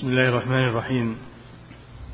بسم 0.00 0.08
الله 0.08 0.28
الرحمن 0.28 0.68
الرحيم. 0.68 1.16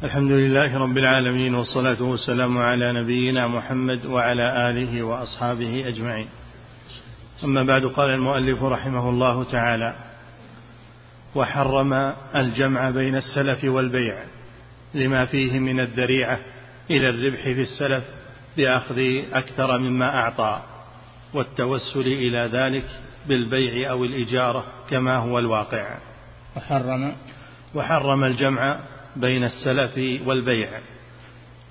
الحمد 0.04 0.30
لله 0.32 0.78
رب 0.78 0.98
العالمين 0.98 1.54
والصلاة 1.54 2.02
والسلام 2.02 2.58
على 2.58 2.92
نبينا 2.92 3.46
محمد 3.46 4.06
وعلى 4.06 4.70
آله 4.70 5.02
وأصحابه 5.02 5.88
أجمعين. 5.88 6.28
أما 7.44 7.62
بعد 7.62 7.84
قال 7.84 8.10
المؤلف 8.10 8.62
رحمه 8.62 9.08
الله 9.08 9.44
تعالى 9.44 9.94
وحرم 11.34 12.12
الجمع 12.36 12.90
بين 12.90 13.16
السلف 13.16 13.64
والبيع 13.64 14.14
لما 14.94 15.24
فيه 15.24 15.58
من 15.58 15.80
الذريعة 15.80 16.38
إلى 16.90 17.10
الربح 17.10 17.42
في 17.42 17.62
السلف 17.62 18.04
بأخذ 18.56 18.98
أكثر 19.32 19.78
مما 19.78 20.18
أعطى 20.18 20.62
والتوسل 21.34 22.06
إلى 22.06 22.48
ذلك 22.52 22.84
بالبيع 23.28 23.90
أو 23.90 24.04
الإجارة 24.04 24.64
كما 24.90 25.16
هو 25.16 25.38
الواقع. 25.38 25.98
وحرم 26.56 27.12
وحرم 27.76 28.24
الجمع 28.24 28.80
بين 29.16 29.44
السلف 29.44 29.98
والبيع 30.26 30.68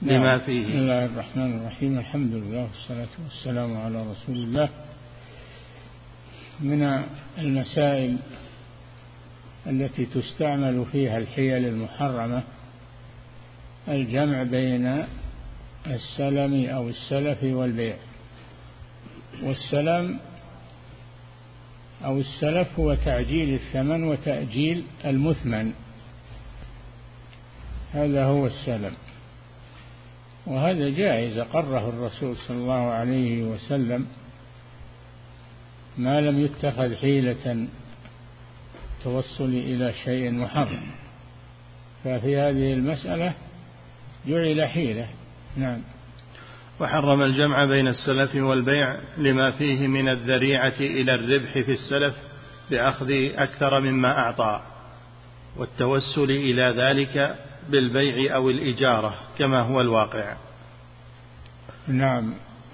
لما 0.02 0.28
نعم. 0.28 0.40
فيه. 0.40 0.68
بسم 0.68 0.78
الله 0.78 1.06
الرحمن 1.06 1.60
الرحيم. 1.60 2.00
الحمد 2.00 2.34
لله 2.34 2.62
والصلاة 2.62 3.08
والسلام 3.24 3.78
على 3.78 4.06
رسول 4.12 4.36
الله. 4.36 4.70
من 6.60 7.04
المسائل 7.38 8.18
التي 9.68 10.06
تستعمل 10.06 10.86
فيها 10.92 11.18
الحيل 11.18 11.66
المحرمة 11.66 12.44
الجمع 13.88 14.44
بين 14.44 15.06
السلم 15.88 16.70
أو 16.70 16.90
السلف 16.90 17.44
والبيع. 17.44 17.96
والسلم 19.44 20.20
أو 22.06 22.20
السلف 22.20 22.80
هو 22.80 22.94
تعجيل 22.94 23.54
الثمن 23.54 24.04
وتأجيل 24.04 24.84
المثمن. 25.06 25.74
هذا 27.96 28.26
هو 28.26 28.46
السلم. 28.46 28.94
وهذا 30.46 30.90
جائز 30.90 31.38
أقره 31.38 31.90
الرسول 31.90 32.36
صلى 32.48 32.58
الله 32.58 32.92
عليه 32.92 33.44
وسلم 33.44 34.08
ما 35.98 36.22
لم 36.22 36.40
يتخذ 36.40 36.96
حيلة 36.96 37.68
توصل 39.04 39.50
إلى 39.50 39.94
شيء 39.94 40.32
محرم. 40.32 40.92
ففي 42.04 42.38
هذه 42.38 42.74
المسألة 42.74 43.34
جعل 44.28 44.68
حيلة. 44.68 45.08
نعم. 45.58 45.82
وحرم 46.80 47.22
الجمع 47.22 47.66
بين 47.66 47.88
السلف 47.88 48.36
والبيع 48.36 48.96
لما 49.18 49.52
فيه 49.52 49.88
من 49.88 50.10
الذريعة 50.10 50.74
إلى 50.80 51.16
الربح 51.16 51.52
في 51.52 51.72
السلف 51.72 52.16
بأخذ 52.72 53.12
أكثر 53.36 53.80
مما 53.80 54.20
أعطى 54.20 54.62
والتوسل 55.58 56.32
إلى 56.32 56.74
ذلك 56.78 57.36
بالبيع 57.70 58.36
أو 58.36 58.50
الإجارة 58.50 59.16
كما 59.38 59.60
هو 59.60 59.82
الواقع. 59.82 60.36
نعم 61.88 62.34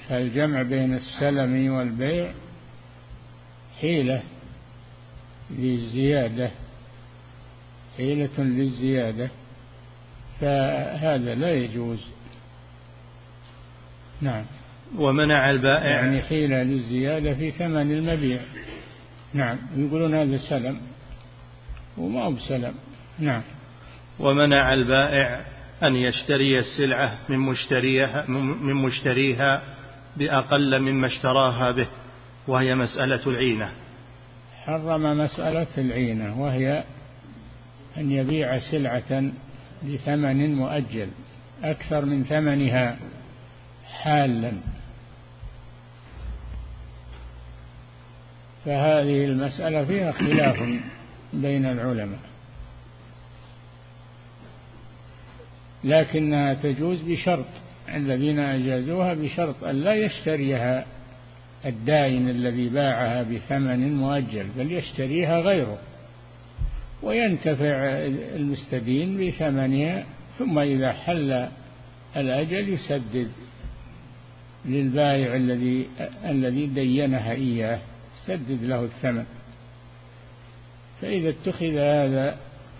فالجمع 0.10 0.62
بين 0.62 0.94
السلم 0.94 1.74
والبيع 1.74 2.32
حيلة 3.82 4.24
للزيادة 5.52 6.52
حيلة 7.98 8.40
للزيادة 8.40 9.30
فهذا 10.42 11.36
لا 11.36 11.54
يجوز. 11.54 12.06
نعم. 14.22 14.46
ومنع 14.98 15.50
البائع. 15.50 15.90
يعني 15.90 16.22
حيلة 16.22 16.64
للزيادة 16.64 17.34
في 17.34 17.52
ثمن 17.52 17.92
المبيع. 17.92 18.40
نعم 19.34 19.58
يقولون 19.76 20.16
هذا 20.16 20.38
سلم 20.38 20.82
وما 21.98 22.24
هو 22.24 22.32
بسلم. 22.32 22.74
نعم. 23.20 23.42
ومنع 24.22 24.74
البائع 24.74 25.42
أن 25.84 25.96
يشتري 25.96 26.60
السلعة 26.60 27.18
من 27.30 27.40
مشتريها 27.40 28.26
من 28.62 28.74
مشتريها 28.74 29.62
بأقل 30.18 30.80
مما 30.80 31.08
اشتراها 31.08 31.72
به 31.72 31.88
وهي 32.48 32.76
مسألة 32.76 33.28
العينة. 33.28 33.70
حرم 34.66 35.18
مسألة 35.18 35.68
العينة 35.78 36.42
وهي 36.42 36.84
أن 37.98 38.12
يبيع 38.12 38.60
سلعة 38.60 39.32
بثمن 39.84 40.56
مؤجل 40.56 41.08
أكثر 41.64 42.06
من 42.06 42.24
ثمنها 42.24 42.98
حالا. 44.02 44.52
فهذه 48.66 49.26
المسألة 49.26 49.86
فيها 49.86 50.12
خلاف 50.12 50.60
بين 51.34 51.66
العلماء. 51.66 52.31
لكنها 55.84 56.54
تجوز 56.54 57.02
بشرط. 57.02 57.46
الذين 57.96 58.40
أجازوها 58.40 59.14
بشرط 59.14 59.64
أن 59.64 59.76
لا 59.76 59.94
يشتريها 59.94 60.86
الدائن 61.66 62.30
الذي 62.30 62.70
باعها 62.70 63.24
بثمن 63.24 63.94
مؤجل 63.94 64.46
بل 64.58 64.72
يشتريها 64.72 65.40
غيره. 65.40 65.78
وينتفع 67.04 67.76
المستدين 68.36 69.28
بثمنها 69.28 70.04
ثم 70.40 70.60
إذا 70.60 70.92
حل 70.92 71.48
الأجل 72.18 72.70
يسدد 72.70 73.32
للبائع 74.66 75.36
الذي 75.36 75.88
الذي 76.26 76.66
دينها 76.66 77.32
إياه 77.32 77.80
سدد 78.26 78.64
له 78.64 78.84
الثمن. 78.84 79.26
فإذا 81.02 81.30
اتخذ 81.30 81.78
هذا 81.78 82.38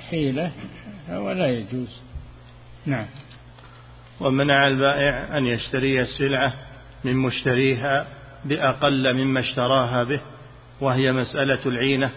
حيلة 0.10 0.52
فهو 1.08 1.32
لا 1.32 1.48
يجوز. 1.48 2.11
نعم. 2.86 3.06
ومنع 4.20 4.68
البائع 4.68 5.38
أن 5.38 5.46
يشتري 5.46 6.02
السلعة 6.02 6.54
من 7.04 7.16
مشتريها 7.16 8.08
بأقل 8.46 9.14
مما 9.14 9.40
اشتراها 9.40 10.04
به 10.04 10.22
وهي 10.82 11.12
مسألة 11.12 11.60
العينة 11.66 12.12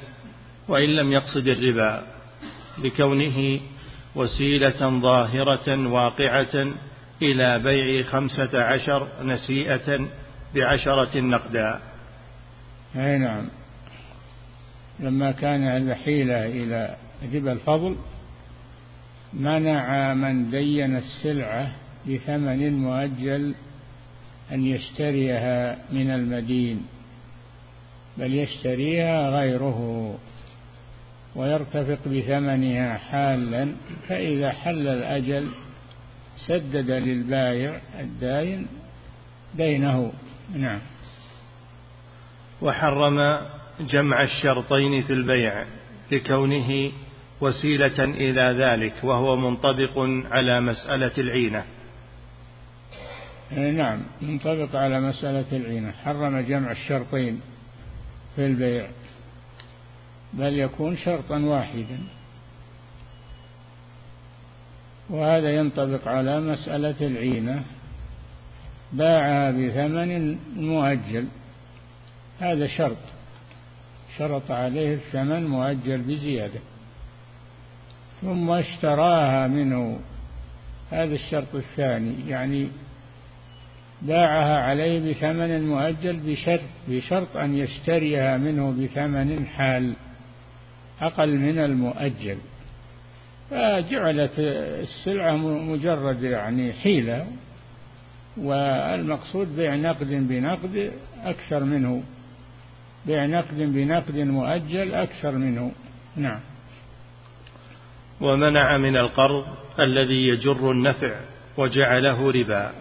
وإن 0.68 0.88
لم 0.96 1.12
يقصد 1.12 1.48
الربا 1.48 2.02
لكونه 2.78 3.60
وسيلة 4.14 5.00
ظاهرة 5.00 5.88
واقعة 5.88 6.72
إلى 7.22 7.58
بيع 7.58 8.02
خمسة 8.02 8.64
عشر 8.64 9.08
نسيئة 9.22 10.08
بعشرة 10.54 11.20
نقدا. 11.20 11.80
أي 12.96 13.18
نعم. 13.18 13.48
لما 15.00 15.32
كان 15.32 15.90
الحيلة 15.90 16.46
إلى 16.46 16.96
ربا 17.34 17.52
الفضل 17.52 17.96
منع 19.34 20.14
من 20.14 20.50
دين 20.50 20.96
السلعة 20.96 21.72
بثمن 22.08 22.72
مؤجل 22.72 23.54
أن 24.52 24.66
يشتريها 24.66 25.78
من 25.92 26.10
المدين 26.10 26.86
بل 28.18 28.34
يشتريها 28.34 29.30
غيره 29.30 30.14
ويرتفق 31.36 32.08
بثمنها 32.08 32.98
حالا 32.98 33.68
فإذا 34.08 34.50
حل 34.50 34.88
الأجل 34.88 35.48
سدد 36.36 36.90
للبايع 36.90 37.80
الداين 38.00 38.66
دينه. 39.54 40.12
نعم. 40.56 40.80
وحرم 42.62 43.38
جمع 43.80 44.22
الشرطين 44.22 45.02
في 45.02 45.12
البيع 45.12 45.64
لكونه 46.12 46.92
وسيلة 47.40 48.04
إلى 48.04 48.64
ذلك 48.64 48.94
وهو 49.02 49.36
منطبق 49.36 49.98
على 50.30 50.60
مسألة 50.60 51.12
العينة. 51.18 51.64
نعم 53.50 54.00
منطبق 54.22 54.76
على 54.76 55.00
مسألة 55.00 55.44
العينة. 55.52 55.90
حرم 55.90 56.38
جمع 56.40 56.70
الشرطين 56.70 57.40
في 58.36 58.46
البيع. 58.46 58.86
بل 60.32 60.58
يكون 60.58 60.96
شرطا 60.96 61.38
واحدا. 61.38 61.98
وهذا 65.10 65.50
ينطبق 65.50 66.08
على 66.08 66.40
مسألة 66.40 67.06
العينة. 67.06 67.62
باعها 68.92 69.50
بثمن 69.50 70.38
مؤجل. 70.56 71.26
هذا 72.40 72.66
شرط. 72.66 72.96
شرط 74.18 74.50
عليه 74.50 74.94
الثمن 74.94 75.46
مؤجل 75.46 75.98
بزيادة. 75.98 76.60
ثم 78.24 78.50
اشتراها 78.50 79.46
منه. 79.48 79.98
هذا 80.90 81.14
الشرط 81.14 81.54
الثاني 81.54 82.14
يعني 82.28 82.68
باعها 84.02 84.56
عليه 84.56 85.10
بثمن 85.10 85.66
مؤجل 85.68 86.16
بشرط 86.16 86.60
بشرط 86.88 87.36
أن 87.36 87.58
يشتريها 87.58 88.36
منه 88.36 88.70
بثمن 88.70 89.46
حال 89.46 89.92
أقل 91.00 91.36
من 91.36 91.58
المؤجل. 91.58 92.36
فجعلت 93.50 94.38
السلعة 94.38 95.36
مجرد 95.36 96.22
يعني 96.22 96.72
حيلة 96.72 97.26
والمقصود 98.36 99.56
بيع 99.56 99.74
نقد 99.74 100.08
بنقد 100.08 100.92
أكثر 101.24 101.64
منه 101.64 102.02
بيع 103.06 103.26
نقد 103.26 103.56
بنقد 103.56 104.16
مؤجل 104.16 104.94
أكثر 104.94 105.32
منه. 105.32 105.72
نعم. 106.16 106.40
ومنع 108.20 108.76
من 108.76 108.96
القرض 108.96 109.46
الذي 109.80 110.28
يجر 110.28 110.70
النفع 110.70 111.20
وجعله 111.56 112.30
ربا. 112.30 112.72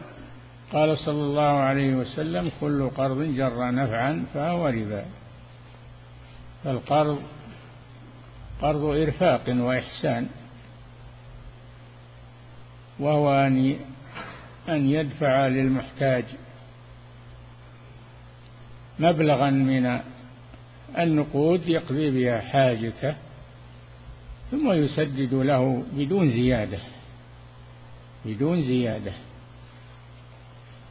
قال 0.71 0.97
صلى 0.97 1.21
الله 1.21 1.41
عليه 1.41 1.95
وسلم 1.95 2.51
كل 2.62 2.89
قرض 2.89 3.21
جر 3.21 3.71
نفعا 3.71 4.25
فهو 4.33 4.68
ربا. 4.68 5.06
فالقرض 6.63 7.21
قرض 8.62 8.83
إرفاق 8.83 9.44
وإحسان 9.47 10.27
وهو 13.00 13.33
أن 13.33 13.75
أن 14.69 14.89
يدفع 14.89 15.47
للمحتاج 15.47 16.25
مبلغا 19.00 19.50
من 19.50 20.00
النقود 20.97 21.68
يقضي 21.68 22.09
بها 22.12 22.39
حاجته 22.41 23.15
ثم 24.54 24.72
يسدد 24.72 25.34
له 25.34 25.84
بدون 25.94 26.30
زيادة 26.30 26.78
بدون 28.26 28.62
زيادة. 28.62 29.12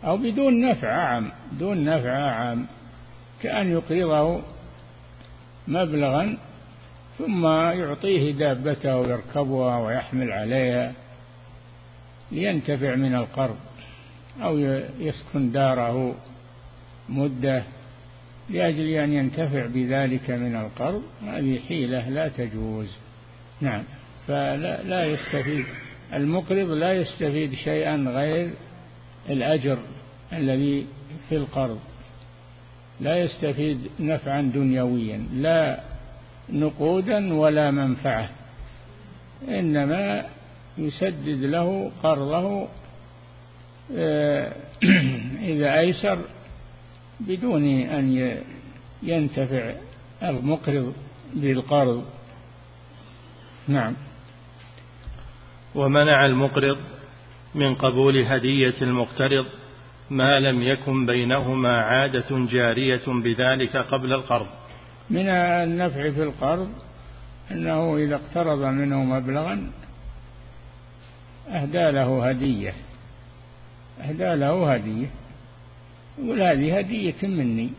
أو 0.05 0.17
بدون 0.17 0.61
نفع 0.61 0.93
عام 0.93 1.31
دون 1.59 1.85
نفع 1.85 2.11
عام 2.11 2.67
كأن 3.43 3.73
يقرضه 3.73 4.41
مبلغا 5.69 6.38
ثم 7.19 7.47
يعطيه 7.47 8.32
دابته 8.32 9.06
يركبها 9.06 9.79
ويحمل 9.79 10.32
عليها 10.32 10.93
لينتفع 12.32 12.94
من 12.94 13.14
القرض 13.14 13.56
أو 14.43 14.59
يسكن 14.99 15.53
داره 15.53 16.14
مدة 17.09 17.64
لأجل 18.50 18.88
أن 18.88 19.12
ينتفع 19.12 19.67
بذلك 19.67 20.31
من 20.31 20.56
القرض. 20.56 21.03
هذه 21.26 21.61
حيلة 21.69 22.09
لا 22.09 22.29
تجوز. 22.29 22.88
نعم. 23.62 23.82
فلا 24.26 24.82
لا 24.82 25.05
يستفيد. 25.05 25.64
المقرض 26.14 26.70
لا 26.70 26.93
يستفيد 26.93 27.55
شيئا 27.55 27.97
غير 27.97 28.50
الأجر 29.31 29.79
الذي 30.32 30.87
في 31.29 31.37
القرض. 31.37 31.79
لا 33.00 33.17
يستفيد 33.17 33.79
نفعا 34.00 34.41
دنيويا 34.43 35.26
لا 35.35 35.81
نقودا 36.53 37.35
ولا 37.35 37.70
منفعة. 37.70 38.31
إنما 39.49 40.25
يسدد 40.79 41.44
له 41.44 41.91
قرضه 42.03 42.69
آه، 43.97 44.53
إذا 45.53 45.79
أيسر 45.79 46.19
بدون 47.20 47.64
أن 47.81 48.37
ينتفع 49.03 49.73
المقرض 50.23 50.94
بالقرض. 51.35 52.05
نعم. 53.69 53.94
ومنع 55.75 56.26
المقرض 56.26 56.79
من 57.55 57.75
قبول 57.75 58.25
هدية 58.25 58.75
المقترض 58.82 59.47
ما 60.11 60.41
لم 60.41 60.62
يكن 60.62 61.06
بينهما 61.06 61.82
عادة 61.82 62.26
جارية 62.31 63.03
بذلك 63.06 63.76
قبل 63.76 64.12
القرض. 64.12 64.47
من 65.11 65.29
النفع 65.29 66.11
في 66.11 66.23
القرض 66.23 66.69
أنه 67.50 67.97
إذا 67.97 68.14
اقترض 68.14 68.59
منه 68.59 69.05
مبلغا 69.05 69.70
أهدى 71.49 71.91
له 71.91 72.29
هدية. 72.29 72.75
أهدى 74.00 74.35
له 74.35 74.75
هدية. 74.75 75.06
يقول 76.19 76.43
هذه 76.43 76.79
هدية 76.79 77.29
مني. 77.29 77.70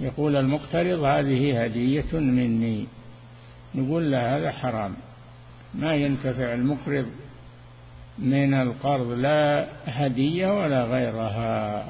يقول 0.00 0.36
المقترض 0.36 1.02
هذه 1.02 1.64
هدية 1.64 2.12
مني. 2.12 2.86
نقول 3.74 4.12
له 4.12 4.36
هذا 4.36 4.50
حرام. 4.50 4.94
ما 5.74 5.94
ينتفع 5.94 6.54
المقرض 6.54 7.06
من 8.18 8.54
القرض 8.54 9.10
لا 9.10 9.66
هدية 9.86 10.60
ولا 10.60 10.84
غيرها 10.84 11.84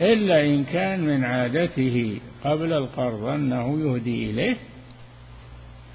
إلا 0.00 0.44
إن 0.44 0.64
كان 0.64 1.00
من 1.00 1.24
عادته 1.24 2.20
قبل 2.44 2.72
القرض 2.72 3.24
أنه 3.24 3.80
يهدي 3.80 4.30
إليه 4.30 4.56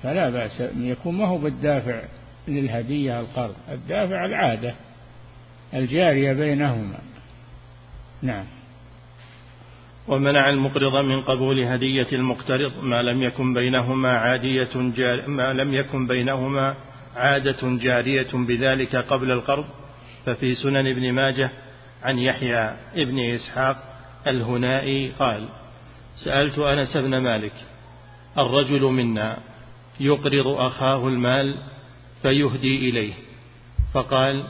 فلا 0.04 0.30
بأس. 0.30 0.64
يكون 0.78 1.16
ما 1.16 1.28
هو 1.28 1.38
بالدافع 1.38 2.02
للهدية 2.48 3.20
القرض 3.20 3.56
الدافع 3.72 4.26
العادة 4.26 4.74
الجارية 5.74 6.34
بينهما. 6.34 7.00
نعم. 8.22 8.46
ومنع 10.08 10.50
المقرض 10.50 10.96
من 11.06 11.22
قبول 11.22 11.64
هدية 11.64 12.08
المقترض 12.14 12.84
ما 12.84 13.02
لم 13.02 13.24
يكن 13.24 13.54
بينهما 13.54 14.18
عادية 14.18 14.70
جار 14.76 15.28
ما 15.28 15.54
لم 15.54 15.74
يكن 15.74 16.08
بينهما 16.08 16.76
عادة 17.16 17.58
جارية 17.64 18.28
بذلك 18.34 18.96
قبل 18.96 19.32
القرض. 19.32 19.66
ففي 20.26 20.56
سنن 20.56 20.88
ابن 20.88 21.12
ماجه 21.12 21.52
عن 22.04 22.18
يحيى 22.20 22.76
ابن 22.96 23.20
إسحاق 23.20 23.78
الهنائي 24.28 25.12
قال 25.20 25.46
سألت 26.16 26.60
أنس 26.60 26.98
بن 26.98 27.18
مالك 27.18 27.54
الرجل 28.38 28.82
منا 28.82 29.38
يقرض 30.00 30.48
أخاه 30.48 31.08
المال 31.08 31.58
فيهدي 32.22 32.90
إليه. 32.90 33.14
فقال 33.94 34.44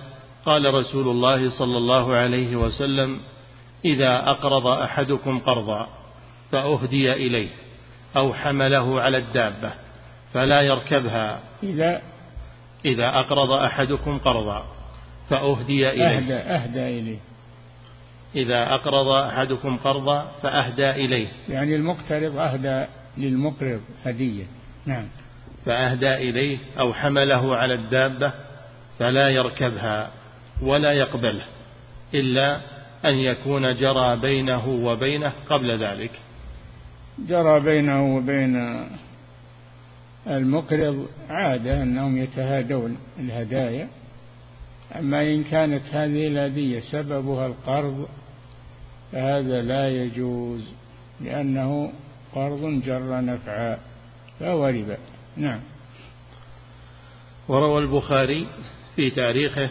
قال 0.45 0.73
رسول 0.73 1.07
الله 1.07 1.49
صلى 1.49 1.77
الله 1.77 2.15
عليه 2.15 2.55
وسلم 2.55 3.19
إذا 3.85 4.29
أقرض 4.29 4.67
أحدكم 4.67 5.39
قرضا 5.39 5.87
فأهدي 6.51 7.13
إليه 7.13 7.49
أو 8.17 8.33
حمله 8.33 9.01
على 9.01 9.17
الدابة 9.17 9.71
فلا 10.33 10.61
يركبها. 10.61 11.39
إذا 11.63 12.01
إذا 12.85 13.19
أقرض 13.19 13.51
أحدكم 13.51 14.17
قرضا 14.17 14.65
فأهدي 15.29 15.89
إليه. 15.89 16.17
أهدى 16.17 16.33
أهدى 16.33 16.99
إليه. 16.99 17.17
إذا 18.35 18.73
أقرض 18.73 19.07
أحدكم 19.07 19.77
قرضا 19.77 20.31
فأهدى 20.43 20.89
إليه. 20.89 21.27
يعني 21.49 21.75
المقترض 21.75 22.37
أهدى 22.37 22.85
للمقرض 23.17 23.81
هدية. 24.05 24.43
نعم. 24.85 25.07
فأهدى 25.65 26.13
إليه 26.13 26.57
أو 26.79 26.93
حمله 26.93 27.55
على 27.55 27.73
الدابة 27.73 28.31
فلا 28.99 29.29
يركبها 29.29 30.11
ولا 30.61 30.91
يقبله 30.91 31.45
إلا 32.13 32.61
أن 33.05 33.13
يكون 33.13 33.73
جرى 33.73 34.15
بينه 34.15 34.69
وبينه 34.69 35.33
قبل 35.49 35.83
ذلك. 35.83 36.11
جرى 37.19 37.59
بينه 37.59 38.15
وبين 38.15 38.85
المقرض 40.27 41.07
عادة 41.29 41.83
أنهم 41.83 42.17
يتهادون 42.17 42.97
الهدايا 43.19 43.87
أما 44.95 45.21
إن 45.21 45.43
كانت 45.43 45.83
هذه 45.91 46.27
الهدية 46.27 46.79
سببها 46.79 47.47
القرض 47.47 48.07
فهذا 49.11 49.61
لا 49.61 49.89
يجوز 49.89 50.71
لأنه 51.21 51.91
قرض 52.35 52.81
جر 52.85 53.21
نفعا 53.21 53.77
فهو 54.39 54.67
ربا 54.67 54.97
نعم. 55.37 55.59
وروى 57.47 57.81
البخاري 57.81 58.47
في 58.95 59.09
تاريخه 59.09 59.69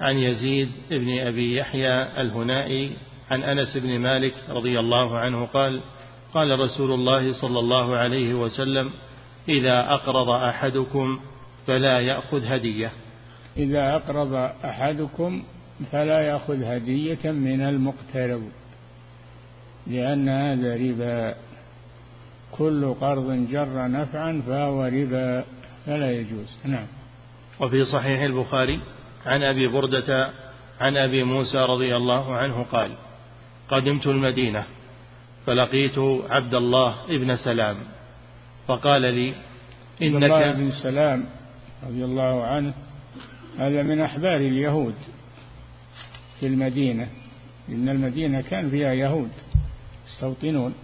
عن 0.00 0.16
يزيد 0.16 0.68
بن 0.90 1.18
أبي 1.18 1.56
يحيى 1.56 2.20
الهنائي 2.20 2.92
عن 3.30 3.42
أنس 3.42 3.76
بن 3.76 3.98
مالك 3.98 4.34
رضي 4.48 4.80
الله 4.80 5.18
عنه 5.18 5.46
قال 5.46 5.80
قال 6.34 6.60
رسول 6.60 6.92
الله 6.92 7.32
صلى 7.32 7.58
الله 7.58 7.96
عليه 7.96 8.34
وسلم 8.34 8.90
إذا 9.48 9.94
أقرض 9.94 10.28
أحدكم 10.28 11.20
فلا 11.66 12.00
يأخذ 12.00 12.44
هدية. 12.46 12.90
إذا 13.56 13.96
أقرض 13.96 14.34
أحدكم 14.64 15.42
فلا 15.92 16.20
يأخذ 16.20 16.62
هدية 16.62 17.30
من 17.30 17.60
المقترض 17.60 18.42
لأن 19.86 20.28
هذا 20.28 20.74
ربا. 20.74 21.34
كل 22.52 22.94
قرض 22.94 23.46
جر 23.50 23.88
نفعا 23.88 24.42
فهو 24.46 24.84
ربا 24.84 25.44
فلا 25.86 26.12
يجوز. 26.12 26.56
نعم. 26.64 26.86
وفي 27.60 27.84
صحيح 27.84 28.20
البخاري 28.20 28.80
عن 29.26 29.42
أبي 29.42 29.68
بردة 29.68 30.30
عن 30.80 30.96
أبي 30.96 31.24
موسى 31.24 31.58
رضي 31.58 31.96
الله 31.96 32.36
عنه 32.36 32.62
قال 32.62 32.90
قدمت 33.68 34.06
المدينة 34.06 34.64
فلقيت 35.46 35.98
عبد 36.30 36.54
الله 36.54 37.04
ابن 37.04 37.36
سلام 37.36 37.76
فقال 38.68 39.02
لي 39.02 39.34
إنك 40.02 40.14
عبد 40.14 40.24
الله 40.24 40.52
بن 40.52 40.70
سلام 40.70 41.24
رضي 41.86 42.04
الله 42.04 42.44
عنه 42.44 42.74
هذا 43.58 43.82
من 43.82 44.00
أحبار 44.00 44.36
اليهود 44.36 44.94
في 46.40 46.46
المدينة. 46.46 47.08
إن 47.68 47.88
المدينة 47.88 48.40
كان 48.40 48.70
فيها 48.70 48.92
يهود 48.92 49.30
يستوطنون 50.06 50.74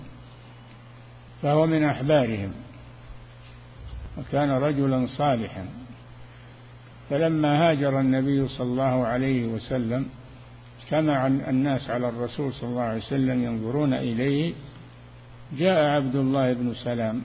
فهو 1.43 1.67
من 1.67 1.85
أحبارهم 1.85 2.53
وكان 4.19 4.51
رجلا 4.51 5.07
صالحا. 5.07 5.67
فلما 7.11 7.71
هاجر 7.71 8.01
النبي 8.01 8.49
صلى 8.49 8.67
الله 8.67 9.07
عليه 9.07 9.47
وسلم 9.47 10.07
اجتمع 10.83 11.27
الناس 11.27 11.91
على 11.91 12.09
الرسول 12.09 12.53
صلى 12.53 12.71
الله 12.71 12.83
عليه 12.83 12.99
وسلم 12.99 13.45
ينظرون 13.45 13.95
إليه 13.95 14.55
جاء 15.59 15.85
عبد 15.85 16.17
الله 16.17 16.53
بن 16.53 16.75
سلام 16.75 17.23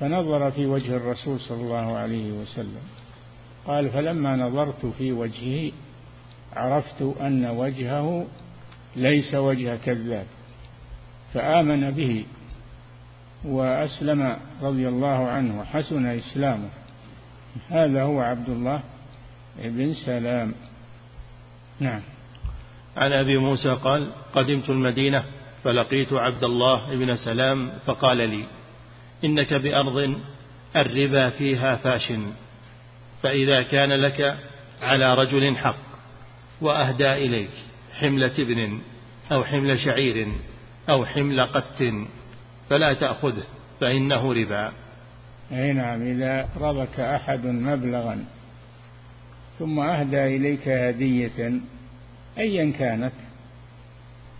فنظر 0.00 0.50
في 0.50 0.66
وجه 0.66 0.96
الرسول 0.96 1.40
صلى 1.40 1.60
الله 1.60 1.96
عليه 1.96 2.32
وسلم. 2.32 2.82
قال 3.66 3.90
فلما 3.90 4.36
نظرت 4.36 4.86
في 4.86 5.12
وجهه 5.12 5.72
عرفت 6.56 7.02
أن 7.20 7.46
وجهه 7.46 8.26
ليس 8.96 9.34
وجه 9.34 9.76
كذاب. 9.84 10.26
فآمن 11.34 11.90
به 11.90 12.24
وأسلم 13.44 14.36
رضي 14.62 14.88
الله 14.88 15.28
عنه 15.28 15.60
وحسن 15.60 16.06
إسلامه. 16.06 16.68
هذا 17.70 18.02
هو 18.02 18.20
عبد 18.20 18.48
الله 18.48 18.80
بن 19.58 19.94
سلام. 19.94 20.54
نعم. 21.80 22.00
عن 22.96 23.12
أبي 23.12 23.38
موسى 23.38 23.74
قال 23.84 24.10
قدمت 24.34 24.70
المدينة 24.70 25.24
فلقيت 25.64 26.12
عبد 26.12 26.44
الله 26.44 26.94
بن 26.94 27.16
سلام 27.16 27.70
فقال 27.86 28.16
لي 28.16 28.46
إنك 29.24 29.54
بأرض 29.54 30.16
الربا 30.76 31.30
فيها 31.30 31.76
فاش 31.76 32.12
فإذا 33.22 33.62
كان 33.62 33.92
لك 33.92 34.36
على 34.82 35.14
رجل 35.14 35.56
حق 35.56 35.76
وأهدى 36.60 37.12
إليك 37.12 37.50
حمل 38.00 38.30
تبن 38.30 38.80
أو 39.32 39.44
حمل 39.44 39.78
شعير 39.80 40.28
أو 40.88 41.06
حمل 41.06 41.40
قت 41.40 41.84
فلا 42.70 42.94
تأخذه 42.94 43.42
فإنه 43.80 44.32
ربا. 44.32 44.72
أي 45.52 45.72
نعم 45.72 46.02
إذا 46.02 46.48
رضك 46.60 47.00
أحد 47.00 47.46
مبلغا 47.46 48.24
ثم 49.58 49.80
أهدى 49.80 50.36
إليك 50.36 50.68
هدية 50.68 51.60
أيا 52.38 52.72
كانت 52.78 53.12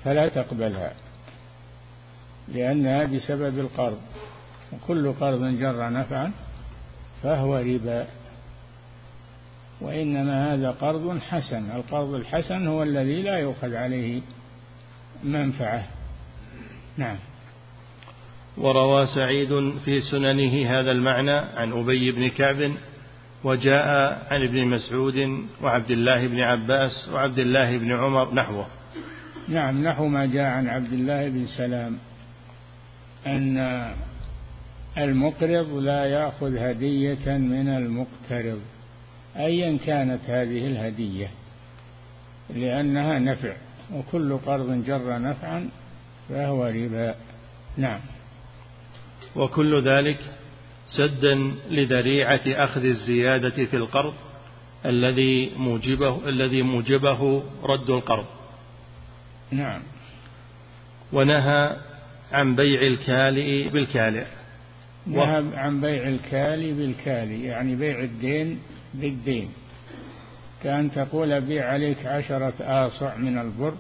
فلا 0.04 0.28
تقبلها 0.28 0.92
لأنها 2.48 3.04
بسبب 3.04 3.58
القرض 3.58 4.00
وكل 4.72 5.12
قرض 5.12 5.44
جر 5.44 5.90
نفعا 5.90 6.32
فهو 7.22 7.56
ربا. 7.56 8.06
وإنما 9.80 10.54
هذا 10.54 10.70
قرض 10.70 11.18
حسن 11.18 11.70
القرض 11.70 12.14
الحسن 12.14 12.66
هو 12.66 12.82
الذي 12.82 13.22
لا 13.22 13.38
يؤخذ 13.38 13.75
عليه 13.75 14.20
منفعة. 15.25 15.86
نعم. 16.96 17.16
وروى 18.58 19.06
سعيد 19.06 19.78
في 19.84 20.00
سننه 20.00 20.70
هذا 20.70 20.90
المعنى 20.90 21.38
عن 21.56 21.72
أبي 21.72 22.12
بن 22.12 22.28
كعب 22.28 22.72
وجاء 23.44 23.86
عن 24.30 24.42
ابن 24.48 24.66
مسعود 24.66 25.44
وعبد 25.62 25.90
الله 25.90 26.26
بن 26.26 26.40
عباس 26.40 27.08
وعبد 27.12 27.38
الله 27.38 27.78
بن 27.78 27.92
عمر 27.92 28.34
نحوه. 28.34 28.66
نعم 29.48 29.84
نحو 29.88 30.06
ما 30.06 30.26
جاء 30.26 30.44
عن 30.44 30.68
عبد 30.68 30.92
الله 30.92 31.28
بن 31.28 31.46
سلام 31.46 31.98
أن 33.26 33.86
المقرض 34.98 35.75
لا 35.75 36.04
يأخذ 36.04 36.56
هدية 36.56 37.38
من 37.38 37.68
المقترض 37.68 38.60
أيا 39.36 39.78
كانت 39.86 40.20
هذه 40.26 40.66
الهدية 40.66 41.30
لأنها 42.54 43.18
نفع 43.18 43.52
وكل 43.94 44.36
قرض 44.36 44.84
جر 44.86 45.18
نفعا 45.18 45.68
فهو 46.28 46.66
ربا. 46.66 47.14
نعم. 47.76 48.00
وكل 49.37 49.83
ذلك 49.83 50.19
سدا 50.87 51.55
لذريعة 51.71 52.40
أخذ 52.47 52.85
الزيادة 52.85 53.64
في 53.64 53.76
القرض 53.76 54.14
الذي 54.87 55.52
موجبه 55.57 56.28
الذي 56.28 56.62
موجبه 56.62 57.43
رد 57.62 57.90
القرض. 57.90 58.26
نعم. 59.50 59.83
ونهى 61.12 61.76
عن 62.33 62.57
بيع 62.57 62.83
الكالئ 62.83 63.69
بالكالئ. 63.69 64.26
نهى 65.07 65.45
عن 65.55 65.81
بيع 65.81 66.09
الكالي 66.09 66.73
بالكالي 66.73 67.45
يعني 67.45 67.76
بيع 67.76 67.99
الدين 68.00 68.59
بالدين 68.95 69.49
كأن 70.62 70.90
تقول 70.90 71.40
بيع 71.40 71.73
عليك 71.73 72.07
عشرة 72.07 72.55
آصع 72.61 73.16
من 73.16 73.38
البر 73.38 73.75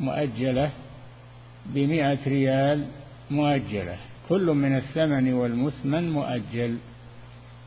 مؤجلة 0.00 0.70
بمئة 1.66 2.28
ريال 2.28 2.86
مؤجلة. 3.30 3.96
كل 4.28 4.46
من 4.46 4.76
الثمن 4.76 5.32
والمثمن 5.32 6.10
مؤجل. 6.10 6.76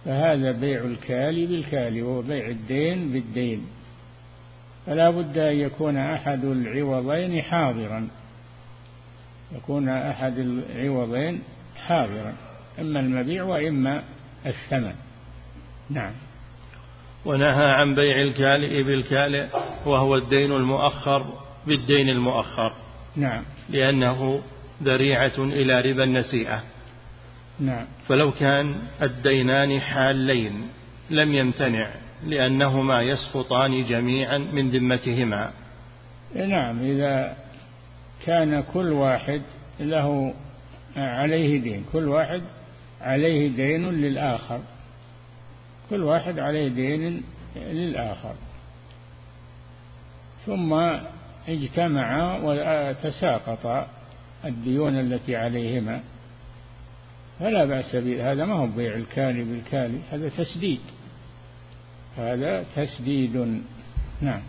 فهذا 0.06 0.52
بيع 0.52 0.84
الكالي 0.84 1.46
بالكالي 1.46 2.02
وهو 2.02 2.22
بيع 2.22 2.48
الدين 2.48 3.12
بالدين. 3.12 3.66
فلا 4.86 5.10
بد 5.10 5.38
أن 5.38 5.56
يكون 5.56 5.98
أحد 5.98 6.46
العوضين 6.46 7.42
حاضرا. 7.42 8.08
يكون 9.56 9.90
أحد 9.90 10.38
العوضين 10.38 11.42
حاضرا. 11.88 12.34
إما 12.80 13.00
المبيع 13.00 13.44
وإما 13.44 14.04
الثمن. 14.46 14.96
نعم. 15.90 16.12
ونهى 17.26 17.66
عن 17.66 17.96
بيع 17.96 18.22
الكالئ 18.22 18.84
بالكالئ 18.84 19.46
وهو 19.86 20.16
الدين 20.16 20.52
المؤخر 20.52 21.26
بالدين 21.68 22.10
المؤخر. 22.10 22.74
نعم. 23.16 23.44
لأنه 23.70 24.42
ذريعة 24.84 25.38
إلى 25.38 25.82
ربا 25.82 26.04
النسيئة 26.04 26.64
نعم. 27.60 27.86
فلو 28.08 28.32
كان 28.32 28.76
الدينان 29.02 29.82
حالين 29.82 30.68
لم 31.10 31.34
يمتنع 31.34 31.90
لأنهما 32.28 33.02
يسقطان 33.02 33.86
جميعا 33.86 34.38
من 34.38 34.70
ذمتهما. 34.72 35.52
نعم 36.36 36.80
إذا 36.80 37.38
كان 38.26 38.64
كل 38.74 38.92
واحد 38.92 39.42
له 39.80 40.34
عليه 40.98 41.60
دين 41.60 41.86
كل 41.94 42.08
واحد 42.08 42.42
عليه 43.02 43.48
دين 43.48 43.90
للآخر. 43.90 44.60
كل 45.90 46.04
واحد 46.04 46.40
عليه 46.40 46.68
دين 46.68 47.24
للآخر. 47.56 48.34
ثم 50.46 50.74
اجتمعا 51.48 52.40
وتساقطا. 52.44 53.88
الديون 54.46 55.00
التي 55.00 55.36
عليهما. 55.36 56.02
فلا 57.40 57.66
بأس 57.66 57.96
به 57.96 58.32
هذا 58.32 58.46
ما 58.46 58.54
هو 58.54 58.68
بيع 58.68 58.96
الكالي 58.96 59.44
بالكالي 59.44 60.00
هذا 60.12 60.30
تسديد. 60.30 60.80
هذا 62.18 62.66
تسديد. 62.76 63.62
نعم. 64.22 64.42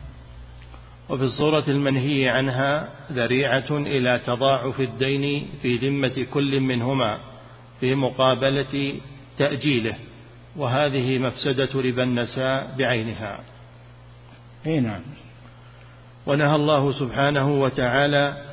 وفي 1.09 1.23
الصورة 1.23 1.65
المنهي 1.69 2.29
عنها 2.29 2.89
ذريعة 3.13 3.71
إلى 3.71 4.21
تضاعف 4.27 4.81
الدين 4.81 5.49
في 5.63 5.77
ذمة 5.77 6.27
كل 6.33 6.61
منهما 6.61 7.19
في 7.81 7.95
مقابلة 7.95 8.95
تأجيله 9.39 9.95
وهذه 10.57 11.19
مفسدة 11.19 11.81
ربا 11.81 12.03
النساء 12.03 12.75
بعينها. 12.79 13.39
أي 14.67 14.81
نعم. 14.81 15.01
ونهى 16.27 16.55
الله 16.57 16.93
سبحانه 16.93 17.61
وتعالى 17.61 18.46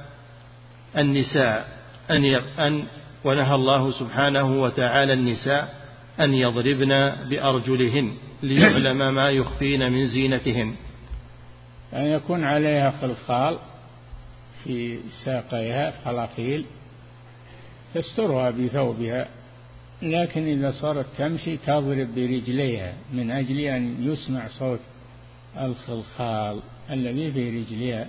النساء 0.98 1.68
أن 2.12 2.26
أن 2.60 2.84
ونهى 3.24 3.56
الله 3.56 3.92
سبحانه 3.92 4.62
وتعالى 4.62 5.14
النساء 5.14 5.84
أن 6.20 6.34
يضربن 6.34 6.90
بأرجلهن 7.30 8.14
ليعلم 8.44 9.16
ما 9.16 9.30
يخفين 9.30 9.92
من 9.92 10.06
زينتهن. 10.08 10.76
أن 11.94 12.06
يكون 12.06 12.44
عليها 12.44 12.92
خلخال 13.02 13.58
في 14.64 15.00
ساقيها 15.26 15.94
خلاقيل 16.06 16.66
تسترها 17.94 18.50
بثوبها 18.50 19.28
لكن 20.02 20.48
إذا 20.48 20.72
صارت 20.72 21.06
تمشي 21.18 21.58
تضرب 21.58 22.16
برجليها 22.16 22.94
من 23.14 23.32
أجل 23.32 23.60
أن 23.60 24.12
يسمع 24.12 24.48
صوت 24.48 24.80
الخلخال 25.62 26.60
الذي 26.92 27.32
في 27.32 27.50
رجلها 27.50 28.08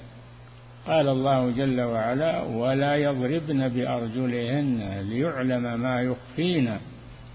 قال 0.87 1.09
الله 1.09 1.51
جل 1.51 1.81
وعلا 1.81 2.43
ولا 2.43 2.97
يضربن 2.97 3.69
بأرجلهن 3.69 5.07
ليعلم 5.09 5.81
ما 5.81 6.03
يخفين 6.03 6.79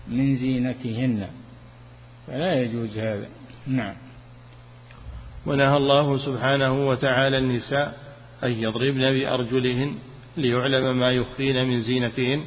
من 0.08 0.36
زينتهن. 0.36 1.27
فلا 2.27 2.62
يجوز 2.62 2.98
هذا. 2.98 3.27
نعم. 3.68 3.94
ونهى 5.46 5.77
الله 5.77 6.18
سبحانه 6.18 6.88
وتعالى 6.89 7.38
النساء 7.38 7.98
أن 8.44 8.51
يضربن 8.51 9.20
بأرجلهن 9.20 9.96
ليعلم 10.38 11.00
ما 11.00 11.12
يخفين 11.12 11.65
من 11.65 11.79
زينتهن 11.79 12.41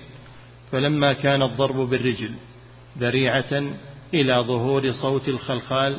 فلما 0.73 1.12
كان 1.12 1.42
الضرب 1.42 1.76
بالرجل 1.76 2.30
ذريعة 2.99 3.62
إلى 4.14 4.44
ظهور 4.49 4.92
صوت 5.02 5.28
الخلخال 5.28 5.99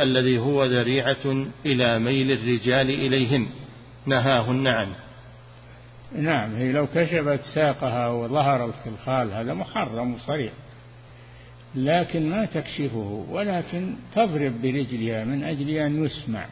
الذي 0.00 0.38
هو 0.38 0.64
ذريعة 0.64 1.46
إلى 1.66 1.98
ميل 1.98 2.30
الرجال 2.30 2.90
إليهن. 2.90 3.46
نهاهن 4.06 4.66
عنه. 4.68 4.96
نعم 6.18 6.54
هي 6.54 6.72
لو 6.72 6.86
كشفت 6.86 7.40
ساقها 7.54 8.08
وظهر 8.08 8.64
الخلخال 8.64 9.32
هذا 9.32 9.54
محرم 9.54 10.18
صريح 10.18 10.52
لكن 11.74 12.30
ما 12.30 12.44
تكشفه 12.44 13.26
ولكن 13.30 13.94
تضرب 14.14 14.62
برجلها 14.62 15.24
من 15.24 15.44
أجل 15.44 15.70
أن 15.70 16.04
يسمع 16.04 16.46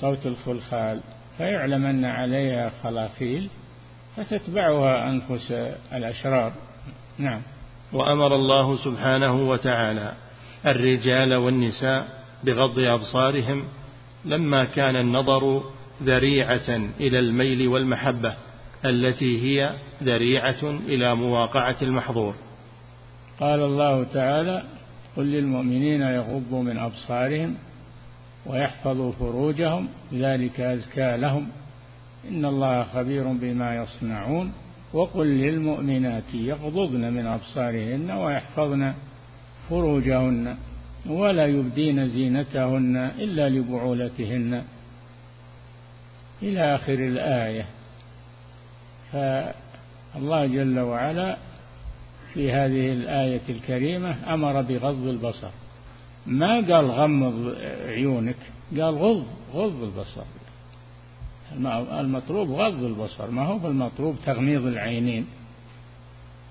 صوت 0.00 0.26
الخلخال 0.26 1.00
فيعلم 1.38 1.86
أن 1.86 2.04
عليها 2.04 2.70
خلاخيل 2.82 3.50
فتتبعها 4.16 5.10
أنفس 5.10 5.52
الأشرار. 5.92 6.52
نعم. 7.18 7.42
وأمر 7.92 8.34
الله 8.34 8.76
سبحانه 8.76 9.48
وتعالى 9.48 10.12
الرجال 10.66 11.34
والنساء 11.34 12.08
بغض 12.44 12.78
أبصارهم 12.78 13.64
لما 14.24 14.64
كان 14.64 14.96
النظر 14.96 15.62
ذريعة 16.02 16.76
إلى 17.00 17.18
الميل 17.18 17.68
والمحبة 17.68 18.34
التي 18.84 19.42
هي 19.42 19.74
ذريعة 20.02 20.62
إلى 20.62 21.14
مواقعة 21.14 21.76
المحظور. 21.82 22.34
قال 23.40 23.60
الله 23.60 24.04
تعالى 24.04 24.62
قل 25.16 25.24
للمؤمنين 25.24 26.02
يغضوا 26.02 26.62
من 26.62 26.78
أبصارهم 26.78 27.54
ويحفظوا 28.46 29.12
فروجهم 29.12 29.88
ذلك 30.14 30.60
أزكى 30.60 31.16
لهم. 31.16 31.48
إن 32.28 32.44
الله 32.44 32.82
خبير 32.82 33.24
بما 33.32 33.76
يصنعون. 33.76 34.52
وقل 34.92 35.26
للمؤمنات 35.26 36.34
يغضضن 36.34 37.12
من 37.12 37.26
أبصارهن 37.26 38.10
ويحفظن 38.10 38.92
فروجهن 39.70 40.56
ولا 41.06 41.46
يبدين 41.46 42.08
زينتهن 42.08 42.96
إلا 43.18 43.48
لبعولتهن. 43.48 44.62
إلى 46.42 46.74
آخر 46.74 46.94
الآية. 46.94 47.66
فالله 49.12 50.46
جل 50.46 50.78
وعلا 50.78 51.36
في 52.34 52.52
هذه 52.52 52.92
الآية 52.92 53.40
الكريمة 53.48 54.34
أمر 54.34 54.62
بغض 54.62 55.06
البصر. 55.06 55.50
ما 56.26 56.54
قال 56.54 56.90
غمض 56.90 57.56
عيونك؟ 57.86 58.36
قال 58.72 58.94
غض 58.98 59.26
غض 59.54 59.82
البصر. 59.82 60.24
المطلوب 62.00 62.50
غض 62.50 62.84
البصر. 62.84 63.30
ما 63.30 63.42
هو 63.42 63.68
المطلوب 63.68 64.16
تغميض 64.26 64.66
العينين. 64.66 65.26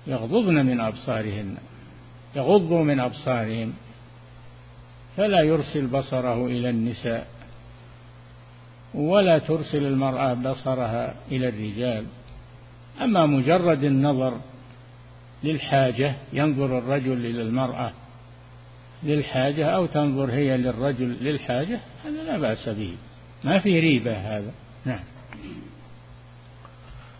يغضضن 0.06 0.54
من 0.54 0.80
أبصارهن. 0.80 1.54
يغضوا 2.36 2.84
من 2.84 3.00
أبصارهم. 3.00 3.72
فلا 5.16 5.40
يرسل 5.40 5.86
بصره 5.86 6.46
إلى 6.46 6.70
النساء. 6.70 7.26
ولا 8.94 9.38
ترسل 9.38 9.86
المرأة 9.86 10.34
بصرها 10.34 11.14
إلى 11.32 11.48
الرجال. 11.48 12.04
أما 13.00 13.26
مجرد 13.26 13.84
النظر 13.84 14.40
للحاجة 15.44 16.14
ينظر 16.32 16.78
الرجل 16.78 17.26
إلى 17.26 17.42
المرأة 17.42 17.92
للحاجة 19.02 19.66
أو 19.66 19.86
تنظر 19.86 20.30
هي 20.30 20.56
للرجل 20.56 21.16
للحاجة 21.20 21.80
هذا 22.04 22.22
لا 22.22 22.38
بأس 22.38 22.68
به. 22.68 22.94
ما 23.44 23.58
في 23.58 23.80
ريبة 23.80 24.12
هذا. 24.12 24.50
نعم. 24.84 25.00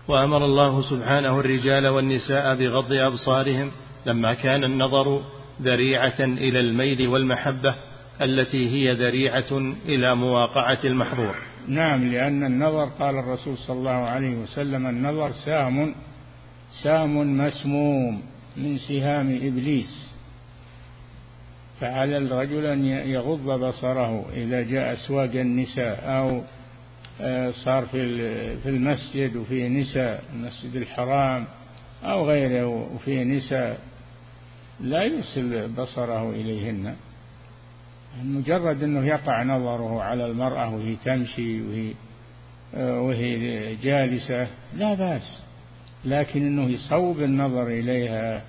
وأمر 0.09 0.45
الله 0.45 0.83
سبحانه 0.83 1.41
الرجال 1.41 1.89
والنساء 1.89 2.55
بغض 2.55 2.93
أبصارهم 2.93 3.71
لما 4.07 4.35
كان 4.35 4.65
النظر 4.65 5.23
ذريعة 5.63 6.21
إلى 6.21 6.61
الميل 6.61 7.09
والمحبة 7.09 7.75
التي 8.23 8.69
هي 8.69 8.93
ذريعة 8.93 9.75
إلى 9.89 10.15
مواقعة 10.15 10.79
المحظور. 10.85 11.50
نعم 11.69 12.09
لأن 12.09 12.45
النظر 12.45 12.85
قال 12.85 13.19
الرسول 13.19 13.59
صلى 13.59 13.77
الله 13.79 13.91
عليه 13.91 14.37
وسلم 14.37 14.87
النظر 14.87 15.33
سام 15.33 15.95
سام 16.83 17.37
مسموم 17.39 18.23
من 18.57 18.79
سهام 18.79 19.39
إبليس. 19.43 20.11
فعلى 21.81 22.19
الرجل 22.19 22.67
أن 22.67 22.85
يغض 22.85 23.61
بصره 23.65 24.27
إذا 24.35 24.63
جاء 24.63 24.93
أسواق 24.93 25.31
النساء 25.35 26.05
أو 26.05 26.43
آه، 27.21 27.51
صار 27.51 27.87
في 28.63 28.67
المسجد 28.67 29.37
وفيه 29.37 29.69
نساء 29.69 30.25
المسجد 30.35 30.77
الحرام 30.77 31.45
أو 32.05 32.29
غيره 32.29 32.67
وفيه 32.67 33.23
نساء 33.23 33.81
لا 34.81 35.03
يرسل 35.03 35.69
بصره 35.69 36.31
إليهن. 36.31 36.95
مجرد 38.25 38.83
أنه 38.83 39.07
يقع 39.07 39.43
نظره 39.43 40.03
على 40.03 40.27
المرأة 40.27 40.75
وهي 40.75 40.97
تمشي 41.05 41.63
وهي 41.63 41.93
آه، 42.75 43.01
وهي 43.01 43.75
جالسة 43.77 44.47
لا 44.77 44.95
بأس. 44.95 45.43
لكن 46.05 46.47
أنه 46.47 46.71
يصوب 46.71 47.21
النظر 47.21 47.67
إليها 47.67 48.43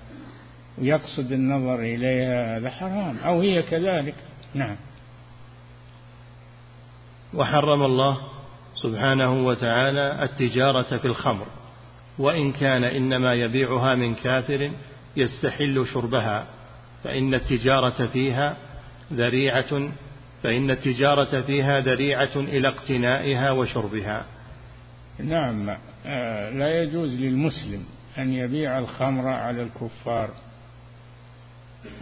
ويقصد 0.78 1.32
النظر 1.32 1.80
إليها 1.80 2.56
هذا 2.56 2.70
حرام. 2.70 3.18
أو 3.18 3.40
هي 3.40 3.62
كذلك. 3.62 4.14
نعم. 4.54 4.76
وحرم 7.34 7.82
الله 7.82 8.18
سبحانه 8.82 9.46
وتعالى 9.46 10.22
التجارة 10.22 10.96
في 10.96 11.04
الخمر 11.04 11.46
وإن 12.18 12.52
كان 12.52 12.84
إنما 12.84 13.34
يبيعها 13.34 13.94
من 13.94 14.14
كافر 14.14 14.70
يستحل 15.16 15.86
شربها 15.94 16.46
فإن 17.04 17.34
التجارة 17.34 18.06
فيها 18.06 18.56
ذريعة 19.12 19.90
فإن 20.42 20.70
التجارة 20.70 21.40
فيها 21.40 21.80
ذريعة 21.80 22.36
إلى 22.36 22.68
اقتنائها 22.68 23.50
وشربها. 23.50 24.24
نعم 25.18 25.76
آه، 26.06 26.50
لا 26.50 26.82
يجوز 26.82 27.20
للمسلم 27.20 27.84
أن 28.18 28.32
يبيع 28.32 28.78
الخمر 28.78 29.28
على 29.28 29.62
الكفار 29.62 30.30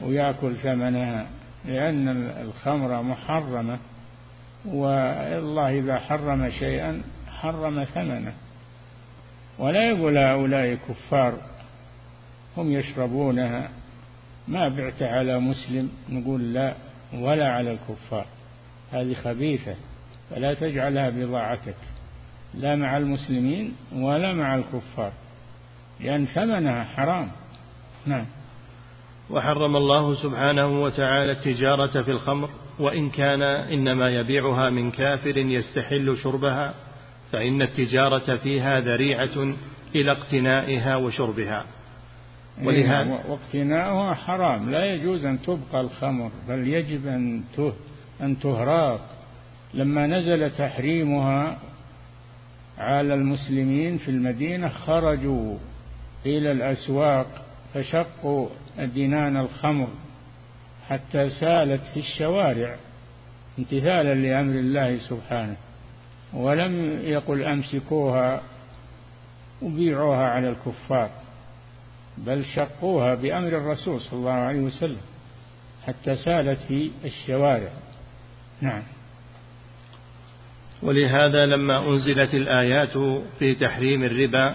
ويأكل 0.03 0.57
ثمنها 0.57 1.27
لأن 1.65 2.09
الخمر 2.43 3.03
محرمة 3.03 3.79
والله 4.65 5.79
إذا 5.79 5.99
حرم 5.99 6.51
شيئا 6.51 7.03
حرم 7.29 7.85
ثمنه. 7.85 8.33
ولا 9.59 9.89
يقول 9.89 10.19
هؤلاء 10.19 10.79
كفار 10.89 11.35
هم 12.57 12.73
يشربونها 12.73 13.71
ما 14.49 14.69
بعت 14.69 15.03
على 15.03 15.41
مسلم 15.41 15.91
نقول 16.09 16.55
لا. 16.55 16.75
ولا 17.15 17.53
على 17.53 17.73
الكفار. 17.73 18.27
هذه 18.93 19.15
خبيثة 19.15 19.75
فلا 20.31 20.55
تجعلها 20.55 21.11
بضاعتك 21.11 21.77
لا 22.55 22.77
مع 22.77 22.97
المسلمين 22.97 23.73
ولا 23.93 24.35
مع 24.35 24.55
الكفار 24.55 25.13
لأن 26.01 26.27
ثمنها 26.27 26.85
حرام. 26.85 27.31
نعم. 28.07 28.27
وحرم 29.31 29.77
الله 29.77 30.15
سبحانه 30.15 30.83
وتعالى 30.83 31.33
التجارة 31.33 32.03
في 32.03 32.11
الخمر 32.11 32.51
وإن 32.79 33.11
كان 33.11 33.43
إنما 33.43 34.11
يبيعها 34.11 34.71
من 34.71 34.91
كافر 34.91 35.37
يستحل 35.37 36.17
شربها 36.23 36.75
فإن 37.33 37.63
التجارة 37.63 38.37
فيها 38.37 38.81
ذريعة 38.81 39.55
إلى 39.95 40.13
اقتنائها 40.13 40.97
وشربها. 40.97 41.65
ولهذا 42.65 43.21
واقتناؤها 43.29 44.15
حرام. 44.15 44.71
لا 44.71 44.85
يجوز 44.85 45.25
أن 45.25 45.43
تبقى 45.43 45.81
الخمر 45.81 46.31
بل 46.49 46.69
يجب 46.69 47.07
أن 47.07 47.43
أن 48.21 48.39
تهراق. 48.41 49.01
لما 49.75 50.07
نزل 50.07 50.51
تحريمها 50.51 51.59
على 52.79 53.15
المسلمين 53.15 53.99
في 53.99 54.11
المدينة 54.11 54.69
خرجوا 54.69 55.57
إلى 56.27 56.53
الأسواق 56.53 57.27
فشقوا 57.75 58.49
دينان 58.79 59.37
الخمر 59.37 59.89
حتى 60.89 61.31
سالت 61.31 61.83
في 61.95 62.01
الشوارع 62.01 62.77
امتثالا 63.59 64.15
لأمر 64.15 64.55
الله 64.55 64.99
سبحانه. 64.99 65.57
ولم 66.33 67.01
يقل 67.05 67.43
أمسكوها 67.43 68.41
وبيعوها 69.63 70.27
على 70.31 70.49
الكفار. 70.49 71.11
بل 72.27 72.45
شقوها 72.45 73.15
بأمر 73.15 73.49
الرسول 73.49 74.01
صلى 74.01 74.19
الله 74.19 74.31
عليه 74.31 74.61
وسلم 74.61 75.01
حتى 75.87 76.17
سالت 76.17 76.61
في 76.61 76.91
الشوارع. 77.05 77.71
نعم. 78.61 78.83
ولهذا 80.83 81.47
لما 81.47 81.89
أنزلت 81.89 82.35
الآيات 82.35 82.99
في 83.39 83.55
تحريم 83.55 84.05
الربا 84.05 84.55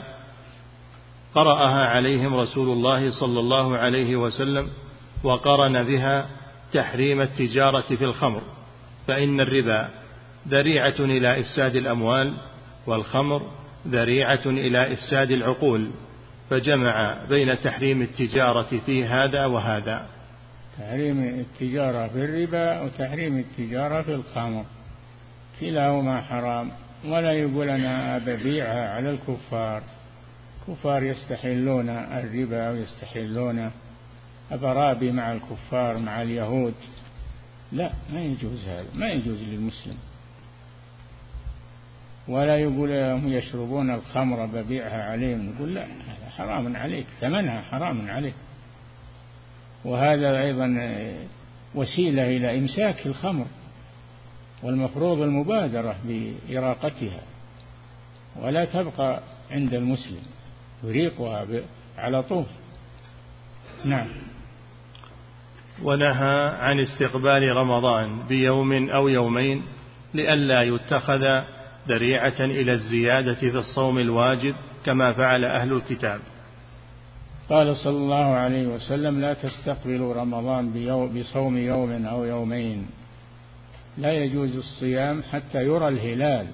قرأها 1.35 1.85
عليهم 1.85 2.35
رسول 2.35 2.69
الله 2.69 3.09
صلى 3.09 3.39
الله 3.39 3.77
عليه 3.77 4.15
وسلم 4.15 4.69
وقرن 5.23 5.83
بها 5.83 6.29
تحريم 6.73 7.21
التجارة 7.21 7.95
في 7.95 8.03
الخمر 8.05 8.41
فإن 9.07 9.39
الربا 9.39 9.89
ذريعة 10.47 10.95
إلى 10.99 11.39
إفساد 11.39 11.75
الأموال 11.75 12.37
والخمر 12.87 13.41
ذريعة 13.87 14.41
إلى 14.45 14.93
إفساد 14.93 15.31
العقول. 15.31 15.89
فجمع 16.49 17.17
بين 17.29 17.59
تحريم 17.59 18.01
التجارة 18.01 18.79
في 18.85 19.05
هذا 19.05 19.45
وهذا. 19.45 20.07
تحريم 20.79 21.23
التجارة 21.23 22.07
في 22.07 22.25
الربا 22.25 22.81
وتحريم 22.81 23.37
التجارة 23.37 24.01
في 24.01 24.13
الخمر. 24.15 24.65
كلاهما 25.59 26.21
حرام 26.21 26.71
ولا 27.05 27.31
يقول 27.31 27.69
أنا 27.69 28.17
ببيعها 28.17 28.95
على 28.95 29.09
الكفار. 29.09 29.83
كفار 30.67 31.03
يستحلون 31.03 31.89
الربا 31.89 32.69
ويستحلون 32.69 33.71
أبرابي 34.51 35.11
مع 35.11 35.33
الكفار 35.33 35.97
مع 35.97 36.21
اليهود. 36.21 36.73
لا 37.71 37.91
ما 38.13 38.21
يجوز 38.21 38.65
هذا 38.67 38.85
ما 38.95 39.07
يجوز 39.11 39.43
للمسلم. 39.43 39.97
ولا 42.27 42.57
يقول 42.57 42.91
هم 42.91 43.27
يشربون 43.27 43.91
الخمر 43.91 44.45
ببيعها 44.45 45.11
عليهم. 45.11 45.49
نقول 45.49 45.73
لا 45.73 45.83
هذا 45.83 46.29
حرام 46.37 46.75
عليك 46.75 47.05
ثمنها 47.21 47.61
حرام 47.61 48.09
عليك. 48.09 48.33
وهذا 49.85 50.41
أيضا 50.41 50.67
وسيلة 51.75 52.37
إلى 52.37 52.59
إمساك 52.59 53.07
الخمر 53.07 53.45
والمفروض 54.63 55.21
المبادرة 55.21 55.95
بإراقتها. 56.03 57.21
ولا 58.41 58.65
تبقى 58.65 59.19
عند 59.51 59.73
المسلم 59.73 60.23
يريقها 60.83 61.45
على 61.97 62.23
طول. 62.23 62.45
نعم. 63.85 64.07
ونهى 65.83 66.47
عن 66.59 66.79
استقبال 66.79 67.55
رمضان 67.55 68.19
بيوم 68.29 68.89
أو 68.89 69.07
يومين 69.07 69.63
لئلا 70.13 70.61
يتخذ 70.61 71.23
ذريعة 71.87 72.39
إلى 72.39 72.73
الزيادة 72.73 73.33
في 73.33 73.57
الصوم 73.57 73.97
الواجب 73.97 74.55
كما 74.85 75.13
فعل 75.13 75.45
أهل 75.45 75.73
الكتاب. 75.73 76.19
قال 77.49 77.77
صلى 77.77 77.97
الله 77.97 78.25
عليه 78.25 78.67
وسلم 78.67 79.21
لا 79.21 79.33
تستقبلوا 79.33 80.13
رمضان 80.13 80.71
بصوم 81.19 81.57
يوم 81.57 82.05
أو 82.05 82.23
يومين. 82.23 82.87
لا 83.97 84.11
يجوز 84.11 84.55
الصيام 84.55 85.23
حتى 85.31 85.63
يرى 85.63 85.87
الهلال. 85.87 86.47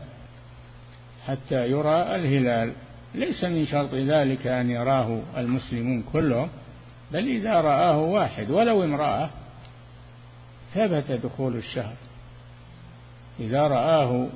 حتى 1.27 1.69
يرى 1.69 2.15
الهلال. 2.15 2.73
ليس 3.15 3.43
من 3.43 3.65
شرط 3.65 3.93
ذلك 3.93 4.47
أن 4.47 4.69
يراه 4.69 5.19
المسلمون 5.37 6.03
كلهم 6.13 6.49
بل 7.11 7.27
إذا 7.27 7.53
رآه 7.53 7.97
واحد 7.97 8.51
ولو 8.51 8.83
امرأة 8.83 9.29
ثبت 10.73 11.11
دخول 11.11 11.55
الشهر. 11.55 11.95
إذا 13.39 13.67
رآه 13.67 14.27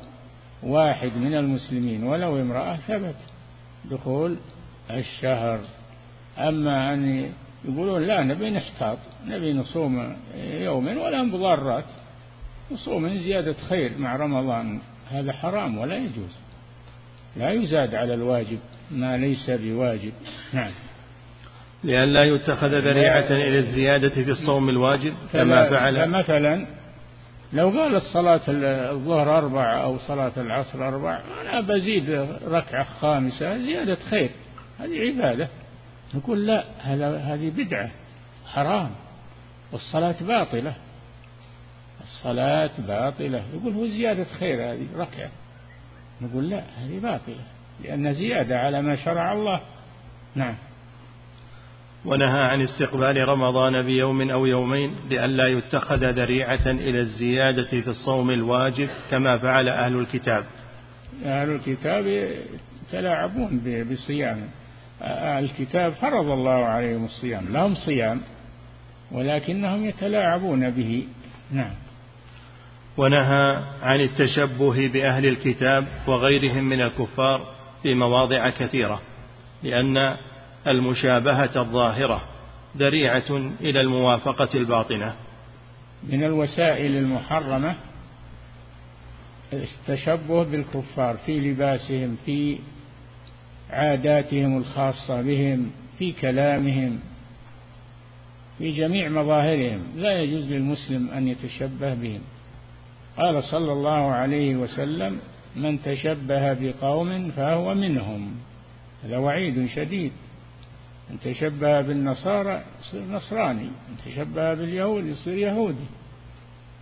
واحد 0.64 1.12
من 1.18 1.36
المسلمين 1.36 2.04
ولو 2.04 2.42
امرأة 2.42 2.76
ثبت 2.76 3.16
دخول 3.92 4.36
الشهر. 4.92 5.60
أما 6.38 6.94
أن 6.94 7.30
يقولون 7.66 8.04
لا 8.04 8.24
نبي 8.24 8.50
نحتاط 8.50 8.98
نبي 9.28 9.54
نصوم 9.54 10.16
يوما 10.38 11.04
ولا 11.04 11.24
مضارات. 11.24 11.86
نصوم 12.72 13.18
زيادة 13.18 13.56
خير 13.70 13.92
مع 13.98 14.16
رمضان. 14.16 14.80
هذا 15.12 15.34
حرام 15.34 15.78
ولا 15.78 15.96
يجوز. 15.96 16.36
لا 17.38 17.52
يزاد 17.52 17.96
على 17.96 18.14
الواجب 18.14 18.60
ما 18.92 19.18
ليس 19.18 19.50
بواجب. 19.50 20.14
نعم. 20.54 20.72
لئلا 21.84 22.24
يتخذ 22.24 22.68
ذريعة 22.68 23.28
إلى 23.32 23.60
الزيادة 23.60 24.10
في 24.10 24.32
الصوم 24.32 24.70
الواجب 24.70 25.14
كما 25.34 25.70
فعل 25.70 26.10
مثلا 26.10 26.68
لو 27.56 27.70
قال 27.70 27.96
الصلاة 27.96 28.42
الظهر 28.92 29.38
أربع 29.38 29.84
أو 29.84 29.98
صلاة 29.98 30.32
العصر 30.38 30.88
أربع 30.88 31.20
أنا 31.42 31.62
بزيد 31.62 32.10
ركعة 32.48 32.84
خامسة 32.84 33.58
زيادة 33.58 33.96
خير. 33.96 34.30
هذه 34.80 35.00
عبادة. 35.00 35.48
نقول 36.14 36.48
لا 36.48 36.64
هذا 36.80 37.18
هذه 37.18 37.50
بدعة. 37.50 37.90
حرام. 38.46 38.90
والصلاة 39.72 40.16
باطلة. 40.22 40.74
الصلاة 42.04 42.72
باطلة. 42.78 43.44
يقول 43.54 43.74
هو 43.74 43.88
زيادة 43.88 44.24
خير 44.24 44.72
هذه 44.72 44.88
ركعة. 44.98 45.30
نقول 46.22 46.50
لا 46.50 46.64
هذه 46.78 47.00
باطلة. 47.00 47.44
لأن 47.84 48.14
زيادة 48.14 48.60
على 48.60 48.82
ما 48.82 48.96
شرع 48.96 49.34
الله. 49.34 49.62
نعم. 50.36 50.56
ونهى 52.06 52.42
عن 52.42 52.62
استقبال 52.62 53.28
رمضان 53.28 53.86
بيوم 53.86 54.30
أو 54.32 54.46
يومين 54.46 54.96
لئلا 55.10 55.48
يتخذ 55.48 56.12
ذريعة 56.12 56.66
إلى 56.66 57.00
الزيادة 57.00 57.82
في 57.82 57.88
الصوم 57.88 58.32
الواجب 58.32 58.90
كما 59.12 59.38
فعل 59.38 59.70
أهل 59.70 60.00
الكتاب. 60.00 60.46
أهل 61.26 61.50
الكتاب 61.50 62.32
يتلاعبون 62.88 63.62
بصيام 63.92 64.42
الكتاب 65.40 65.92
فرض 65.92 66.30
الله 66.30 66.66
عليهم 66.66 67.06
الصيام 67.06 67.46
لهم 67.50 67.76
صيام 67.76 68.22
ولكنهم 69.12 69.86
يتلاعبون 69.86 70.70
به. 70.70 71.08
نعم. 71.52 71.72
ونهى 72.98 73.60
عن 73.82 74.02
التشبه 74.02 74.88
بأهل 74.88 75.26
الكتاب 75.26 75.88
وغيرهم 76.08 76.64
من 76.64 76.82
الكفار 76.82 77.42
في 77.84 77.94
مواضع 77.94 78.50
كثيرة 78.50 79.02
لأن 79.64 80.16
المشابهة 80.68 81.50
الظاهرة 81.56 82.22
ذريعة 82.78 83.52
إلى 83.62 83.82
الموافقة 83.82 84.50
الباطنة. 84.56 85.14
من 86.10 86.24
الوسائل 86.24 86.98
المحرمة 86.98 87.76
التشبه 89.54 90.44
بالكفار 90.44 91.18
في 91.26 91.40
لباسهم 91.40 92.18
في 92.26 92.58
عاداتهم 93.70 94.58
الخاصة 94.58 95.22
بهم 95.22 95.72
في 96.00 96.12
كلامهم 96.12 97.00
في 98.58 98.72
جميع 98.72 99.10
مظاهرهم. 99.10 99.84
لا 99.96 100.20
يجوز 100.20 100.44
للمسلم 100.44 101.10
أن 101.10 101.28
يتشبه 101.28 101.94
بهم. 101.94 102.22
قال 103.18 103.44
صلى 103.44 103.72
الله 103.72 104.12
عليه 104.12 104.56
وسلم 104.56 105.20
من 105.56 105.82
تشبه 105.82 106.54
بقوم 106.54 107.32
فهو 107.32 107.74
منهم. 107.74 108.32
هذا 109.04 109.18
وعيد 109.18 109.70
شديد. 109.76 110.12
من 111.10 111.20
تشبه 111.20 111.82
بالنصارى 111.82 112.64
يصير 112.82 113.04
نصراني 113.04 113.64
من 113.64 113.98
تشبه 114.06 114.54
باليهود 114.54 115.06
يصير 115.06 115.38
يهودي. 115.38 115.86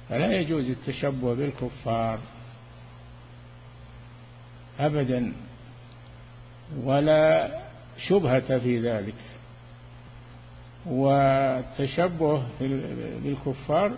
فلا 0.10 0.40
يجوز 0.40 0.70
التشبه 0.70 1.34
بالكفار 1.36 2.20
أبدا 4.80 5.34
ولا 6.84 7.50
شبهة 7.98 8.60
في 8.60 8.80
ذلك. 8.80 9.16
والتشبه 10.86 12.44
بالكفار 13.24 13.92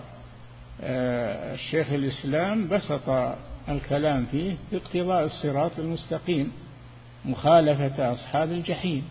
آه، 0.82 1.54
الشيخ 1.54 1.92
الإسلام 1.92 2.68
بسط 2.68 3.10
الكلام 3.70 4.26
فيه 4.26 4.56
باقتضاء 4.72 5.26
الصراط 5.26 5.72
المستقيم 5.80 6.52
مخالفة 7.26 8.14
أصحاب 8.14 8.52
الجحيم. 8.52 9.08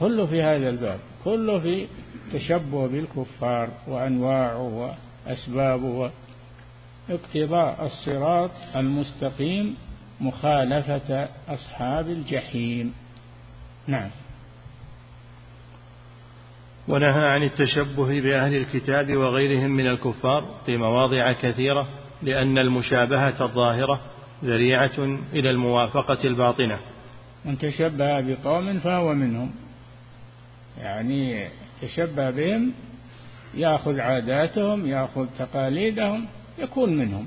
كله 0.00 0.26
في 0.26 0.42
هذا 0.42 0.68
الباب 0.68 1.00
كله 1.24 1.58
في 1.58 1.86
تشبه 2.32 2.86
بالكفار 2.86 3.68
وأنواعه 3.88 4.92
وأسبابه. 5.26 6.10
اقتضاء 7.10 7.86
الصراط 7.86 8.50
المستقيم 8.76 9.76
مخالفة 10.20 11.28
أصحاب 11.48 12.08
الجحيم. 12.08 12.94
نعم. 13.86 14.10
ونهى 16.88 17.24
عن 17.24 17.42
التشبه 17.42 18.20
بأهل 18.20 18.56
الكتاب 18.56 19.16
وغيرهم 19.16 19.70
من 19.70 19.86
الكفار 19.86 20.44
في 20.66 20.76
مواضع 20.76 21.32
كثيرة 21.32 21.88
لأن 22.22 22.58
المشابهة 22.58 23.44
الظاهرة 23.44 24.00
ذريعة 24.44 24.98
إلى 25.32 25.50
الموافقة 25.50 26.24
الباطنة. 26.24 26.78
من 27.44 27.58
تشبه 27.58 28.20
بقوم 28.20 28.78
فهو 28.78 29.14
منهم. 29.14 29.50
يعني 30.82 31.48
تشبه 31.82 32.30
بهم 32.30 32.72
يأخذ 33.54 34.00
عاداتهم 34.00 34.86
يأخذ 34.86 35.26
تقاليدهم 35.38 36.26
يكون 36.58 36.96
منهم. 36.96 37.26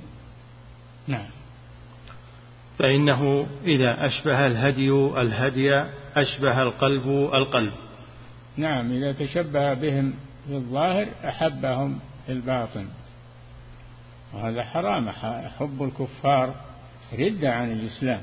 نعم. 1.08 1.28
فإنه 2.80 3.48
إذا 3.66 4.06
أشبه 4.06 4.48
الهدي 4.48 4.90
الهدي 5.22 5.84
أشبه 6.16 6.64
القلب 6.64 7.08
القلب. 7.34 7.74
نعم 8.58 8.92
إذا 8.92 9.12
تشبه 9.12 9.74
بهم 9.74 10.14
في 10.48 10.56
الظاهر 10.56 11.08
أحبهم 11.26 12.00
في 12.26 12.32
الباطن. 12.32 12.88
وهذا 14.34 14.64
حرام 14.64 15.10
حب 15.60 15.84
الكفار 15.84 16.56
ردة 17.20 17.54
عن 17.54 17.72
الإسلام. 17.72 18.22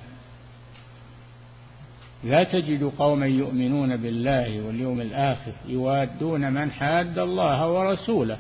لا 2.25 2.45
تجد 2.45 2.93
قوما 2.99 3.27
يؤمنون 3.27 3.97
بالله 3.97 4.61
واليوم 4.67 5.01
الآخر 5.01 5.53
يوادون 5.69 6.53
من 6.53 6.71
حاد 6.71 7.19
الله 7.19 7.69
ورسوله 7.69 8.39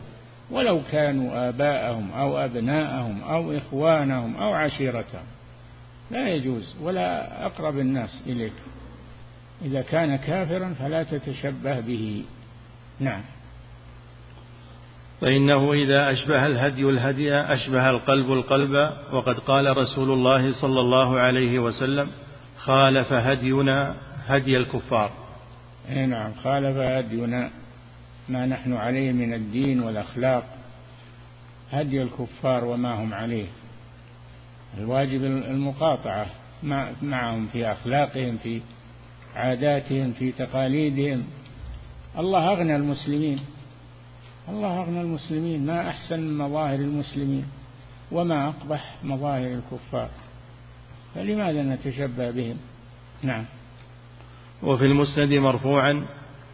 ولو 0.51 0.81
كانوا 0.91 1.49
آباءهم 1.49 2.13
أو 2.13 2.39
أبناءهم 2.39 3.23
أو 3.23 3.53
إخوانهم 3.53 4.37
أو 4.37 4.53
عشيرتهم. 4.53 5.25
لا 6.11 6.29
يجوز 6.29 6.75
ولا 6.83 7.47
أقرب 7.47 7.79
الناس 7.79 8.23
إليك. 8.27 8.53
إذا 9.65 9.83
كان 9.83 10.17
كافرا 10.17 10.75
فلا 10.79 11.03
تتشبه 11.03 11.81
به. 11.81 12.25
نعم. 13.01 13.21
فإنه 15.21 15.73
إذا 15.73 16.13
أشبه 16.13 16.47
الهدي 16.47 16.85
الهدي 16.85 17.35
أشبه 17.35 17.91
القلب 17.91 18.33
القلب 18.33 18.93
وقد 19.13 19.39
قال 19.39 19.77
رسول 19.77 20.11
الله 20.11 20.53
صلى 20.53 20.81
الله 20.81 21.19
عليه 21.19 21.59
وسلم 21.59 22.09
خالف 22.65 23.13
هدينا 23.13 23.95
هدي 24.27 24.57
الكفار. 24.57 25.11
إي 25.91 26.07
نعم 26.07 26.35
خالف 26.35 26.77
هدينا 26.77 27.51
ما 28.29 28.47
نحن 28.47 28.73
عليه 28.73 29.13
من 29.13 29.35
الدين 29.35 29.83
والأخلاق. 29.83 30.45
هدي 31.73 32.03
الكفار 32.03 32.65
وما 32.65 33.03
هم 33.03 33.15
عليه. 33.15 33.47
الواجب 34.79 35.25
المقاطعة 35.25 36.27
معهم 37.03 37.47
في 37.53 37.73
أخلاقهم 37.73 38.39
في 38.43 38.61
عاداتهم 39.37 40.13
في 40.13 40.33
تقاليدهم. 40.33 41.25
الله 42.19 42.53
أغنى 42.53 42.77
المسلمين. 42.77 43.41
الله 44.49 44.81
أغنى 44.81 45.01
المسلمين. 45.01 45.67
ما 45.67 45.89
أحسن 45.89 46.39
مظاهر 46.39 46.75
المسلمين 46.75 47.47
وما 48.13 48.49
أقبح 48.49 48.95
مظاهر 49.05 49.47
الكفار. 49.47 50.09
فلماذا 51.15 51.63
نتشبه 51.63 52.31
بهم؟ 52.31 52.57
نعم. 53.23 53.45
وفي 54.63 54.85
المسند 54.85 55.33
مرفوعا 55.33 56.07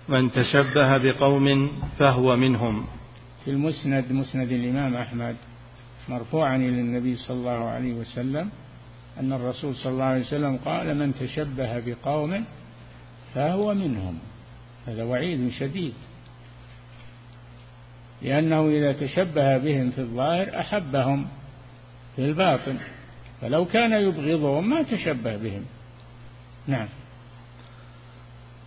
من 0.08 0.32
تشبه 0.32 0.96
بقوم 0.96 1.72
فهو 1.98 2.36
منهم 2.36 2.86
في 3.44 3.50
المسند 3.50 4.12
مسند 4.12 4.52
الإمام 4.52 4.96
أحمد 4.96 5.36
مرفوعا 6.08 6.56
إلى 6.56 6.80
النبي 6.80 7.16
صلى 7.16 7.36
الله 7.36 7.68
عليه 7.68 7.94
وسلم 7.94 8.50
أن 9.20 9.32
الرسول 9.32 9.74
صلى 9.74 9.92
الله 9.92 10.04
عليه 10.04 10.20
وسلم 10.20 10.56
قال 10.64 10.98
من 10.98 11.14
تشبه 11.14 11.80
بقوم 11.80 12.44
فهو 13.34 13.74
منهم 13.74 14.18
هذا 14.86 15.04
وعيد 15.04 15.50
شديد. 15.50 15.94
لأنه 18.22 18.68
إذا 18.68 18.92
تشبه 18.92 19.58
بهم 19.58 19.90
في 19.90 19.98
الظاهر 19.98 20.60
أحبهم 20.60 21.26
في 22.16 22.24
الباطن. 22.24 22.78
فلو 23.40 23.64
كان 23.64 23.92
يبغضهم 23.92 24.70
ما 24.70 24.82
تشبه 24.82 25.36
بهم. 25.36 25.64
نعم. 26.66 26.88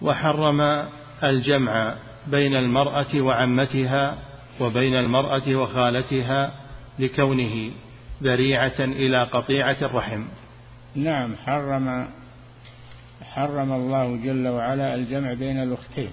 وحرم 0.01 0.89
الجمع 1.23 1.95
بين 2.27 2.55
المرأة 2.55 3.21
وعمتها 3.21 4.17
وبين 4.59 4.95
المرأة 4.95 5.55
وخالتها 5.55 6.51
لكونه 6.99 7.71
ذريعة 8.23 8.79
إلى 8.79 9.23
قطيعة 9.23 9.77
الرحم. 9.81 10.23
نعم 10.95 11.35
حرم 11.35 12.07
حرم 13.21 13.71
الله 13.71 14.15
جل 14.23 14.47
وعلا 14.47 14.95
الجمع 14.95 15.33
بين 15.33 15.63
الأختين 15.63 16.11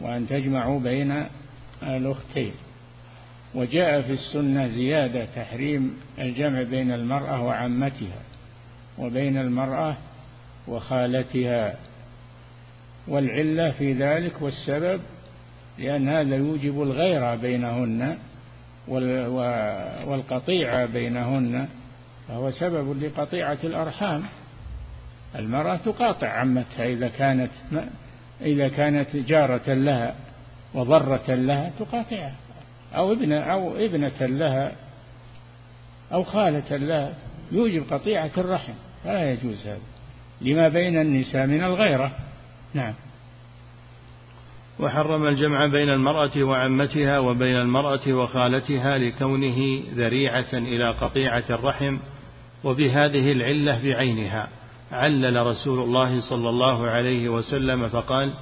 وأن 0.00 0.26
تجمعوا 0.26 0.80
بين 0.80 1.26
الأختين. 1.82 2.52
وجاء 3.54 4.02
في 4.02 4.12
السنة 4.12 4.68
زيادة 4.68 5.24
تحريم 5.36 6.00
الجمع 6.18 6.62
بين 6.62 6.92
المرأة 6.92 7.42
وعمتها 7.42 8.22
وبين 8.98 9.38
المرأة 9.38 9.96
وخالتها 10.68 11.74
والعلة 13.08 13.70
في 13.70 13.92
ذلك 13.92 14.42
والسبب 14.42 15.00
لأن 15.78 16.08
هذا 16.08 16.36
يوجب 16.36 16.82
الغيرة 16.82 17.34
بينهن 17.34 18.16
والقطيعة 20.06 20.86
بينهن 20.86 21.68
فهو 22.28 22.50
سبب 22.50 23.02
لقطيعة 23.02 23.58
الأرحام. 23.64 24.22
المرأة 25.38 25.76
تقاطع 25.76 26.28
عمتها 26.28 26.86
إذا 26.86 27.08
كانت 27.08 27.50
إذا 28.40 28.68
كانت 28.68 29.16
جارة 29.16 29.74
لها 29.74 30.14
وضرة 30.74 31.34
لها 31.34 31.70
تقاطعها. 31.78 32.34
أو 32.96 33.12
ابن 33.12 33.32
أو 33.32 33.76
ابنة 33.76 34.26
لها 34.26 34.72
أو 36.12 36.24
خالة 36.24 36.76
لها 36.76 37.14
يوجب 37.52 37.84
قطيعة 37.90 38.30
الرحم 38.38 38.72
فلا 39.04 39.30
يجوز 39.30 39.66
هذا. 39.66 39.80
لما 40.40 40.68
بين 40.68 41.00
النساء 41.00 41.46
من 41.46 41.64
الغيرة. 41.64 42.12
نعم. 42.74 42.94
وحرم 44.80 45.26
الجمع 45.26 45.66
بين 45.66 45.88
المرأة 45.88 46.42
وعمتها 46.42 47.18
وبين 47.18 47.56
المرأة 47.56 48.12
وخالتها 48.12 48.98
لكونه 48.98 49.82
ذريعة 49.94 50.52
إلى 50.52 50.90
قطيعة 50.90 51.44
الرحم 51.50 51.98
وبهذه 52.64 53.32
العلة 53.32 53.82
بعينها. 53.82 54.48
علل 54.92 55.46
رسول 55.46 55.78
الله 55.78 56.20
صلى 56.20 56.48
الله 56.48 56.86
عليه 56.86 57.28
وسلم 57.28 57.88
فقال 57.88 58.32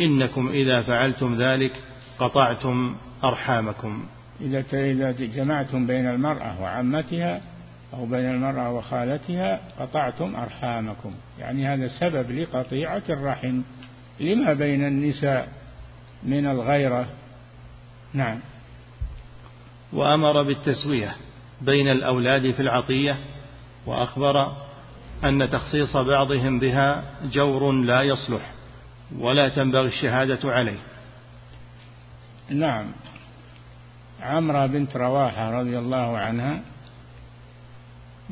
إنكم 0.00 0.48
إذا 0.48 0.82
فعلتم 0.82 1.34
ذلك 1.34 1.72
قطعتم 2.18 2.96
أرحامكم. 3.24 4.06
إذا 4.40 4.64
إذا 4.72 5.12
جمعتم 5.12 5.86
بين 5.86 6.08
المرأة 6.08 6.62
وعمتها 6.62 7.40
أو 7.94 8.06
بين 8.06 8.30
المرأة 8.30 8.72
وخالتها 8.72 9.60
قطعتم 9.80 10.36
أرحامكم. 10.36 11.14
يعني 11.38 11.66
هذا 11.66 11.88
سبب 11.88 12.30
لقطيعة 12.30 13.02
الرحم. 13.10 13.60
لما 14.20 14.52
بين 14.52 14.86
النساء 14.86 15.48
من 16.22 16.46
الغيرة؟ 16.46 17.06
نعم. 18.14 18.38
وأمر 19.92 20.42
بالتسوية 20.42 21.14
بين 21.60 21.88
الأولاد 21.88 22.50
في 22.50 22.60
العطية 22.62 23.16
وأخبر 23.86 24.52
أن 25.24 25.50
تخصيص 25.50 25.96
بعضهم 25.96 26.58
بها 26.58 27.02
جور 27.32 27.72
لا 27.72 28.02
يصلح 28.02 28.50
ولا 29.18 29.48
تنبغي 29.48 29.88
الشهادة 29.88 30.52
عليه. 30.52 30.78
نعم. 32.50 32.86
عمرة 34.22 34.66
بنت 34.66 34.96
رواحة 34.96 35.50
رضي 35.50 35.78
الله 35.78 36.18
عنها 36.18 36.60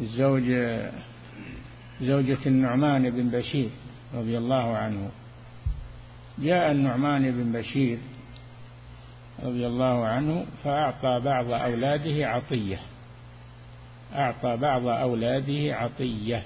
زوج 0.00 0.42
زوجة 2.02 2.38
النعمان 2.46 3.10
بن 3.10 3.28
بشير 3.28 3.70
رضي 4.14 4.38
الله 4.38 4.76
عنه. 4.76 5.10
جاء 6.38 6.72
النعمان 6.72 7.30
بن 7.30 7.52
بشير 7.52 7.98
رضي 9.42 9.66
الله 9.66 10.06
عنه 10.06 10.46
فأعطى 10.64 11.20
بعض 11.24 11.50
أولاده 11.50 12.28
عطية. 12.28 12.80
أعطى 14.14 14.56
بعض 14.56 14.86
أولاده 14.86 15.76
عطية. 15.76 16.42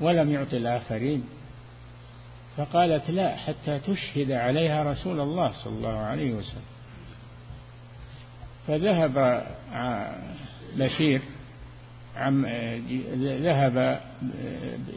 ولم 0.00 0.30
يعط 0.30 0.54
الآخرين. 0.54 1.24
فقالت 2.56 3.10
لا 3.10 3.36
حتى 3.36 3.78
تشهد 3.78 4.32
عليها 4.32 4.92
رسول 4.92 5.20
الله 5.20 5.52
صلى 5.64 5.76
الله 5.76 5.98
عليه 5.98 6.32
وسلم. 6.32 6.62
فذهب 8.66 9.46
بشير 10.76 11.22
عم 12.16 12.46
ذهب 13.22 14.00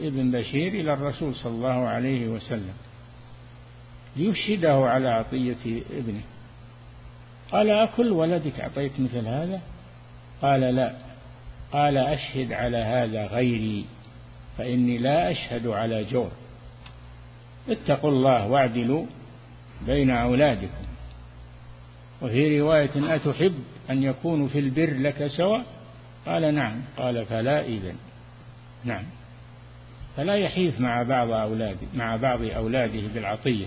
ابن 0.00 0.30
بشير 0.30 0.68
إلى 0.68 0.92
الرسول 0.92 1.34
صلى 1.34 1.52
الله 1.52 1.88
عليه 1.88 2.28
وسلم 2.28 2.74
ليشهده 4.16 4.74
على 4.74 5.08
عطية 5.08 5.82
ابنه. 5.90 6.22
قال 7.52 7.70
أكل 7.70 8.12
ولدك 8.12 8.60
أعطيت 8.60 9.00
مثل 9.00 9.26
هذا؟ 9.26 9.60
قال 10.42 10.60
لا. 10.60 10.92
قال 11.72 11.96
أشهد 11.96 12.52
على 12.52 12.78
هذا 12.78 13.26
غيري 13.26 13.84
فإني 14.58 14.98
لا 14.98 15.30
أشهد 15.30 15.66
على 15.66 16.04
جور 16.04 16.30
اتقوا 17.68 18.10
الله 18.10 18.46
واعدلوا 18.46 19.06
بين 19.86 20.10
أولادكم. 20.10 20.86
وفي 22.22 22.60
رواية 22.60 23.14
أتحب 23.16 23.54
أن 23.90 24.02
يكونوا 24.02 24.48
في 24.48 24.58
البر 24.58 24.94
لك 24.98 25.26
سواء؟ 25.26 25.66
قال 26.26 26.54
نعم. 26.54 26.80
قال 26.96 27.26
فلا 27.26 27.64
إذن. 27.64 27.94
نعم. 28.84 29.04
فلا 30.16 30.34
يحيف 30.34 30.80
مع 30.80 31.02
بعض 31.02 31.30
أولاده 31.30 31.86
مع 31.94 32.16
بعض 32.16 32.42
أولاده 32.42 33.00
بالعطية 33.14 33.66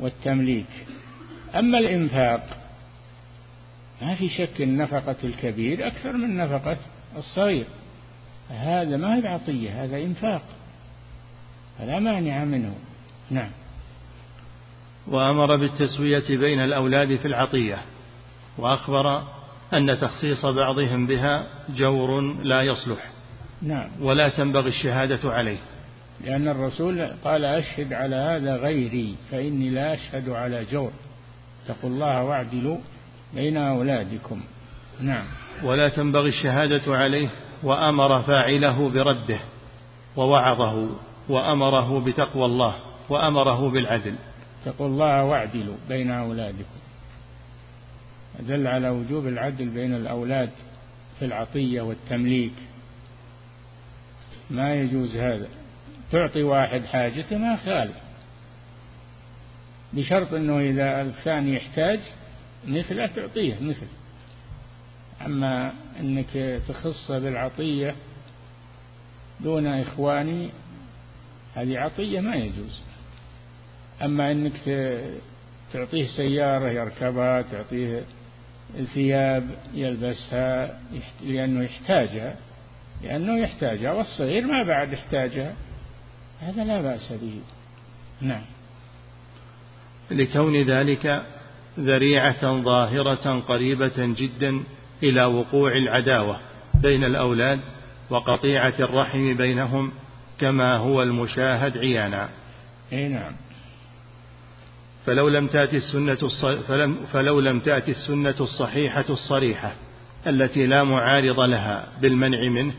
والتمليك. 0.00 0.86
أما 1.54 1.78
الإنفاق 1.78 2.66
ما 4.02 4.14
في 4.14 4.28
شك 4.28 4.62
النفقة 4.62 5.16
الكبير 5.24 5.86
أكثر 5.86 6.12
من 6.12 6.36
نفقة 6.36 6.76
الصغير. 7.16 7.66
هذا 8.50 8.96
ما 8.96 9.16
هي 9.16 9.20
بعطية 9.20 9.84
هذا 9.84 9.96
إنفاق. 9.96 10.42
فلا 11.78 11.98
مانع 11.98 12.44
منه. 12.44 12.74
نعم. 13.30 13.50
وأمر 15.08 15.56
بالتسوية 15.56 16.38
بين 16.38 16.60
الأولاد 16.60 17.16
في 17.16 17.28
العطية 17.28 17.78
وأخبر 18.58 19.22
أن 19.74 19.98
تخصيص 20.00 20.46
بعضهم 20.46 21.06
بها 21.06 21.46
جور 21.76 22.20
لا 22.42 22.62
يصلح. 22.62 23.10
نعم. 23.62 23.88
ولا 24.00 24.28
تنبغي 24.28 24.68
الشهادة 24.68 25.32
عليه. 25.32 25.58
لأن 26.24 26.48
الرسول 26.48 27.06
قال 27.24 27.44
أشهد 27.44 27.92
على 27.92 28.16
هذا 28.16 28.56
غيري 28.56 29.16
فإني 29.30 29.70
لا 29.70 29.94
أشهد 29.94 30.28
على 30.28 30.64
جور. 30.64 30.90
اتقوا 31.64 31.90
الله 31.90 32.24
واعدلوا 32.24 32.78
بين 33.34 33.56
أولادكم. 33.56 34.40
نعم. 35.00 35.24
ولا 35.64 35.88
تنبغي 35.88 36.28
الشهادة 36.28 36.96
عليه 36.96 37.28
وأمر 37.62 38.22
فاعله 38.22 38.88
برده 38.88 39.38
ووعظه. 40.16 40.88
وأمره 41.28 42.00
بتقوى 42.00 42.44
الله 42.44 42.76
وأمره 43.08 43.70
بالعدل. 43.70 44.14
اتقوا 44.62 44.86
الله 44.86 45.24
واعدلوا 45.24 45.76
بين 45.88 46.10
أولادكم. 46.10 46.76
دل 48.40 48.66
على 48.66 48.88
وجوب 48.88 49.26
العدل 49.26 49.68
بين 49.68 49.94
الأولاد 49.94 50.50
في 51.18 51.24
العطية 51.24 51.80
والتمليك. 51.80 52.52
ما 54.50 54.74
يجوز 54.74 55.16
هذا. 55.16 55.48
تعطي 56.10 56.42
واحد 56.42 56.84
حاجته 56.84 57.38
ما 57.38 57.56
خال 57.56 57.90
بشرط 59.92 60.34
أنه 60.34 60.60
إذا 60.60 61.00
الثاني 61.00 61.56
يحتاج 61.56 62.00
مثله 62.66 63.06
تعطيه 63.06 63.56
مثل. 63.60 63.86
أما 65.26 65.72
أنك 66.00 66.60
تخص 66.68 67.10
بالعطية 67.10 67.94
دون 69.40 69.66
إخواني 69.66 70.50
هذه 71.56 71.78
عطية 71.78 72.20
ما 72.20 72.36
يجوز. 72.36 72.80
أما 74.02 74.32
أنك 74.32 74.52
تعطيه 75.72 76.06
سيارة 76.16 76.68
يركبها 76.68 77.42
تعطيه 77.42 78.02
ثياب 78.94 79.50
يلبسها 79.74 80.80
لأنه 81.24 81.64
يحتاجها 81.64 82.36
لأنه 83.02 83.38
يحتاجها 83.38 83.92
والصغير 83.92 84.46
ما 84.46 84.62
بعد 84.62 84.92
يحتاجها. 84.92 85.54
هذا 86.40 86.64
لا 86.64 86.82
بأس 86.82 87.12
به. 87.12 87.40
نعم. 88.20 88.42
لكون 90.10 90.62
ذلك 90.62 91.22
ذريعة 91.78 92.62
ظاهرة 92.62 93.40
قريبة 93.40 93.94
جدا 93.96 94.60
إلى 95.02 95.24
وقوع 95.24 95.72
العداوة 95.72 96.38
بين 96.82 97.04
الأولاد 97.04 97.60
وقطيعة 98.10 98.74
الرحم 98.80 99.36
بينهم 99.36 99.92
كما 100.40 100.76
هو 100.76 101.02
المشاهد 101.02 101.78
عيانا 101.78 102.28
أي 102.92 103.08
نعم 103.08 103.32
فلو 105.06 105.28
لم 105.28 105.46
تأتي 105.46 105.76
السنة 105.76 106.28
فلم 106.68 106.96
فلو 107.12 107.40
لم 107.40 107.60
تأتي 107.60 107.90
السنة 107.90 108.34
الصحيحة 108.40 109.04
الصريحة 109.10 109.72
التي 110.26 110.66
لا 110.66 110.84
معارض 110.84 111.40
لها 111.40 111.88
بالمنع 112.00 112.48
منه 112.48 112.74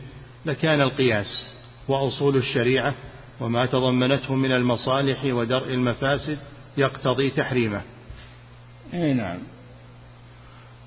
لكان 0.46 0.80
القياس 0.80 1.50
وأصول 1.88 2.36
الشريعة 2.36 2.94
وما 3.40 3.66
تضمنته 3.66 4.34
من 4.34 4.52
المصالح 4.52 5.24
ودرء 5.24 5.74
المفاسد 5.74 6.38
يقتضي 6.76 7.30
تحريمه. 7.30 7.82
إي 8.94 9.12
نعم. 9.12 9.38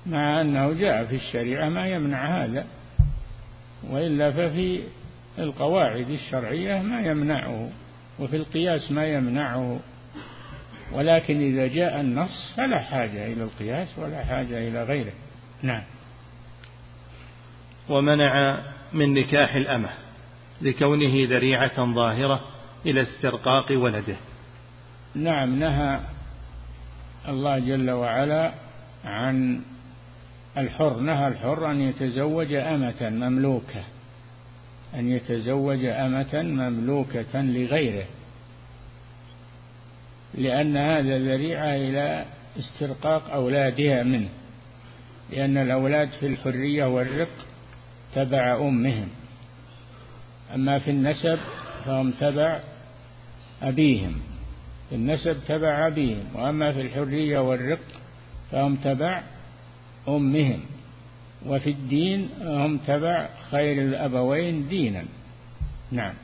مع 0.06 0.40
أنه 0.40 0.72
جاء 0.72 1.04
في 1.04 1.14
الشريعة 1.14 1.68
ما 1.68 1.88
يمنع 1.88 2.44
هذا. 2.44 2.66
وإلا 3.90 4.30
ففي 4.30 4.82
القواعد 5.38 6.10
الشرعية 6.10 6.82
ما 6.82 7.00
يمنعه 7.00 7.70
وفي 8.18 8.36
القياس 8.36 8.92
ما 8.92 9.06
يمنعه. 9.06 9.80
ولكن 10.92 11.40
إذا 11.40 11.66
جاء 11.66 12.00
النص 12.00 12.54
فلا 12.56 12.78
حاجة 12.78 13.26
إلى 13.26 13.42
القياس 13.42 13.98
ولا 13.98 14.24
حاجة 14.24 14.68
إلى 14.68 14.82
غيره. 14.84 15.12
نعم. 15.62 15.82
ومنع 17.88 18.62
من 18.92 19.14
نكاح 19.14 19.54
الأمة 19.54 19.88
لكونه 20.62 21.28
ذريعة 21.28 21.94
ظاهرة 21.94 22.40
إلى 22.86 23.02
استرقاق 23.02 23.72
ولده. 23.72 24.16
نعم 25.14 25.58
نهى 25.58 26.00
الله 27.28 27.58
جل 27.58 27.90
وعلا 27.90 28.52
عن 29.04 29.60
الحر 30.58 30.96
نهى 30.96 31.28
الحر 31.28 31.70
أن 31.70 31.80
يتزوج 31.80 32.54
أمة 32.54 33.10
مملوكة. 33.10 33.84
أن 34.94 35.10
يتزوج 35.10 35.84
أمة 35.84 36.42
مملوكة 36.42 37.42
لغيره 37.42 38.04
لأن 40.34 40.76
هذا 40.76 41.18
ذريعة 41.18 41.74
إلى 41.74 42.24
استرقاق 42.58 43.30
أولادها 43.32 44.02
منه 44.02 44.28
لأن 45.30 45.56
الأولاد 45.56 46.08
في 46.08 46.26
الحرية 46.26 46.84
والرق 46.84 47.46
تبع 48.14 48.56
أمهم 48.56 49.08
أما 50.54 50.78
في 50.78 50.90
النسب 50.90 51.38
فهم 51.84 52.10
تبع 52.10 52.60
أبيهم 53.62 54.20
في 54.88 54.94
النسب 54.94 55.36
تبع 55.48 55.86
أبيهم 55.86 56.24
وأما 56.34 56.72
في 56.72 56.80
الحرية 56.80 57.38
والرق 57.38 57.78
فهم 58.50 58.76
تبع 58.76 59.22
أمهم. 60.08 60.60
وفي 61.46 61.70
الدين 61.70 62.28
هم 62.42 62.78
تبع 62.78 63.28
خير 63.50 63.82
الأبوين 63.82 64.68
دينا. 64.68 65.04
نعم. 65.92 66.14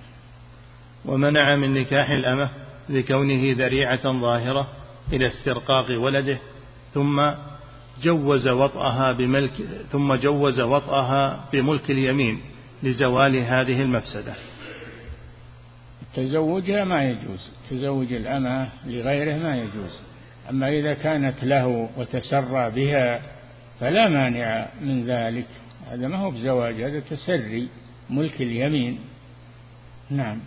ومنع 1.05 1.57
من 1.57 1.75
نكاح 1.75 2.11
الأمة 2.11 2.51
لكونه 2.89 3.53
ذريعة 3.53 4.21
ظاهرة 4.21 4.69
إلى 5.13 5.27
استرقاق 5.27 5.87
ولده 6.01 6.39
ثم 6.95 7.31
جوز 8.03 8.49
وطأها 8.49 9.13
بملك 9.13 9.53
ثم 9.93 10.15
جوز 10.15 10.61
وطأها 10.61 11.45
بملك 11.53 11.91
اليمين 11.91 12.41
لزوال 12.83 13.37
هذه 13.37 13.83
المفسدة. 13.83 14.35
تزوجها 16.15 16.85
ما 16.85 17.05
يجوز 17.05 17.51
تزوج 17.71 18.13
الأمة 18.13 18.69
لغيره 18.87 19.37
ما 19.37 19.57
يجوز. 19.57 20.01
أما 20.51 20.69
إذا 20.69 20.95
كانت 20.95 21.45
له 21.45 21.91
وتسرى 21.97 22.71
بها 22.71 23.21
فلا 23.81 24.09
مانع 24.09 24.67
من 24.81 25.05
ذلك. 25.05 25.47
هذا 25.91 26.09
ما 26.09 26.17
هو 26.17 26.31
بزواج 26.31 26.83
هذا 26.83 27.01
تسري 27.01 27.69
ملك 28.11 28.41
اليمين. 28.41 28.99
نعم. 30.11 30.39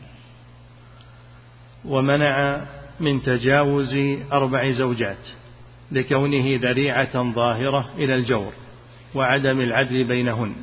ومنع 1.86 2.62
من 3.00 3.24
تجاوز 3.24 3.96
أربع 4.32 4.72
زوجات 4.72 5.18
لكونه 5.92 6.60
ذريعة 6.62 7.34
ظاهرة 7.34 7.90
إلى 7.98 8.16
الجور 8.16 8.54
وعدم 9.16 9.62
العدل 9.62 10.04
بينهن. 10.04 10.56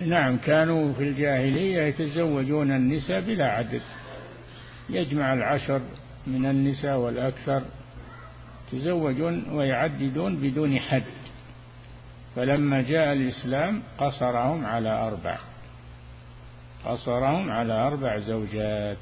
نعم 0.00 0.36
كانوا 0.36 0.92
في 0.92 1.02
الجاهلية 1.02 1.82
يتزوجون 1.82 2.70
النساء 2.70 3.20
بلا 3.20 3.46
عدد 3.46 3.82
يجمع 4.90 5.34
العشر 5.34 5.80
من 6.26 6.46
النساء 6.46 6.98
والأكثر 6.98 7.62
يتزوجون 8.72 9.44
ويعددون 9.52 10.36
بدون 10.36 10.78
حد. 10.78 11.23
فلما 12.36 12.82
جاء 12.82 13.12
الإسلام 13.12 13.82
قصرهم 13.98 14.66
على 14.66 14.88
أربع. 14.88 15.38
قصرهم 16.84 17.50
على 17.50 17.72
أربع 17.72 18.18
زوجات. 18.18 18.98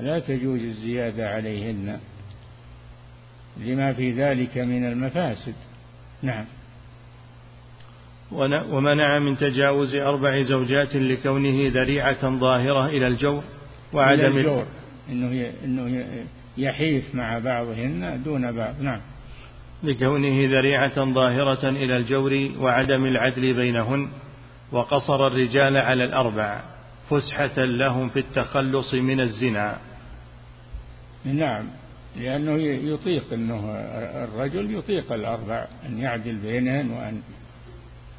لا 0.00 0.20
تجوز 0.20 0.60
الزيادة 0.60 1.30
عليهن. 1.30 1.98
لما 3.56 3.92
في 3.92 4.10
ذلك 4.10 4.58
من 4.58 4.84
المفاسد. 4.84 5.54
نعم. 6.22 6.44
ومنع 8.70 9.18
من 9.18 9.38
تجاوز 9.38 9.94
أربع 9.94 10.42
زوجات 10.42 10.96
لكونه 10.96 11.70
ذريعة 11.74 12.38
ظاهرة 12.38 12.86
إلى 12.86 13.06
الجور 13.06 13.42
وعدم 13.92 14.36
الجور. 14.36 14.66
إنه 15.08 15.52
إنه 15.64 16.04
يحيف 16.58 17.14
مع 17.14 17.38
بعضهن 17.38 18.22
دون 18.24 18.52
بعض. 18.52 18.74
نعم. 18.80 19.00
لكونه 19.82 20.48
ذريعة 20.58 21.04
ظاهرة 21.04 21.68
إلى 21.68 21.96
الجور 21.96 22.32
وعدم 22.58 23.06
العدل 23.06 23.54
بينهن 23.54 24.08
وقصر 24.72 25.26
الرجال 25.26 25.76
على 25.76 26.04
الأربع 26.04 26.60
فسحة 27.10 27.64
لهم 27.64 28.08
في 28.08 28.18
التخلص 28.18 28.94
من 28.94 29.20
الزنا. 29.20 29.78
نعم 31.24 31.64
لأنه 32.16 32.62
يطيق 32.62 33.32
أنه 33.32 33.70
الرجل 34.24 34.74
يطيق 34.74 35.12
الأربع 35.12 35.66
أن 35.86 35.98
يعدل 35.98 36.36
بينهن 36.36 36.90
وأن 36.90 37.22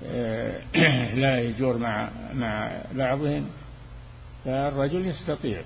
آه، 0.06 0.62
لا 1.22 1.42
يجور 1.42 1.78
مع 1.78 2.10
مع 2.34 2.72
بعضهم 2.94 3.46
فالرجل 4.46 5.06
يستطيع 5.06 5.62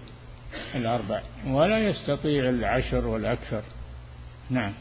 الأربع 0.76 1.22
ولا 1.48 1.80
يستطيع 1.80 2.50
العشر 2.50 3.08
والأكثر. 3.08 3.62
نعم. 4.50 4.74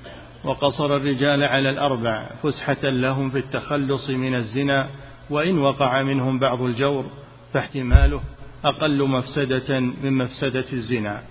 وقصر 0.44 0.96
الرجال 0.96 1.42
على 1.42 1.70
الأربع 1.70 2.26
فسحة 2.42 2.82
لهم 2.82 3.30
في 3.30 3.38
التخلص 3.38 4.10
من 4.10 4.34
الزنا 4.34 4.88
وإن 5.30 5.58
وقع 5.58 6.02
منهم 6.02 6.38
بعض 6.38 6.62
الجور 6.62 7.04
فاحتماله 7.52 8.20
أقل 8.64 9.08
مفسدة 9.08 9.80
من 9.80 10.12
مفسدة 10.12 10.64
الزنا. 10.72 11.22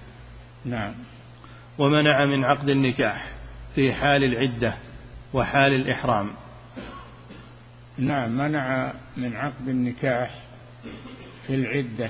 نعم. 0.66 0.94
ومنع 1.78 2.26
من 2.26 2.46
عقد 2.46 2.70
النكاح 2.70 3.32
في 3.76 3.94
حال 3.94 4.24
العدة 4.24 4.74
وحال 5.34 5.74
الإحرام. 5.74 6.30
نعم 7.98 8.38
منع 8.38 8.94
من 9.18 9.36
عقد 9.36 9.68
النكاح 9.68 10.40
في 11.48 11.56
العدة. 11.56 12.10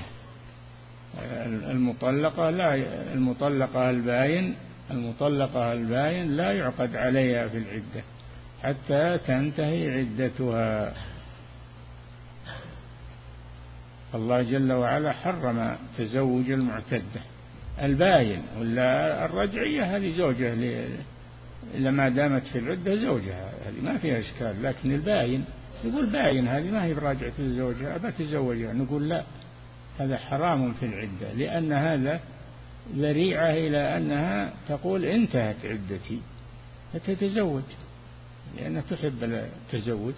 المطلقة 1.70 2.50
لا 2.50 2.74
المطلقة 3.12 3.90
الباين 3.90 4.54
المطلقة 4.90 5.72
الباين 5.72 6.36
لا 6.36 6.52
يعقد 6.52 6.96
عليها 6.96 7.48
في 7.48 7.58
العدة 7.58 8.04
حتى 8.62 9.18
تنتهي 9.26 9.98
عدتها. 9.98 10.94
الله 14.14 14.42
جل 14.42 14.72
وعلا 14.72 15.12
حرم 15.12 15.76
تزوج 15.98 16.50
المعتدة. 16.50 17.20
الباين 17.82 18.42
ولا 18.58 19.24
الرجعية؟ 19.24 19.96
هذه 19.96 20.10
زوجة 20.16 20.54
لما 21.74 22.08
دامت 22.08 22.42
في 22.46 22.58
العدة 22.58 22.96
زوجها. 22.96 23.50
هذه 23.66 23.80
ما 23.82 23.98
فيها 23.98 24.18
إشكال 24.18 24.62
لكن 24.62 24.94
الباين 24.94 25.44
يقول 25.84 26.06
باين 26.06 26.48
هذه 26.48 26.70
ما 26.70 26.84
هي 26.84 26.94
براجعة 26.94 27.32
زوجها 27.38 27.96
أبى 27.96 28.12
تزوجها 28.12 28.72
نقول 28.72 29.08
لا 29.08 29.24
هذا 29.98 30.16
حرام 30.16 30.72
في 30.72 30.86
العدة 30.86 31.32
لأن 31.36 31.72
هذا 31.72 32.20
ذريعة 32.96 33.50
إلى 33.50 33.96
أنها 33.96 34.52
تقول 34.68 35.04
انتهت 35.04 35.56
عدتي 35.64 36.20
فتتزوج 36.92 37.62
لأنها 38.56 38.82
تحب 38.90 39.24
التزوج. 39.24 40.14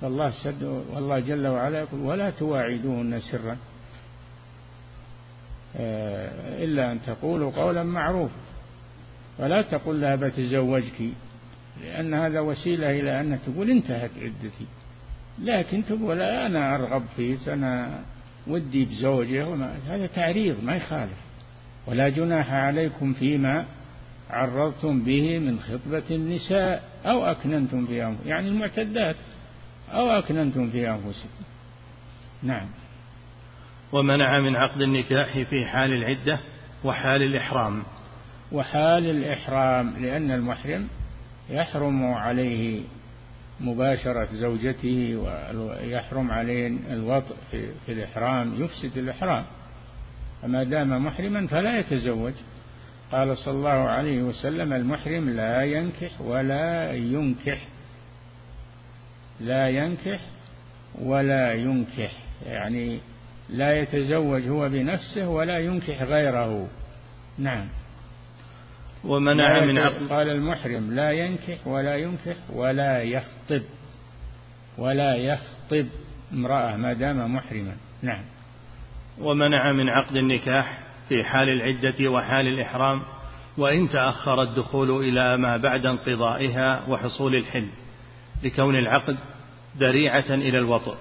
فالله 0.00 0.30
سد 0.30 0.62
والله 0.62 1.20
جل 1.20 1.46
وعلا 1.46 1.78
يقول 1.80 2.00
ولا 2.00 2.30
تواعدوهن 2.30 3.20
سرا 3.20 3.56
آه، 5.76 6.64
إلا 6.64 6.92
أن 6.92 7.00
تقولوا 7.06 7.50
قولا 7.50 7.82
معروفا. 7.82 8.34
فلا 9.38 9.62
تقل 9.62 10.00
لها 10.00 10.16
بتزوجك 10.16 11.00
لأن 11.82 12.14
هذا 12.14 12.40
وسيلة 12.40 12.90
إلى 12.90 13.20
أن 13.20 13.38
تقول 13.46 13.70
انتهت 13.70 14.10
عدتي. 14.16 14.66
لكن 15.42 15.84
تقول 15.86 16.22
أنا 16.22 16.74
أرغب 16.74 17.02
فيك 17.16 17.48
أنا 17.48 18.00
ودي 18.46 18.84
بزوجه 18.84 19.48
وما 19.48 19.78
هذا 19.88 20.06
تعريض 20.06 20.64
ما 20.64 20.76
يخالف. 20.76 21.25
ولا 21.86 22.08
جناح 22.08 22.52
عليكم 22.52 23.12
فيما 23.12 23.64
عرضتم 24.30 25.02
به 25.02 25.38
من 25.38 25.60
خطبة 25.60 26.02
النساء 26.10 26.82
أو 27.06 27.24
أكننتم 27.24 27.86
في 27.86 28.04
أنفسكم 28.04 28.28
يعني 28.28 28.48
المعتدات 28.48 29.16
أو 29.92 30.10
أكننتم 30.10 30.70
في 30.70 30.90
أنفسكم. 30.90 31.44
نعم. 32.42 32.66
ومنع 33.92 34.40
من 34.40 34.56
عقد 34.56 34.80
النكاح 34.80 35.38
في 35.38 35.66
حال 35.66 35.92
العدة 35.92 36.38
وحال 36.84 37.22
الإحرام. 37.22 37.82
وحال 38.52 39.10
الإحرام 39.10 39.94
لأن 40.00 40.30
المحرم 40.30 40.88
يحرم 41.50 42.12
عليه 42.12 42.82
مباشرة 43.60 44.28
زوجته 44.32 45.16
ويحرم 45.54 46.30
عليه 46.30 46.76
الوطء 46.90 47.34
في, 47.50 47.68
في 47.86 47.92
الإحرام 47.92 48.62
يفسد 48.62 48.98
الإحرام. 48.98 49.44
فما 50.46 50.64
دام 50.64 51.04
محرما 51.06 51.46
فلا 51.46 51.78
يتزوج. 51.78 52.32
قال 53.12 53.38
صلى 53.38 53.54
الله 53.54 53.68
عليه 53.68 54.22
وسلم 54.22 54.72
المحرم 54.72 55.30
لا 55.30 55.62
ينكح 55.62 56.20
ولا 56.20 56.92
ينكح. 56.92 57.68
لا 59.40 59.68
ينكح 59.68 60.20
ولا 60.98 61.52
ينكح. 61.52 62.12
يعني 62.46 63.00
لا 63.50 63.78
يتزوج 63.78 64.48
هو 64.48 64.68
بنفسه 64.68 65.28
ولا 65.28 65.58
ينكح 65.58 66.02
غيره. 66.02 66.68
نعم. 67.38 67.66
ومنع 69.04 69.64
من 69.64 69.78
عقد. 69.78 70.08
قال 70.08 70.28
المحرم 70.30 70.94
لا 70.94 71.10
ينكح 71.10 71.66
ولا 71.66 71.96
ينكح 71.96 72.36
ولا 72.52 73.02
يخطب. 73.02 73.62
ولا 74.78 75.14
يخطب 75.14 75.86
امرأة 76.32 76.76
ما 76.76 76.92
دام 76.92 77.34
محرما. 77.34 77.76
نعم. 78.02 78.35
ومنع 79.20 79.72
من 79.72 79.88
عقد 79.88 80.16
النكاح 80.16 80.78
في 81.08 81.24
حال 81.24 81.48
العدة 81.48 82.08
وحال 82.08 82.46
الإحرام 82.46 83.02
وإن 83.58 83.88
تأخر 83.88 84.42
الدخول 84.42 84.90
إلى 84.90 85.36
ما 85.36 85.56
بعد 85.56 85.86
انقضائها 85.86 86.82
وحصول 86.88 87.34
الحل 87.34 87.68
لكون 88.42 88.76
العقد 88.76 89.16
ذريعة 89.78 90.24
إلى 90.30 90.58
الوطء 90.58 90.96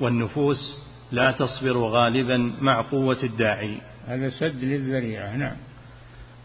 والنفوس 0.00 0.78
لا 1.12 1.30
تصبر 1.30 1.78
غالبا 1.78 2.52
مع 2.60 2.80
قوة 2.80 3.18
الداعي. 3.22 3.78
هذا 4.06 4.28
سد 4.28 4.64
للذريعة 4.64 5.36
نعم. 5.36 5.56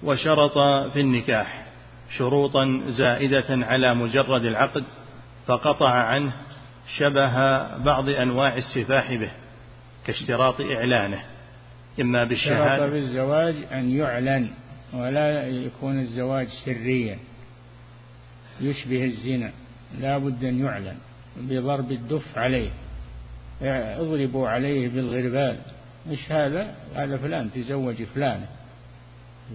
وشرط 0.03 0.57
في 0.93 0.99
النكاح 0.99 1.65
شروطا 2.17 2.81
زائدة 2.87 3.45
على 3.49 3.95
مجرد 3.95 4.45
العقد 4.45 4.83
فقطع 5.47 5.89
عنه 5.89 6.31
شبه 6.97 7.37
بعض 7.77 8.09
أنواع 8.09 8.57
السفاح 8.57 9.13
به. 9.13 9.31
كاشتراط 10.05 10.61
إعلانه 10.61 11.23
إما 12.01 12.23
بالشهادة. 12.23 12.77
شرط 12.77 12.91
بالزواج 12.91 13.55
أن 13.71 13.97
يعلن 13.97 14.49
ولا 14.93 15.47
يكون 15.47 15.99
الزواج 15.99 16.47
سريا. 16.65 17.17
يشبه 18.61 19.03
الزنا 19.03 19.51
لا 19.99 20.17
بد 20.17 20.43
أن 20.43 20.65
يعلن 20.65 20.97
بضرب 21.37 21.91
الدف 21.91 22.37
عليه. 22.37 22.69
اضربوا 23.61 24.49
عليه 24.49 24.89
بالغربال. 24.89 25.57
مش 26.09 26.31
هذا؟ 26.31 26.75
هذا 26.95 27.17
فلان 27.17 27.51
تزوج 27.51 28.03
فلانة. 28.03 28.47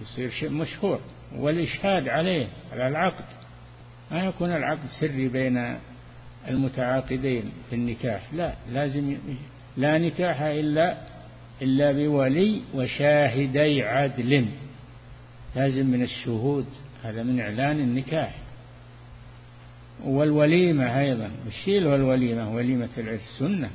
يصير 0.01 0.31
شيء 0.31 0.51
مشهور. 0.51 1.01
والإشهاد 1.37 2.09
عليه 2.09 2.49
على 2.73 2.89
العقد. 2.89 3.25
ما 4.11 4.25
يكون 4.25 4.57
العقد 4.57 4.87
سري 5.01 5.29
بين 5.29 5.79
المتعاقدين 6.49 7.53
في 7.71 7.77
النكاح. 7.77 8.23
لا 8.33 8.55
لازم 8.73 9.17
لا 9.79 9.99
نكاح 9.99 10.41
إلا 10.43 10.97
إلا 11.63 11.93
بولي 11.93 12.63
وشاهدي 12.75 13.83
عدل. 13.83 14.47
لازم 15.57 15.87
من 15.87 16.03
الشهود 16.03 16.67
هذا 17.05 17.23
من 17.23 17.41
إعلان 17.41 17.81
النكاح. 17.81 18.35
والوليمة 20.05 21.01
أيضا. 21.01 21.31
الشيء 21.47 21.85
هو 21.85 21.95
الوليمة 21.95 22.55
وليمة 22.55 22.89
العرس 22.99 23.37
سنة 23.39 23.71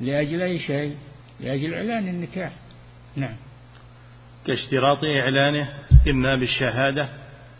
لأجل 0.00 0.42
أي 0.42 0.58
شيء؟ 0.58 0.96
لأجل 1.40 1.74
إعلان 1.74 2.08
النكاح. 2.08 2.52
نعم. 3.16 3.36
كاشتراط 4.46 4.98
إعلانه 5.04 5.68
إما 6.08 6.36
بالشهادة 6.36 7.08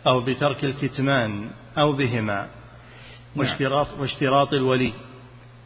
أو 0.07 0.21
بترك 0.21 0.63
الكتمان 0.63 1.49
أو 1.77 1.91
بهما. 1.91 2.35
نعم. 2.35 2.47
واشتراط, 3.35 3.87
واشتراط 3.99 4.53
الولي 4.53 4.93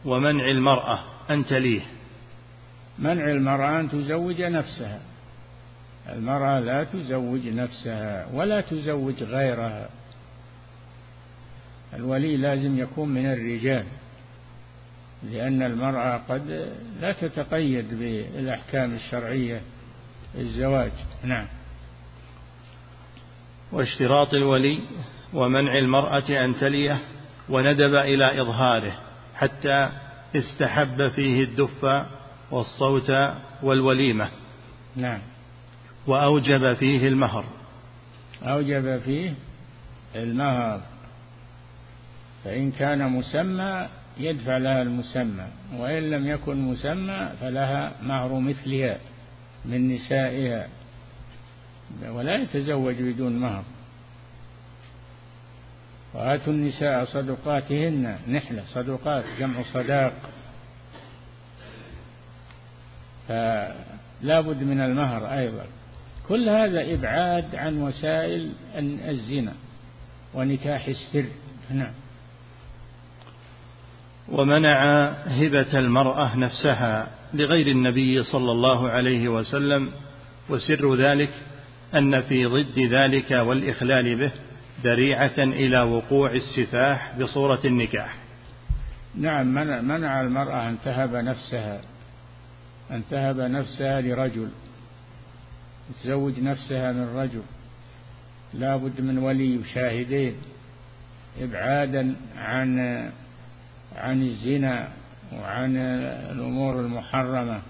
ومنع 0.04 0.50
المرأة 0.50 0.98
أن 1.30 1.46
تليه. 1.46 1.80
منع 2.98 3.24
المرأة 3.24 3.80
أن 3.80 3.88
تزوج 3.88 4.42
نفسها؟ 4.42 5.00
المرأة 6.08 6.60
لا 6.60 6.84
تزوج 6.84 7.48
نفسها 7.48 8.26
ولا 8.32 8.60
تزوج 8.60 9.22
غيرها. 9.22 9.88
الولي 11.94 12.36
لازم 12.36 12.78
يكون 12.78 13.08
من 13.08 13.26
الرجال 13.26 13.84
لأن 15.30 15.62
المرأة 15.62 16.20
قد 16.28 16.72
لا 17.00 17.12
تتقيد 17.12 17.98
بالأحكام 17.98 18.94
الشرعية 18.94 19.60
الزواج. 20.38 20.92
نعم. 21.24 21.46
واشتراط 23.72 24.34
الولي 24.34 24.80
ومنع 25.32 25.78
المرأة 25.78 26.44
أن 26.44 26.56
تليه 26.56 26.98
وندب 27.48 27.94
إلى 27.94 28.40
إظهاره 28.40 28.92
حتى 29.34 29.88
استحب 30.36 31.08
فيه 31.08 31.44
الدف 31.44 31.84
والصوت 32.52 33.12
والوليمة. 33.62 34.28
نعم. 34.96 35.18
وأوجب 36.06 36.74
فيه 36.74 37.08
المهر. 37.08 37.44
أوجب 38.42 38.98
فيه 38.98 39.34
المهر. 40.16 40.80
فإن 42.44 42.70
كان 42.70 43.12
مسمى 43.12 43.88
يدفع 44.18 44.56
لها 44.56 44.82
المسمى 44.82 45.46
وإن 45.76 46.10
لم 46.10 46.26
يكن 46.26 46.56
مسمى 46.56 47.30
فلها 47.40 47.92
مهر 48.02 48.38
مثلها 48.38 48.98
من 49.64 49.94
نسائها. 49.94 50.68
ولا 52.08 52.36
يتزوج 52.36 52.94
بدون 53.02 53.36
مهر. 53.36 53.64
وآتوا 56.14 56.52
النساء 56.52 57.04
صدقاتهن 57.04 58.18
نحلة 58.28 58.62
صدقات 58.66 59.24
جمع 59.38 59.62
صداق. 59.62 60.12
فلا 63.28 64.40
بد 64.40 64.62
من 64.62 64.80
المهر 64.80 65.38
أيضا. 65.38 65.64
كل 66.28 66.48
هذا 66.48 66.94
إبعاد 66.94 67.54
عن 67.54 67.82
وسائل 67.82 68.52
الزنا 69.08 69.52
ونكاح 70.34 70.86
السر. 70.86 71.26
نعم. 71.70 71.92
ومنع 74.28 75.04
هبة 75.26 75.78
المرأة 75.78 76.36
نفسها 76.36 77.08
لغير 77.34 77.66
النبي 77.66 78.22
صلى 78.22 78.52
الله 78.52 78.88
عليه 78.88 79.28
وسلم 79.28 79.90
وسر 80.48 80.94
ذلك 80.94 81.30
أن 81.94 82.20
في 82.22 82.46
ضد 82.46 82.78
ذلك 82.78 83.30
والإخلال 83.30 84.16
به 84.16 84.32
ذريعة 84.84 85.38
إلى 85.38 85.80
وقوع 85.80 86.30
السفاح 86.30 87.18
بصورة 87.18 87.60
النكاح. 87.64 88.16
نعم 89.14 89.46
منع, 89.46 89.80
منع 89.80 90.20
المرأة 90.20 90.68
أن 90.68 90.76
تهب 90.84 91.14
نفسها 91.16 91.80
أن 92.92 93.02
تهب 93.10 93.40
نفسها 93.40 94.00
لرجل 94.00 94.48
تزوج 96.02 96.40
نفسها 96.40 96.92
من 96.92 97.16
رجل 97.16 97.42
لا 98.54 98.76
بد 98.76 99.00
من 99.00 99.18
ولي 99.18 99.58
وشاهدين 99.58 100.34
إبعادا 101.40 102.14
عن 102.36 102.78
عن 103.96 104.22
الزنا 104.22 104.88
وعن 105.32 105.76
الأمور 105.76 106.80
المحرمة. 106.80 107.62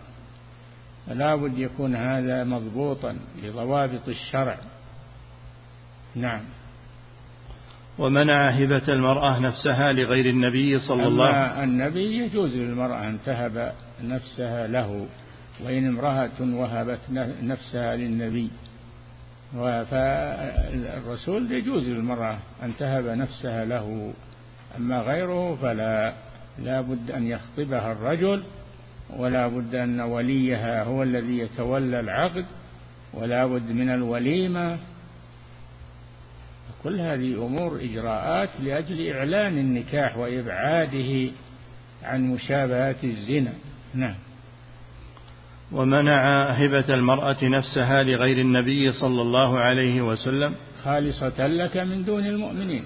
لا 1.08 1.36
بد 1.36 1.58
يكون 1.58 1.96
هذا 1.96 2.44
مضبوطا 2.44 3.16
بضوابط 3.42 4.08
الشرع. 4.08 4.58
نعم. 6.14 6.40
ومنع 8.02 8.48
هبة 8.48 8.82
المرأة 8.88 9.38
نفسها 9.38 9.92
لغير 9.92 10.26
النبي 10.26 10.78
صلى 10.78 11.06
الله 11.06 11.26
عليه 11.26 11.52
وسلم 11.52 11.70
النبي 11.70 12.18
يجوز 12.18 12.56
للمرأة 12.56 13.08
أن 13.08 13.18
تهب 13.26 13.72
نفسها 14.04 14.66
له 14.66 15.06
وإن 15.64 15.88
امرأة 15.88 16.40
وهبت 16.40 17.00
نفسها 17.42 17.96
للنبي. 17.96 18.50
فالرسول 19.90 21.52
يجوز 21.52 21.88
للمرأة 21.88 22.38
أن 22.62 22.72
تهب 22.78 23.06
نفسها 23.06 23.64
له 23.64 24.12
أما 24.78 25.00
غيره 25.00 25.54
فلا. 25.54 26.12
لا 26.64 26.80
بد 26.80 27.10
أن 27.10 27.26
يخطبها 27.26 27.92
الرجل 27.92 28.42
ولا 29.16 29.46
بد 29.46 29.74
أن 29.74 30.00
وليها 30.00 30.84
هو 30.84 31.02
الذي 31.02 31.38
يتولى 31.38 32.00
العقد 32.00 32.44
ولا 33.14 33.46
بد 33.46 33.70
من 33.70 33.88
الوليمة. 33.88 34.78
كل 36.84 37.00
هذه 37.00 37.46
أمور 37.46 37.80
إجراءات 37.82 38.50
لأجل 38.60 39.12
إعلان 39.12 39.58
النكاح 39.58 40.18
وإبعاده 40.18 41.30
عن 42.02 42.22
مشابهة 42.22 42.96
الزنا. 43.04 43.52
نعم. 43.94 44.14
ومنع 45.72 46.50
هبة 46.50 46.94
المرأة 46.94 47.44
نفسها 47.44 48.02
لغير 48.02 48.38
النبي 48.38 48.92
صلى 48.92 49.22
الله 49.22 49.58
عليه 49.58 50.02
وسلم. 50.02 50.54
خالصة 50.84 51.46
لك 51.46 51.76
من 51.76 52.04
دون 52.04 52.26
المؤمنين. 52.26 52.84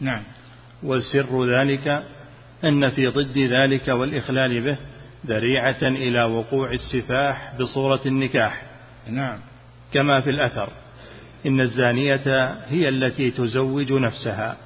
نعم. 0.00 0.22
وسر 0.82 1.44
ذلك 1.46 2.02
أن 2.64 2.90
في 2.90 3.06
ضد 3.06 3.38
ذلك 3.38 3.88
والإخلال 3.88 4.60
به 4.64 4.78
ذريعة 5.26 5.82
إلى 5.82 6.24
وقوع 6.24 6.70
السفاح 6.70 7.54
بصورة 7.60 8.00
النكاح. 8.06 8.62
نعم. 9.08 9.38
كما 9.92 10.20
في 10.20 10.30
الأثر. 10.30 10.68
إن 11.46 11.60
الزانية 11.60 12.56
هي 12.68 12.88
التي 12.88 13.30
تزوج 13.30 13.92
نفسها. 13.92 14.56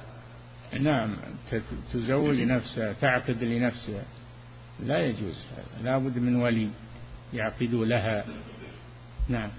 نعم 0.79 1.09
تزوج 1.93 2.41
نفسها 2.41 2.93
تعقد 2.93 3.43
لنفسها. 3.43 4.03
لا 4.85 4.99
يجوز 4.99 5.45
هذا 5.57 5.83
لا 5.83 5.97
بد 5.97 6.19
من 6.19 6.35
ولي 6.35 6.69
يعقد 7.33 7.73
لها. 7.73 8.25
نعم. 9.29 9.49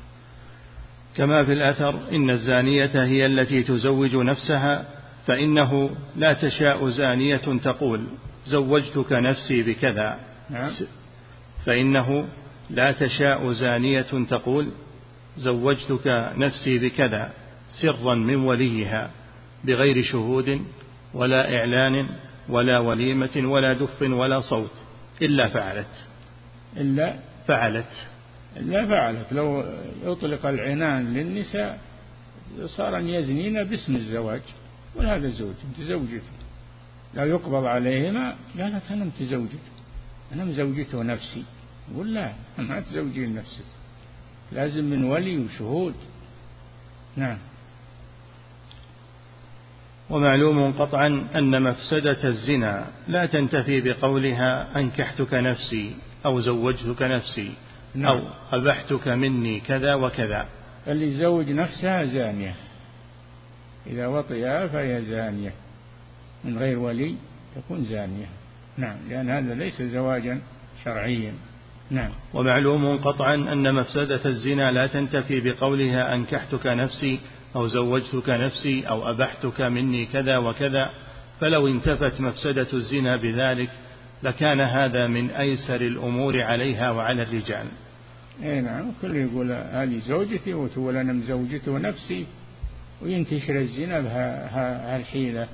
كما 1.17 1.45
في 1.45 1.53
الأثر 1.53 2.09
إن 2.13 2.31
الزانية 2.31 3.05
هي 3.05 3.27
التي 3.27 3.63
تزوج 3.63 4.17
نفسها 4.17 4.85
فإنه 5.27 5.91
لا 6.17 6.33
تشاء 6.33 6.89
زانية 6.89 7.37
تقول 7.37 8.05
زوجتك 8.47 9.13
نفسي 9.13 9.63
بكذا. 9.63 10.19
نعم. 10.51 10.71
فإنه 11.67 12.29
لا 12.71 12.93
تشاء 12.93 13.53
زانية 13.53 14.07
تقول 14.31 14.69
زوجتك 15.39 16.33
نفسي 16.37 16.79
بكذا 16.79 17.33
سرا 17.83 18.15
من 18.15 18.37
وليها 18.37 19.11
بغير 19.65 20.03
شهود 20.03 20.61
ولا 21.15 21.55
إعلان 21.57 22.07
ولا 22.49 22.79
وليمة 22.79 23.37
ولا 23.37 23.73
دف 23.73 24.03
ولا 24.03 24.41
صوت 24.41 24.71
إلا 25.23 25.49
فعلت. 25.49 25.95
إلا 26.77 27.17
فعلت. 27.47 27.93
إلا 28.57 28.87
فعلت. 28.87 29.33
لو 29.33 29.65
يطلق 30.05 30.47
العنان 30.47 31.15
للنساء 31.15 31.81
صار 32.67 32.99
يزنين 32.99 33.65
باسم 33.65 33.97
الزواج 33.97 34.43
وهذا 34.97 35.29
زوج 35.29 35.55
أنت 35.69 35.89
زوجته 35.89 36.37
لا 37.15 37.25
يقبض 37.25 37.65
عليهما 37.65 38.37
قالت 38.59 38.91
أنا 38.91 39.05
متزوجته 39.05 39.73
أنا 40.33 40.45
مزوجته 40.45 41.03
نفسي. 41.03 41.45
يقول 41.93 42.15
لا 42.15 42.33
ما 42.59 42.81
تزوجين 42.81 43.35
نفسك. 43.35 43.78
لازم 44.53 44.85
من 44.85 45.05
ولي 45.05 45.39
وشهود. 45.39 45.95
نعم. 47.17 47.39
ومعلوم 50.11 50.73
قطعا 50.73 51.29
أن 51.37 51.63
مفسدة 51.63 52.29
الزنا 52.29 52.87
لا 53.09 53.27
تنتفي 53.27 53.81
بقولها 53.81 54.81
أنكحتك 54.81 55.35
نفسي 55.35 55.97
أو 56.27 56.41
زوجتك 56.41 57.03
نفسي 57.03 57.53
نعم. 57.95 58.07
أو 58.07 58.23
أبحتك 58.53 59.09
مني 59.09 59.61
كذا 59.61 59.95
وكذا. 59.95 60.47
اللي 60.87 61.13
يزوج 61.13 61.51
نفسها 61.51 62.05
زانية. 62.05 62.55
إذا 63.87 64.07
وطئها 64.07 64.67
فهي 64.67 65.03
زانية. 65.03 65.53
من 66.45 66.59
غير 66.59 66.79
ولي 66.79 67.15
تكون 67.57 67.85
زانية. 67.85 68.27
نعم 68.77 68.97
لأن 69.09 69.31
هذا 69.31 69.55
ليس 69.55 69.83
زواجا 69.83 70.41
شرعيا. 70.85 71.33
نعم. 71.91 72.11
ومعلوم 72.35 72.97
قطعا 72.97 73.35
أن 73.35 73.75
مفسدة 73.75 74.21
الزنا 74.27 74.71
لا 74.71 74.87
تنتفي 74.87 75.41
بقولها 75.41 76.15
أنكحتك 76.15 76.67
نفسي 76.67 77.21
أو 77.57 77.67
زوجتك 77.67 78.29
نفسي 78.29 78.89
أو 78.89 79.11
أبحتك 79.11 79.61
مني 79.61 80.07
كذا 80.07 80.39
وكذا 80.39 80.91
فلو 81.41 81.69
انتفت 81.69 82.21
مفسدة 82.21 82.67
الزنا 82.73 83.17
بذلك 83.17 83.71
لكان 84.23 84.61
هذا 84.61 85.07
من 85.07 85.31
أيسر 85.31 85.81
الأمور 85.81 86.43
عليها 86.43 86.91
وعلى 86.91 87.23
الرجال. 87.23 87.67
اي 88.43 88.61
نعم 88.61 88.93
كل 89.03 89.17
يقول 89.17 89.53
هذه 89.53 89.99
زوجتي 89.99 90.55
وتقول 90.55 90.97
أنا 90.97 91.13
مزوجته 91.13 91.79
نفسي 91.79 92.27
وينتشر 93.03 93.59
الزنا 93.59 94.01
بهالحيله 94.01 95.49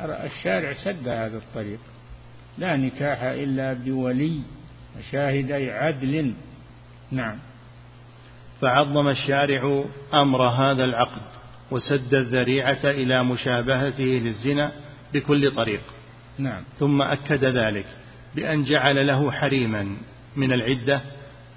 الشارع 0.00 0.72
سد 0.72 1.08
هذا 1.08 1.36
الطريق. 1.36 1.78
لا 2.58 2.76
نكاح 2.76 3.22
إلا 3.22 3.72
بولي. 3.72 4.40
وشاهدي 4.98 5.70
عدل. 5.70 6.32
نعم. 7.12 7.36
فعظم 8.60 9.08
الشارع 9.08 9.84
أمر 10.14 10.42
هذا 10.42 10.84
العقد 10.84 11.22
وسد 11.70 12.14
الذريعة 12.14 12.84
إلى 12.84 13.24
مشابهته 13.24 14.04
للزنا 14.04 14.72
بكل 15.14 15.54
طريق. 15.54 15.80
نعم. 16.38 16.62
ثم 16.78 17.02
أكد 17.02 17.44
ذلك 17.44 17.86
بأن 18.34 18.64
جعل 18.64 19.06
له 19.06 19.30
حريما 19.30 19.96
من 20.36 20.52
العدة 20.52 21.00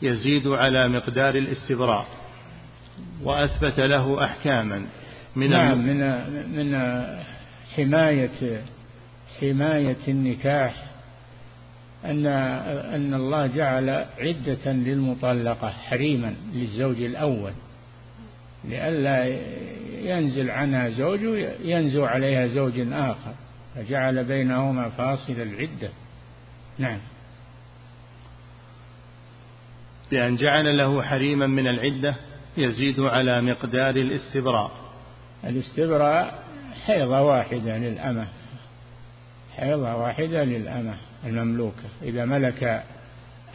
يزيد 0.01 0.47
على 0.47 0.89
مقدار 0.89 1.35
الاستبراء 1.35 2.07
وأثبت 3.23 3.79
له 3.79 4.23
أحكاما 4.23 4.85
من 5.35 5.49
نعم 5.49 5.77
من 5.77 5.97
من 6.57 6.77
حماية 7.75 8.61
حماية 9.41 9.97
النكاح 10.07 10.88
أن 12.05 12.25
أن 12.25 13.13
الله 13.13 13.47
جعل 13.47 13.89
عدة 14.19 14.71
للمطلقة 14.71 15.69
حريما 15.69 16.35
للزوج 16.53 17.01
الأول. 17.01 17.51
لئلا 18.65 19.39
ينزل 20.01 20.49
عنها 20.49 20.89
زوج 20.89 21.19
ينزو 21.63 22.05
عليها 22.05 22.47
زوج 22.47 22.79
آخر. 22.91 23.33
فجعل 23.75 24.23
بينهما 24.23 24.89
فاصل 24.89 25.33
العدة. 25.33 25.89
نعم. 26.77 26.99
بأن 30.11 30.35
جعل 30.35 30.77
له 30.77 31.01
حريما 31.01 31.47
من 31.47 31.67
العدة 31.67 32.15
يزيد 32.57 32.99
على 32.99 33.41
مقدار 33.41 33.95
الاستبراء. 33.95 34.71
الاستبراء 35.43 36.43
حيضة 36.85 37.21
واحدة 37.21 37.77
للأمة. 37.77 38.27
حيضة 39.59 39.95
واحدة 39.95 40.43
للأمة 40.43 40.95
المملوكة. 41.25 41.83
إذا 42.01 42.25
ملك 42.25 42.83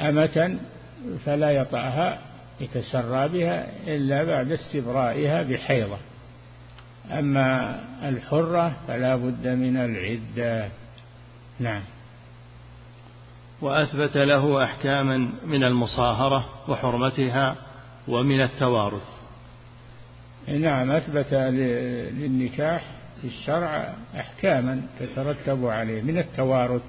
أمة 0.01 0.59
فلا 1.25 1.51
يطأها 1.51 2.19
يتسرى 2.61 3.29
بها 3.29 3.67
إلا 3.87 4.25
بعد 4.25 4.53
استبرائها 4.53 5.43
بحيضة. 5.43 5.97
أما 7.11 7.81
الحرة 8.03 8.77
فلا 8.89 9.17
بد 9.17 9.47
من 9.47 9.77
العدة. 9.77 10.69
نعم. 11.61 11.83
وأثبت 13.61 14.17
له 14.17 14.65
أحكاما 14.65 15.29
من 15.47 15.65
المصاهرة 15.65 16.49
وحرمتها 16.69 17.57
ومن 18.09 18.41
التوارث. 18.41 19.15
نعم 20.49 20.91
أثبت 20.91 21.35
للنكاح 21.35 23.04
في 23.21 23.27
الشرع 23.27 23.95
أحكاما 24.17 24.83
تترتب 25.01 25.67
عليه 25.67 26.03
من 26.03 26.19
التوارث 26.19 26.83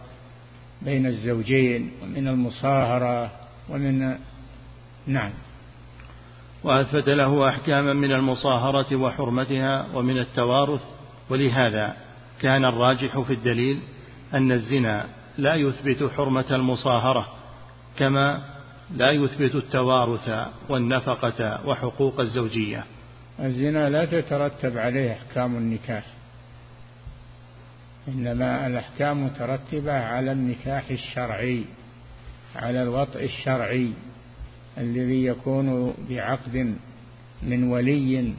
بين 0.82 1.06
الزوجين 1.06 1.92
ومن 2.04 2.28
المصاهرة 2.28 3.32
ومن 3.70 4.18
نعم. 5.08 5.32
وأثبت 6.64 7.10
له 7.10 7.50
أحكاما 7.50 7.94
من 7.94 8.12
المصاهرة 8.12 8.96
وحرمتها 8.96 9.88
ومن 9.94 10.18
التوارث 10.18 10.82
ولهذا 11.30 11.96
كان 12.42 12.66
الراجح 12.66 13.20
في 13.20 13.34
الدليل 13.34 13.80
أن 14.34 14.52
الزنا 14.52 15.06
لا 15.38 15.56
يثبت 15.56 16.12
حرمة 16.18 16.46
المصاهرة 16.52 17.28
كما 17.98 18.42
لا 18.96 19.12
يثبت 19.12 19.56
التوارث 19.56 20.48
والنفقة 20.70 21.68
وحقوق 21.68 22.20
الزوجية. 22.20 22.84
الزنا 23.40 23.90
لا 23.90 24.06
تترتب 24.06 24.78
عليه 24.78 25.12
أحكام 25.12 25.56
النكاح. 25.56 26.15
إنما 28.08 28.68
الأحكام 28.68 29.26
مترتبة 29.26 29.94
على 29.94 30.32
النكاح 30.32 30.90
الشرعي 30.90 31.66
على 32.56 32.84
الوطء 32.84 33.24
الشرعي 33.24 33.90
الذي 34.78 35.26
يكون 35.26 35.94
بعقد 36.10 36.76
من 37.44 37.64
ولي 37.64 38.34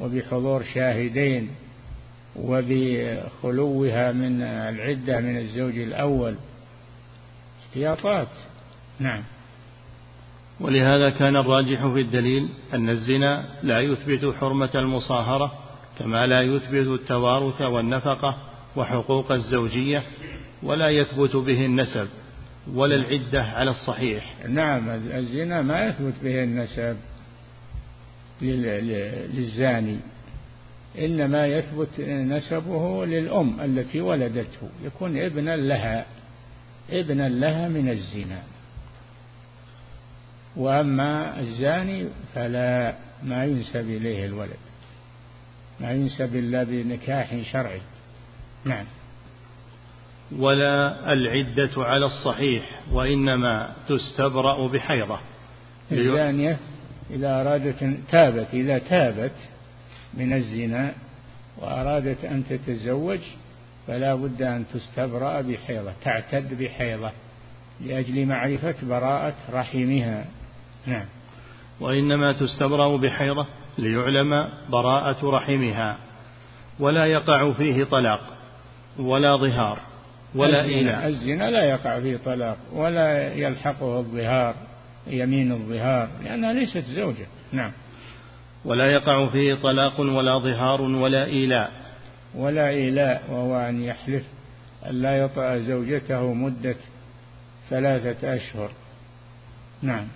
وبحضور 0.00 0.62
شاهدين 0.62 1.50
وبخلوها 2.36 4.12
من 4.12 4.42
العدة 4.42 5.20
من 5.20 5.36
الزوج 5.36 5.78
الأول. 5.78 6.34
احتياطات. 7.62 8.28
نعم. 9.00 9.22
ولهذا 10.60 11.10
كان 11.10 11.36
الراجح 11.36 11.86
في 11.86 12.00
الدليل 12.00 12.48
أن 12.74 12.88
الزنا 12.88 13.46
لا 13.62 13.80
يثبت 13.80 14.34
حرمة 14.34 14.70
المصاهرة 14.74 15.52
كما 15.98 16.26
لا 16.26 16.42
يثبت 16.42 17.00
التوارث 17.00 17.62
والنفقة 17.62 18.36
وحقوق 18.76 19.32
الزوجية 19.32 20.02
ولا 20.62 20.90
يثبت 20.90 21.36
به 21.36 21.64
النسب 21.66 22.08
ولا 22.74 22.96
العدة 22.96 23.42
على 23.42 23.70
الصحيح. 23.70 24.34
نعم 24.48 24.88
الزنا 24.90 25.62
ما 25.62 25.86
يثبت 25.86 26.14
به 26.22 26.42
النسب 26.42 26.96
للزاني 28.42 29.96
إنما 30.98 31.46
يثبت 31.46 32.00
نسبه 32.00 33.06
للأم 33.06 33.60
التي 33.60 34.00
ولدته 34.00 34.68
يكون 34.84 35.18
ابنا 35.18 35.56
لها 35.56 36.06
ابنا 36.90 37.28
لها 37.28 37.68
من 37.68 37.88
الزنا. 37.88 38.42
وأما 40.56 41.40
الزاني 41.40 42.08
فلا 42.34 42.94
ما 43.22 43.44
ينسب 43.44 43.90
إليه 43.90 44.26
الولد 44.26 44.50
ما 45.80 45.92
ينسب 45.92 46.36
إلا 46.36 46.62
بنكاح 46.62 47.36
شرعي. 47.52 47.80
نعم. 48.66 48.84
ولا 50.38 51.12
العدة 51.12 51.70
على 51.76 52.06
الصحيح 52.06 52.80
وإنما 52.92 53.72
تستبرأ 53.88 54.68
بحيضة. 54.68 55.18
الزانية 55.92 56.58
إذا 57.10 57.40
أرادت 57.40 57.96
تابت 58.10 58.46
إذا 58.52 58.78
تابت 58.78 59.34
من 60.14 60.32
الزنا 60.32 60.92
وأرادت 61.58 62.24
أن 62.24 62.44
تتزوج 62.48 63.20
فلا 63.86 64.14
بد 64.14 64.42
أن 64.42 64.64
تستبرأ 64.74 65.40
بحيضة 65.40 65.92
تعتد 66.04 66.62
بحيضة 66.62 67.10
لأجل 67.80 68.26
معرفة 68.26 68.74
براءة 68.82 69.34
رحمها. 69.52 70.24
نعم. 70.86 71.04
وإنما 71.80 72.32
تستبرأ 72.32 72.96
بحيضة 72.96 73.46
ليعلم 73.78 74.48
براءة 74.68 75.30
رحمها 75.30 75.96
ولا 76.80 77.04
يقع 77.04 77.52
فيه 77.52 77.84
طلاق. 77.84 78.35
ولا 78.98 79.36
ظهار 79.36 79.78
ولا 80.34 80.64
إيلاء 80.64 81.06
الزنا 81.06 81.50
لا 81.50 81.64
يقع 81.64 82.00
فيه 82.00 82.16
طلاق 82.16 82.56
ولا 82.72 83.34
يلحقه 83.34 83.98
الظهار 83.98 84.54
يمين 85.06 85.52
الظهار 85.52 86.08
لأنها 86.24 86.52
ليست 86.52 86.84
زوجة. 86.84 87.26
نعم. 87.52 87.72
ولا 88.64 88.86
يقع 88.92 89.26
فيه 89.26 89.54
طلاق 89.54 90.00
ولا 90.00 90.38
ظهار 90.38 90.82
ولا 90.82 91.24
إيلاء. 91.24 91.72
ولا 92.34 92.68
إيلاء 92.68 93.22
وهو 93.30 93.58
أن 93.58 93.82
يحلف 93.82 94.24
أن 94.90 95.02
لا 95.02 95.18
يطأ 95.18 95.58
زوجته 95.58 96.34
مدة 96.34 96.76
ثلاثة 97.70 98.34
أشهر. 98.34 98.70
نعم. 99.82 100.06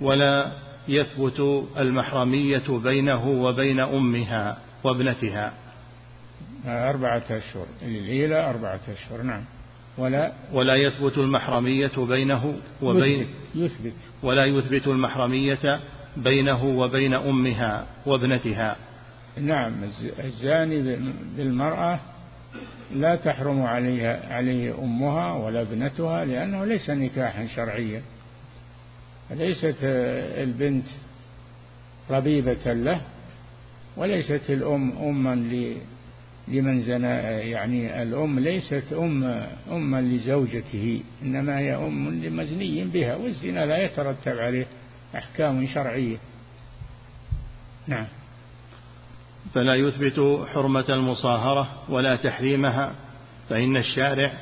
ولا 0.00 0.52
يثبت 0.88 1.66
المحرمية 1.78 2.68
بينه 2.68 3.28
وبين 3.28 3.80
أمها 3.80 4.58
وابنتها. 4.84 5.52
أربعة 6.66 7.22
أشهر. 7.30 7.66
الإيلاء 7.82 8.50
أربعة 8.50 8.80
أشهر 8.88 9.22
نعم. 9.22 9.44
ولا 9.98 10.32
ولا 10.52 10.76
يثبت 10.76 11.18
المحرمية 11.18 11.92
بينه 11.96 12.54
وبين 12.82 13.20
يثبت, 13.20 13.28
يثبت. 13.54 13.94
ولا 14.22 14.44
يثبت 14.44 14.86
المحرمية 14.86 15.80
بينه 16.16 16.64
وبين 16.64 17.14
أمها 17.14 17.86
وابنتها. 18.06 18.76
نعم 19.40 19.72
الزاني 20.24 20.98
بالمرأة 21.36 22.00
لا 22.94 23.16
تحرم 23.16 23.62
عليها 23.62 24.34
عليه 24.34 24.78
أمها 24.78 25.32
ولا 25.32 25.62
ابنتها 25.62 26.24
لأنه 26.24 26.64
ليس 26.64 26.90
نكاحا 26.90 27.46
شرعيا. 27.46 28.02
ليست 29.30 29.76
البنت 29.82 30.86
ربيبة 32.10 32.72
له 32.72 33.00
وليست 33.96 34.50
الأم 34.50 34.92
أما 34.98 35.34
لمن 36.48 36.80
زنى 36.80 37.06
يعني 37.50 38.02
الأم 38.02 38.40
ليست 38.40 38.92
أم 38.92 39.46
أما 39.72 40.00
لزوجته 40.00 41.02
إنما 41.22 41.58
هي 41.58 41.74
أم 41.74 42.24
لمزني 42.24 42.84
بها 42.84 43.16
والزنا 43.16 43.66
لا 43.66 43.76
يترتب 43.76 44.38
عليه 44.38 44.66
أحكام 45.16 45.66
شرعية. 45.66 46.16
نعم. 47.86 48.06
فلا 49.54 49.74
يثبت 49.74 50.46
حرمة 50.54 50.84
المصاهرة 50.88 51.82
ولا 51.88 52.16
تحريمها 52.16 52.94
فإن 53.48 53.76
الشارع 53.76 54.32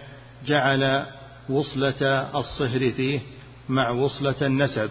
جعل 0.46 1.06
وصلة 1.48 2.30
الصهر 2.38 2.90
فيه 2.90 3.20
مع 3.68 3.90
وصلة 3.90 4.46
النسب 4.46 4.90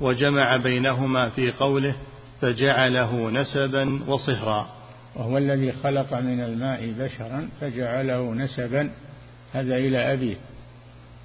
وجمع 0.00 0.56
بينهما 0.56 1.28
في 1.28 1.50
قوله 1.50 1.94
فجعله 2.40 3.30
نسبا 3.30 4.00
وصهرا. 4.06 4.81
وهو 5.16 5.38
الذي 5.38 5.72
خلق 5.72 6.14
من 6.14 6.40
الماء 6.40 6.94
بشرا 6.98 7.48
فجعله 7.60 8.34
نسبا 8.34 8.90
هذا 9.52 9.76
إلى 9.76 10.12
أبيه. 10.12 10.36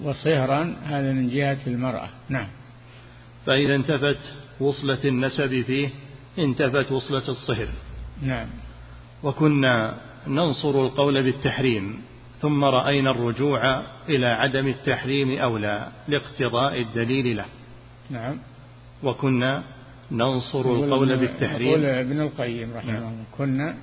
وصهرا 0.01 0.75
هذا 0.83 1.11
من 1.11 1.29
جهة 1.29 1.57
المرأة. 1.67 2.09
نعم. 2.29 2.47
فإذا 3.45 3.75
انتفت 3.75 4.19
وصلة 4.59 4.99
النسب 5.05 5.61
فيه 5.61 5.89
انتفت 6.39 6.91
وصلة 6.91 7.29
الصهر. 7.29 7.67
نعم. 8.21 8.47
وكنا 9.23 9.97
ننصر 10.27 10.85
القول 10.85 11.23
بالتحريم 11.23 12.01
ثم 12.41 12.63
رأينا 12.63 13.11
الرجوع 13.11 13.83
إلى 14.09 14.27
عدم 14.27 14.67
التحريم 14.67 15.39
أولى 15.39 15.88
لاقتضاء 16.07 16.81
الدليل 16.81 17.38
له. 17.38 17.45
نعم. 18.09 18.38
وكنا 19.03 19.63
ننصر 20.12 20.62
القول 20.62 21.18
بالتحريم. 21.18 21.68
يقول 21.68 21.86
ابن 21.86 22.22
القيم 22.22 22.74
رحمه 22.76 22.91
نعم. 22.91 23.03
الله 23.03 23.24
كنا. 23.38 23.76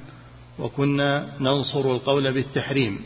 وكنا 0.58 1.28
ننصر 1.40 1.92
القول 1.92 2.32
بالتحريم. 2.32 2.98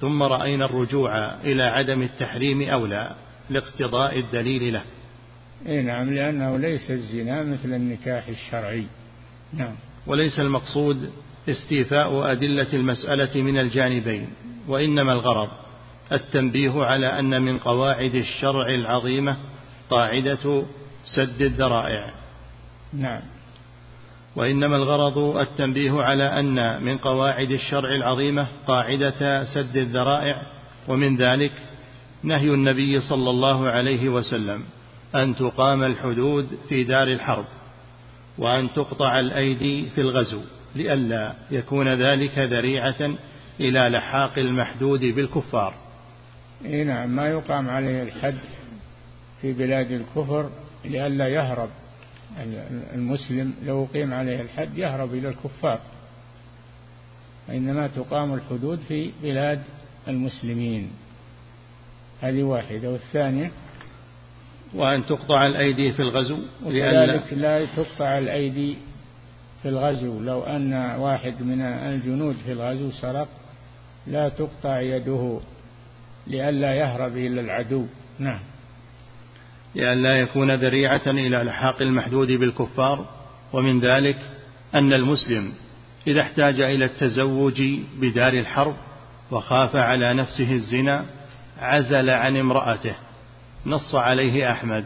ثم 0.00 0.22
رأينا 0.22 0.64
الرجوع 0.64 1.34
إلى 1.34 1.62
عدم 1.62 2.02
التحريم 2.02 2.62
أولى 2.62 3.10
لاقتضاء 3.50 4.18
الدليل 4.18 4.72
له. 4.72 4.82
إي 5.66 5.82
نعم 5.82 6.14
لأنه 6.14 6.56
ليس 6.56 6.90
الزنا 6.90 7.42
مثل 7.42 7.74
النكاح 7.74 8.28
الشرعي. 8.28 8.86
نعم. 9.52 9.74
وليس 10.06 10.40
المقصود 10.40 11.10
استيفاء 11.48 12.32
أدلة 12.32 12.72
المسألة 12.72 13.42
من 13.42 13.58
الجانبين 13.58 14.28
وإنما 14.68 15.12
الغرض 15.12 15.48
التنبيه 16.12 16.84
على 16.84 17.18
أن 17.18 17.42
من 17.42 17.58
قواعد 17.58 18.14
الشرع 18.14 18.74
العظيمة 18.74 19.36
قاعدة 19.90 20.64
سد 21.16 21.42
الذرائع. 21.42 22.23
نعم. 22.98 23.20
وإنما 24.36 24.76
الغرض 24.76 25.18
التنبيه 25.18 26.02
على 26.02 26.24
أن 26.40 26.82
من 26.82 26.98
قواعد 26.98 27.50
الشرع 27.50 27.94
العظيمة 27.94 28.46
قاعدة 28.66 29.44
سد 29.44 29.76
الذرائع 29.76 30.42
ومن 30.88 31.16
ذلك 31.16 31.52
نهي 32.22 32.48
النبي 32.48 33.00
صلى 33.00 33.30
الله 33.30 33.68
عليه 33.68 34.08
وسلم 34.08 34.64
أن 35.14 35.36
تقام 35.36 35.84
الحدود 35.84 36.48
في 36.68 36.84
دار 36.84 37.08
الحرب 37.08 37.44
وأن 38.38 38.72
تقطع 38.72 39.20
الأيدي 39.20 39.90
في 39.94 40.00
الغزو 40.00 40.40
لئلا 40.74 41.32
يكون 41.50 41.94
ذلك 41.94 42.38
ذريعة 42.38 43.14
إلى 43.60 43.88
لحاق 43.88 44.38
المحدود 44.38 45.00
بالكفار. 45.00 45.74
إيه 46.64 46.84
نعم 46.84 47.10
ما 47.16 47.28
يقام 47.28 47.68
عليه 47.68 48.02
الحد 48.02 48.38
في 49.40 49.52
بلاد 49.52 49.90
الكفر 49.92 50.50
لئلا 50.84 51.28
يهرب 51.28 51.68
المسلم 52.94 53.54
لو 53.64 53.84
أقيم 53.84 54.14
عليه 54.14 54.40
الحد 54.40 54.78
يهرب 54.78 55.14
إلى 55.14 55.28
الكفار 55.28 55.80
إنما 57.50 57.86
تقام 57.86 58.34
الحدود 58.34 58.78
في 58.78 59.10
بلاد 59.22 59.62
المسلمين. 60.08 60.90
هذه 62.20 62.42
واحدة 62.42 62.90
والثانية؟ 62.90 63.50
وأن 64.74 65.06
تقطع 65.06 65.46
الأيدي 65.46 65.92
في 65.92 66.02
الغزو 66.02 66.38
وكذلك 66.66 67.32
لا 67.32 67.64
تقطع 67.64 68.18
الأيدي 68.18 68.76
في 69.62 69.68
الغزو. 69.68 70.20
لو 70.20 70.42
أن 70.42 70.74
واحد 70.98 71.42
من 71.42 71.60
الجنود 71.60 72.36
في 72.44 72.52
الغزو 72.52 72.90
سرق 72.90 73.28
لا 74.06 74.28
تقطع 74.28 74.80
يده 74.80 75.40
لئلا 76.26 76.74
يهرب 76.74 77.16
إلى 77.16 77.40
العدو. 77.40 77.86
نعم. 78.18 78.40
لئلا 79.74 80.16
يكون 80.16 80.54
ذريعة 80.54 81.06
إلى 81.06 81.36
لحاق 81.36 81.82
المحدود 81.82 82.28
بالكفار 82.28 83.06
ومن 83.52 83.80
ذلك 83.80 84.18
أن 84.74 84.92
المسلم 84.92 85.52
إذا 86.06 86.20
احتاج 86.20 86.60
إلى 86.60 86.84
التزوج 86.84 87.62
بدار 88.00 88.32
الحرب 88.32 88.74
وخاف 89.30 89.76
على 89.76 90.14
نفسه 90.14 90.52
الزنا 90.52 91.04
عزل 91.60 92.10
عن 92.10 92.36
امرأته. 92.36 92.94
نص 93.66 93.94
عليه 93.94 94.52
أحمد 94.52 94.84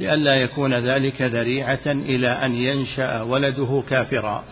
لئلا 0.00 0.34
يكون 0.34 0.74
ذلك 0.74 1.22
ذريعة 1.22 1.86
إلى 1.86 2.28
أن 2.28 2.54
ينشأ 2.54 3.22
ولده 3.22 3.82
كافرا. 3.88 4.44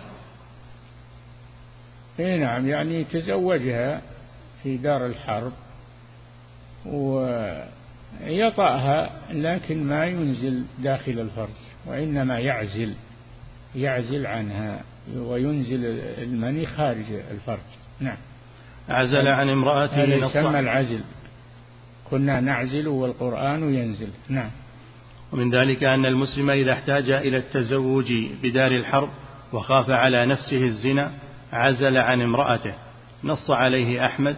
اي 2.21 2.39
نعم 2.39 2.69
يعني 2.69 3.05
تزوجها 3.05 4.03
في 4.63 4.77
دار 4.77 5.07
الحرب 5.07 5.53
ويطأها 8.27 9.11
لكن 9.33 9.85
ما 9.85 10.07
ينزل 10.07 10.65
داخل 10.79 11.21
الفرج 11.21 11.49
وإنما 11.87 12.39
يعزل 12.39 12.95
يعزل 13.77 14.27
عنها 14.27 14.81
وينزل 15.17 15.85
المني 16.19 16.67
خارج 16.67 17.05
الفرج. 17.31 17.59
نعم. 18.01 18.17
عزل 18.89 19.29
عن 19.29 19.49
امرأته 19.49 20.05
هذا 20.05 20.15
يسمى 20.15 20.61
العزل. 20.61 21.01
كنا 22.11 22.41
نعزل 22.41 22.89
والقرآن 22.89 23.75
ينزل. 23.75 24.09
نعم. 24.29 24.51
ومن 25.33 25.51
ذلك 25.51 25.85
أن 25.85 26.07
المسلم 26.07 26.51
إذا 26.51 26.73
احتاج 26.73 27.11
إلى 27.11 27.37
التزوج 27.37 28.13
بدار 28.43 28.71
الحرب 28.71 29.09
وخاف 29.53 29.91
على 29.91 30.27
نفسه 30.27 30.65
الزنا 30.65 31.11
عزل 31.53 31.97
عن 31.97 32.23
امرأته. 32.23 32.75
نص 33.25 33.51
عليه 33.51 34.07
أحمد 34.07 34.37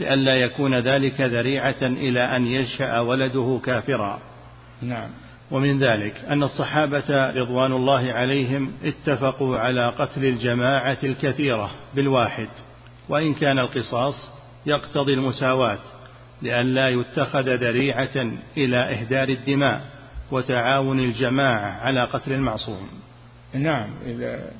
لئلا 0.00 0.34
يكون 0.34 0.80
ذلك 0.80 1.20
ذريعة 1.20 1.82
إلى 1.82 2.36
أن 2.36 2.46
ينشأ 2.46 3.00
ولده 3.00 3.60
كافرا. 3.64 4.20
نعم. 4.82 5.08
ومن 5.50 5.78
ذلك 5.78 6.24
أن 6.28 6.42
الصحابة 6.42 7.30
رضوان 7.30 7.72
الله 7.72 8.12
عليهم 8.12 8.72
اتفقوا 8.84 9.58
على 9.58 9.88
قتل 9.88 10.24
الجماعة 10.24 10.98
الكثيرة 11.04 11.70
بالواحد 11.94 12.48
وإن 13.08 13.34
كان 13.34 13.58
القصاص 13.58 14.14
يقتضي 14.66 15.14
المساواة 15.14 15.78
لئلا 16.42 16.88
يتخذ 16.88 17.54
ذريعة 17.54 18.32
إلى 18.56 18.76
إهدار 18.76 19.28
الدماء 19.28 19.80
وتعاون 20.30 21.00
الجماعة 21.00 21.80
على 21.80 22.04
قتل 22.04 22.32
المعصوم. 22.32 22.88
نعم 23.54 23.88
إذا 24.06 24.50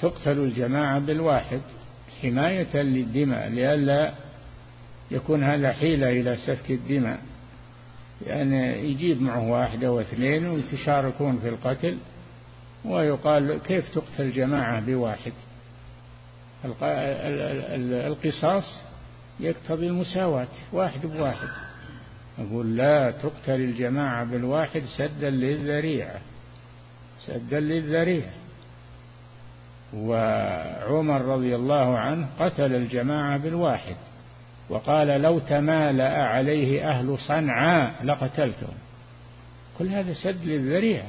تقتل 0.00 0.38
الجماعة 0.38 0.98
بالواحد 0.98 1.60
حماية 2.22 2.76
للدماء 2.76 3.48
لئلا 3.48 4.12
يكون 5.10 5.44
هذا 5.44 5.72
حيلة 5.72 6.10
إلى 6.10 6.36
سفك 6.36 6.70
الدماء. 6.70 7.18
يعني 8.26 8.90
يجيب 8.90 9.22
معه 9.22 9.50
واحد 9.50 9.84
أو 9.84 10.00
اثنين 10.00 10.46
ويتشاركون 10.46 11.38
في 11.38 11.48
القتل 11.48 11.98
ويقال 12.84 13.58
كيف 13.58 13.94
تقتل 13.94 14.32
جماعة 14.32 14.80
بواحد؟ 14.80 15.32
القصاص 18.06 18.82
يقتضي 19.40 19.86
المساواة 19.86 20.48
واحد 20.72 21.06
بواحد. 21.06 21.48
أقول 22.38 22.76
لا 22.76 23.10
تقتل 23.10 23.54
الجماعة 23.54 24.24
بالواحد 24.24 24.82
سدا 24.96 25.30
للذريعة 25.30 26.20
سدا 27.26 27.60
للذريعة. 27.60 28.32
وعمر 29.94 31.22
رضي 31.22 31.56
الله 31.56 31.98
عنه 31.98 32.28
قتل 32.38 32.74
الجماعة 32.74 33.38
بالواحد. 33.38 33.96
وقال 34.68 35.08
لو 35.08 35.38
تمالأ 35.38 36.24
عليه 36.24 36.90
أهل 36.90 37.18
صنعاء 37.18 37.94
لقتلتهم. 38.04 38.74
كل 39.78 39.88
هذا 39.88 40.12
سد 40.12 40.44
للذريعة. 40.44 41.06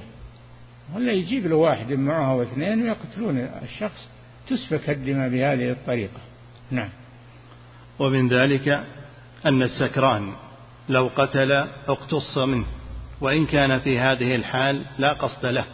ولا 0.96 1.12
يجيب 1.12 1.48
له 1.48 1.56
واحد 1.56 1.92
معه 1.92 2.36
واثنين 2.36 2.82
ويقتلون 2.82 3.38
الشخص. 3.38 4.10
تسفك 4.48 4.90
الدماء 4.90 5.30
بهذه 5.30 5.72
الطريقة. 5.72 6.20
نعم. 6.72 6.90
ومن 8.00 8.28
ذلك 8.28 8.68
أن 9.46 9.64
السكران 9.64 10.34
لو 10.90 11.10
قتل 11.16 11.52
اقتص 11.88 12.38
منه 12.38 12.66
وإن 13.22 13.46
كان 13.46 13.80
في 13.80 14.00
هذه 14.00 14.36
الحال 14.36 14.82
لا 14.98 15.14
قصد 15.14 15.46
له 15.46 15.66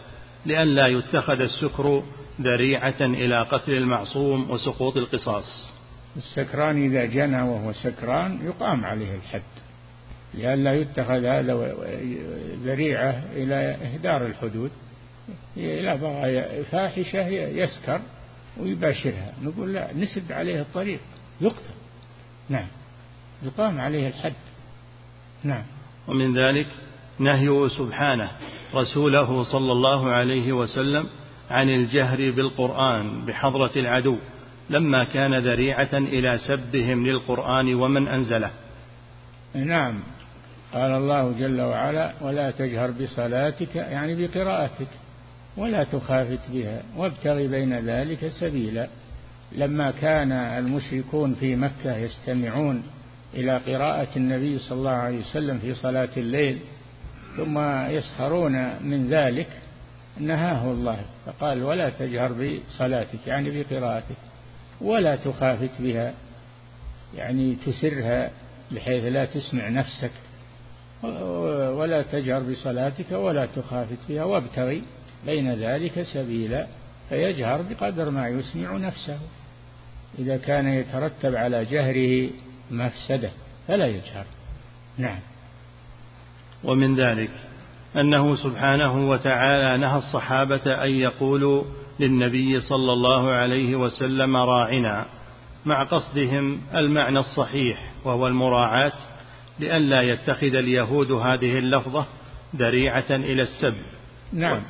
لئلا 0.46 0.86
يتخذ 0.86 1.40
السكر 1.40 2.02
ذريعة 2.40 3.00
إلى 3.00 3.42
قتل 3.42 3.72
المعصوم 3.72 4.50
وسقوط 4.50 4.96
القصاص. 4.96 5.73
السكران 6.16 6.84
إذا 6.84 7.04
جنى 7.04 7.42
وهو 7.42 7.72
سكران 7.72 8.46
يقام 8.46 8.84
عليه 8.84 9.14
الحد 9.14 9.42
لئلا 10.34 10.72
يتخذ 10.72 11.24
هذا 11.24 11.62
ذريعة 12.62 13.22
إلى 13.32 13.54
إهدار 13.54 14.26
الحدود 14.26 14.70
إلى 15.56 15.96
بغى 15.96 16.64
فاحشة 16.64 17.26
يسكر 17.28 18.00
ويباشرها 18.60 19.32
نقول 19.42 19.72
لا 19.72 19.92
نسد 19.92 20.32
عليه 20.32 20.60
الطريق 20.60 21.00
يقتل. 21.40 21.74
نعم. 22.48 22.66
يقام 23.42 23.80
عليه 23.80 24.08
الحد. 24.08 24.32
نعم. 25.44 25.62
ومن 26.08 26.38
ذلك 26.38 26.66
نهيه 27.18 27.68
سبحانه 27.68 28.30
رسوله 28.74 29.44
صلى 29.44 29.72
الله 29.72 30.10
عليه 30.10 30.52
وسلم 30.52 31.06
عن 31.50 31.68
الجهر 31.68 32.30
بالقرآن 32.30 33.24
بحضرة 33.26 33.72
العدو. 33.76 34.16
لما 34.70 35.04
كان 35.04 35.46
ذريعة 35.46 35.92
إلى 35.92 36.38
سبهم 36.38 37.06
للقرآن 37.06 37.74
ومن 37.74 38.08
أنزله. 38.08 38.50
نعم. 39.54 40.00
قال 40.72 40.90
الله 40.90 41.32
جل 41.38 41.60
وعلا 41.60 42.12
ولا 42.20 42.50
تجهر 42.50 42.90
بصلاتك 42.90 43.76
يعني 43.76 44.26
بقراءتك. 44.26 44.88
ولا 45.56 45.84
تخافت 45.84 46.50
بها 46.52 46.82
وابتغ 46.96 47.46
بين 47.46 47.74
ذلك 47.74 48.28
سبيلا. 48.28 48.88
لما 49.52 49.90
كان 49.90 50.32
المشركون 50.32 51.34
في 51.34 51.56
مكة 51.56 51.96
يستمعون 51.96 52.82
إلى 53.34 53.56
قراءة 53.56 54.08
النبي 54.16 54.58
صلى 54.58 54.78
الله 54.78 54.90
عليه 54.90 55.18
وسلم 55.18 55.58
في 55.58 55.74
صلاة 55.74 56.08
الليل 56.16 56.58
ثم 57.36 57.58
يسخرون 57.88 58.82
من 58.82 59.08
ذلك 59.08 59.48
نهاه 60.20 60.72
الله. 60.72 61.04
فقال 61.26 61.62
ولا 61.62 61.90
تجهر 61.90 62.32
بصلاتك 62.32 63.26
يعني 63.26 63.62
بقراءتك. 63.62 64.33
ولا 64.80 65.16
تخافت 65.16 65.70
بها 65.80 66.14
يعني 67.16 67.54
تسرها 67.54 68.30
بحيث 68.70 69.04
لا 69.04 69.24
تسمع 69.24 69.68
نفسك 69.68 70.10
ولا 71.72 72.02
تجهر 72.02 72.42
بصلاتك 72.42 73.12
ولا 73.12 73.46
تخافت 73.46 73.98
بها 74.08 74.24
وابتغي 74.24 74.82
بين 75.26 75.54
ذلك 75.54 76.02
سبيلا 76.02 76.66
فيجهر 77.08 77.62
بقدر 77.62 78.10
ما 78.10 78.28
يسمع 78.28 78.76
نفسه. 78.76 79.18
إذا 80.18 80.36
كان 80.36 80.68
يترتب 80.68 81.34
على 81.34 81.64
جهره 81.64 82.30
مفسدة 82.70 83.30
فلا 83.68 83.86
يجهر. 83.86 84.24
نعم. 84.98 85.18
ومن 86.64 86.96
ذلك 87.00 87.30
أنه 87.96 88.36
سبحانه 88.36 89.08
وتعالى 89.08 89.78
نهى 89.78 89.98
الصحابة 89.98 90.84
أن 90.84 90.90
يقولوا 90.90 91.64
للنبي 92.00 92.60
صلى 92.60 92.92
الله 92.92 93.30
عليه 93.30 93.76
وسلم 93.76 94.36
راعنا 94.36 95.06
مع 95.64 95.82
قصدهم 95.82 96.60
المعنى 96.74 97.18
الصحيح 97.18 97.92
وهو 98.04 98.26
المراعاة 98.26 98.92
لئلا 99.58 100.02
يتخذ 100.02 100.54
اليهود 100.54 101.12
هذه 101.12 101.58
اللفظة 101.58 102.06
ذريعة 102.56 103.10
إلى 103.10 103.42
السب. 103.42 103.74
نعم. 104.32 104.62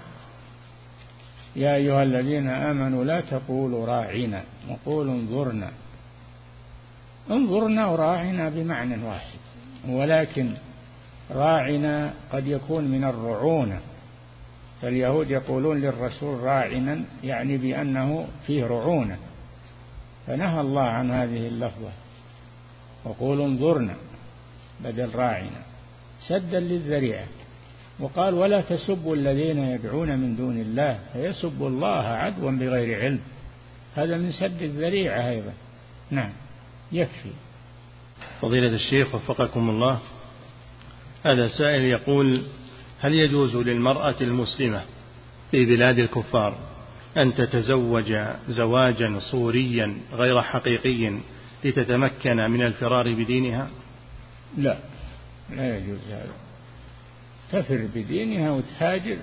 يا 1.57 1.75
أيها 1.75 2.03
الذين 2.03 2.49
آمنوا 2.49 3.05
لا 3.05 3.21
تقولوا 3.21 3.87
راعنا 3.87 4.45
وقولوا 4.71 5.15
انظرنا. 5.15 5.71
انظرنا 7.31 7.87
وراعنا 7.87 8.49
بمعنى 8.49 9.05
واحد 9.05 9.39
ولكن 9.89 10.55
راعنا 11.31 12.15
قد 12.33 12.47
يكون 12.47 12.85
من 12.85 13.05
الرعونة. 13.05 13.81
فاليهود 14.85 15.31
يقولون 15.31 15.81
للرسول 15.81 16.41
راعنا 16.41 17.05
يعني 17.23 17.57
بأنه 17.57 18.29
فيه 18.47 18.65
رعونة. 18.65 19.19
فنهى 20.27 20.61
الله 20.61 20.83
عن 20.83 21.11
هذه 21.11 21.47
اللفظة. 21.49 21.93
وقولوا 23.05 23.47
انظرنا 23.47 23.95
بدل 24.81 25.15
راعنا. 25.15 25.63
سدا 26.29 26.61
للذريعة. 26.61 27.25
وقال 28.01 28.35
ولا 28.35 28.61
تسبوا 28.61 29.17
الذين 29.17 29.59
يدعون 29.59 30.19
من 30.19 30.37
دون 30.37 30.59
الله 30.61 30.99
فيسبوا 31.13 31.69
الله 31.69 32.03
عدوا 32.07 32.51
بغير 32.51 33.01
علم. 33.01 33.21
هذا 33.95 34.17
من 34.17 34.33
سد 34.33 34.63
الذريعة 34.63 35.29
أيضا. 35.29 35.53
نعم 36.11 36.33
يكفي. 36.93 37.31
فضيلة 38.41 38.75
الشيخ 38.75 39.15
وفقكم 39.15 39.71
الله 39.71 39.99
هذا 41.27 41.49
سائل 41.49 41.83
يقول 41.83 42.43
هل 43.01 43.15
يجوز 43.15 43.57
للمرأة 43.57 44.15
المسلمة 44.21 44.83
في 45.51 45.65
بلاد 45.65 45.99
الكفار 45.99 46.57
أن 47.17 47.35
تتزوج 47.35 48.17
زواجا 48.49 49.19
صوريا 49.19 49.97
غير 50.13 50.43
حقيقي 50.43 51.19
لتتمكن 51.65 52.37
من 52.37 52.63
الفرار 52.63 53.15
بدينها؟ 53.15 53.69
لا 54.57 54.79
لا 55.51 55.79
يجوز 55.79 55.99
هذا. 56.09 56.33
تفر 57.53 57.89
بدينها 57.95 58.51
وتهاجر. 58.51 59.19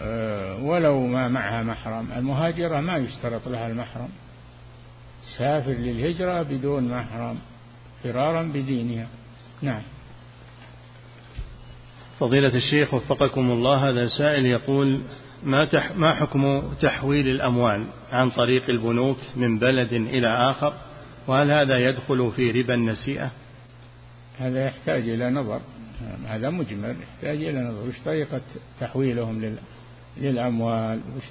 آه، 0.00 0.62
ولو 0.62 1.06
ما 1.06 1.28
معها 1.28 1.62
محرم. 1.62 2.12
المهاجرة 2.12 2.80
ما 2.80 2.96
يشترط 2.96 3.48
لها 3.48 3.66
المحرم. 3.66 4.08
سافر 5.38 5.72
للهجرة 5.72 6.42
بدون 6.42 6.88
محرم 6.88 7.38
فرارا 8.02 8.42
بدينها. 8.42 9.08
نعم. 9.62 9.82
فضيلة 12.22 12.56
الشيخ 12.56 12.94
وفقكم 12.94 13.50
الله 13.50 13.90
هذا 13.90 14.06
سائل 14.06 14.46
يقول 14.46 15.02
ما, 15.42 15.64
تح 15.64 15.96
ما 15.96 16.14
حكم 16.14 16.62
تحويل 16.80 17.28
الأموال 17.28 17.84
عن 18.12 18.30
طريق 18.30 18.70
البنوك 18.70 19.18
من 19.36 19.58
بلد 19.58 19.92
إلى 19.92 20.28
آخر؟ 20.28 20.74
وهل 21.26 21.50
هذا 21.50 21.76
يدخل 21.78 22.32
في 22.36 22.50
ربا 22.50 22.74
النسيئة؟ 22.74 23.30
هذا 24.38 24.66
يحتاج 24.66 25.08
إلى 25.08 25.30
نظر. 25.30 25.60
هذا 26.26 26.50
مجمل 26.50 26.96
يحتاج 27.02 27.42
إلى 27.42 27.60
نظر. 27.60 27.88
وش 27.88 27.98
طريقة 28.04 28.40
تحويلهم 28.80 29.40
لل... 29.40 29.56
للأموال؟ 30.16 31.00
وش... 31.16 31.24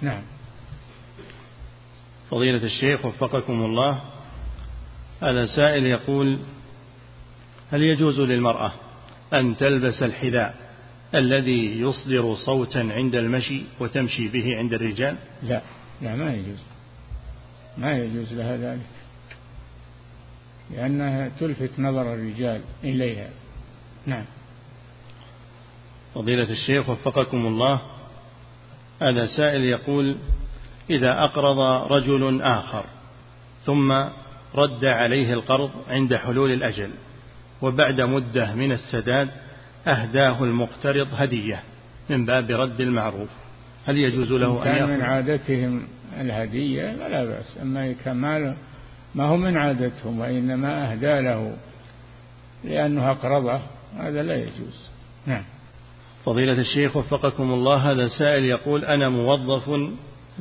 نعم. 0.00 0.22
فضيلة 2.30 2.64
الشيخ 2.64 3.04
وفقكم 3.04 3.64
الله 3.64 4.02
هذا 5.22 5.46
سائل 5.46 5.86
يقول 5.86 6.38
هل 7.72 7.82
يجوز 7.82 8.20
للمرأة 8.20 8.72
أن 9.34 9.56
تلبس 9.56 10.02
الحذاء 10.02 10.54
الذي 11.14 11.80
يصدر 11.80 12.34
صوتا 12.34 12.78
عند 12.78 13.14
المشي 13.14 13.62
وتمشي 13.80 14.28
به 14.28 14.56
عند 14.56 14.72
الرجال؟ 14.72 15.16
لا 15.42 15.60
لا 16.02 16.16
ما 16.16 16.34
يجوز. 16.34 16.58
ما 17.78 17.92
يجوز 17.92 18.34
لها 18.34 18.56
ذلك. 18.56 18.86
لأنها 20.70 21.30
تلفت 21.40 21.80
نظر 21.80 22.14
الرجال 22.14 22.60
إليها. 22.84 23.28
نعم. 24.06 24.24
فضيلة 26.14 26.50
الشيخ 26.50 26.88
وفقكم 26.88 27.46
الله 27.46 27.80
هذا 29.02 29.26
سائل 29.26 29.60
يقول 29.60 30.16
إذا 30.90 31.24
أقرض 31.24 31.58
رجل 31.92 32.42
آخر 32.42 32.84
ثم 33.66 33.92
رد 34.54 34.84
عليه 34.84 35.32
القرض 35.32 35.70
عند 35.88 36.16
حلول 36.16 36.52
الأجل 36.52 36.90
وبعد 37.62 38.00
مدة 38.00 38.54
من 38.54 38.72
السداد 38.72 39.28
أهداه 39.86 40.44
المقترض 40.44 41.08
هدية 41.14 41.62
من 42.10 42.26
باب 42.26 42.50
رد 42.50 42.80
المعروف. 42.80 43.28
هل 43.86 43.98
يجوز 43.98 44.32
له 44.32 44.58
أن 44.58 44.64
كان 44.64 44.88
من 44.88 45.02
عادتهم 45.02 45.82
الهدية 46.20 46.92
فلا 46.92 47.24
بأس 47.24 47.58
أما 47.62 47.92
كمال 47.92 48.54
ما 49.14 49.24
هو 49.24 49.36
من 49.36 49.56
عادتهم 49.56 50.18
وإنما 50.18 50.92
أهدى 50.92 51.20
له 51.20 51.56
لأنه 52.64 53.10
أقرضه 53.10 53.60
هذا 53.98 54.22
لا 54.22 54.36
يجوز. 54.36 54.88
نعم. 55.26 55.44
فضيلة 56.24 56.52
الشيخ 56.52 56.96
وفقكم 56.96 57.52
الله 57.52 57.76
هذا 57.76 58.08
سائل 58.08 58.44
يقول 58.44 58.84
أنا 58.84 59.08
موظف 59.08 59.70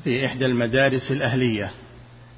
في 0.04 0.26
إحدى 0.26 0.46
المدارس 0.46 1.12
الأهلية 1.12 1.72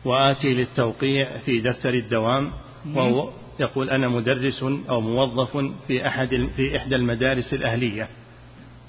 وآتي 0.06 0.54
للتوقيع 0.54 1.38
في 1.46 1.62
دفتر 1.62 1.94
الدوام 1.94 2.52
وهو 2.96 3.30
يقول 3.60 3.90
أنا 3.90 4.08
مدرس 4.08 4.64
أو 4.64 5.02
موظف 5.02 5.58
في 5.88 6.08
أحد 6.08 6.50
في 6.56 6.78
إحدى 6.78 6.96
المدارس 6.96 7.54
الأهلية 7.54 8.08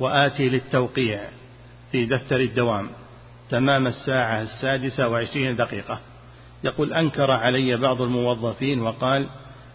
وآتي 0.01 0.49
للتوقيع 0.49 1.21
في 1.93 2.07
دفتر 2.07 2.37
الدوام 2.37 2.89
تمام 3.51 3.87
الساعة 3.87 4.43
السادسة 4.43 5.09
وعشرين 5.09 5.57
دقيقة. 5.57 6.01
يقول 6.65 6.95
أنكر 6.95 7.31
علي 7.31 7.77
بعض 7.77 8.03
الموظفين 8.03 8.81
وقال 8.81 9.27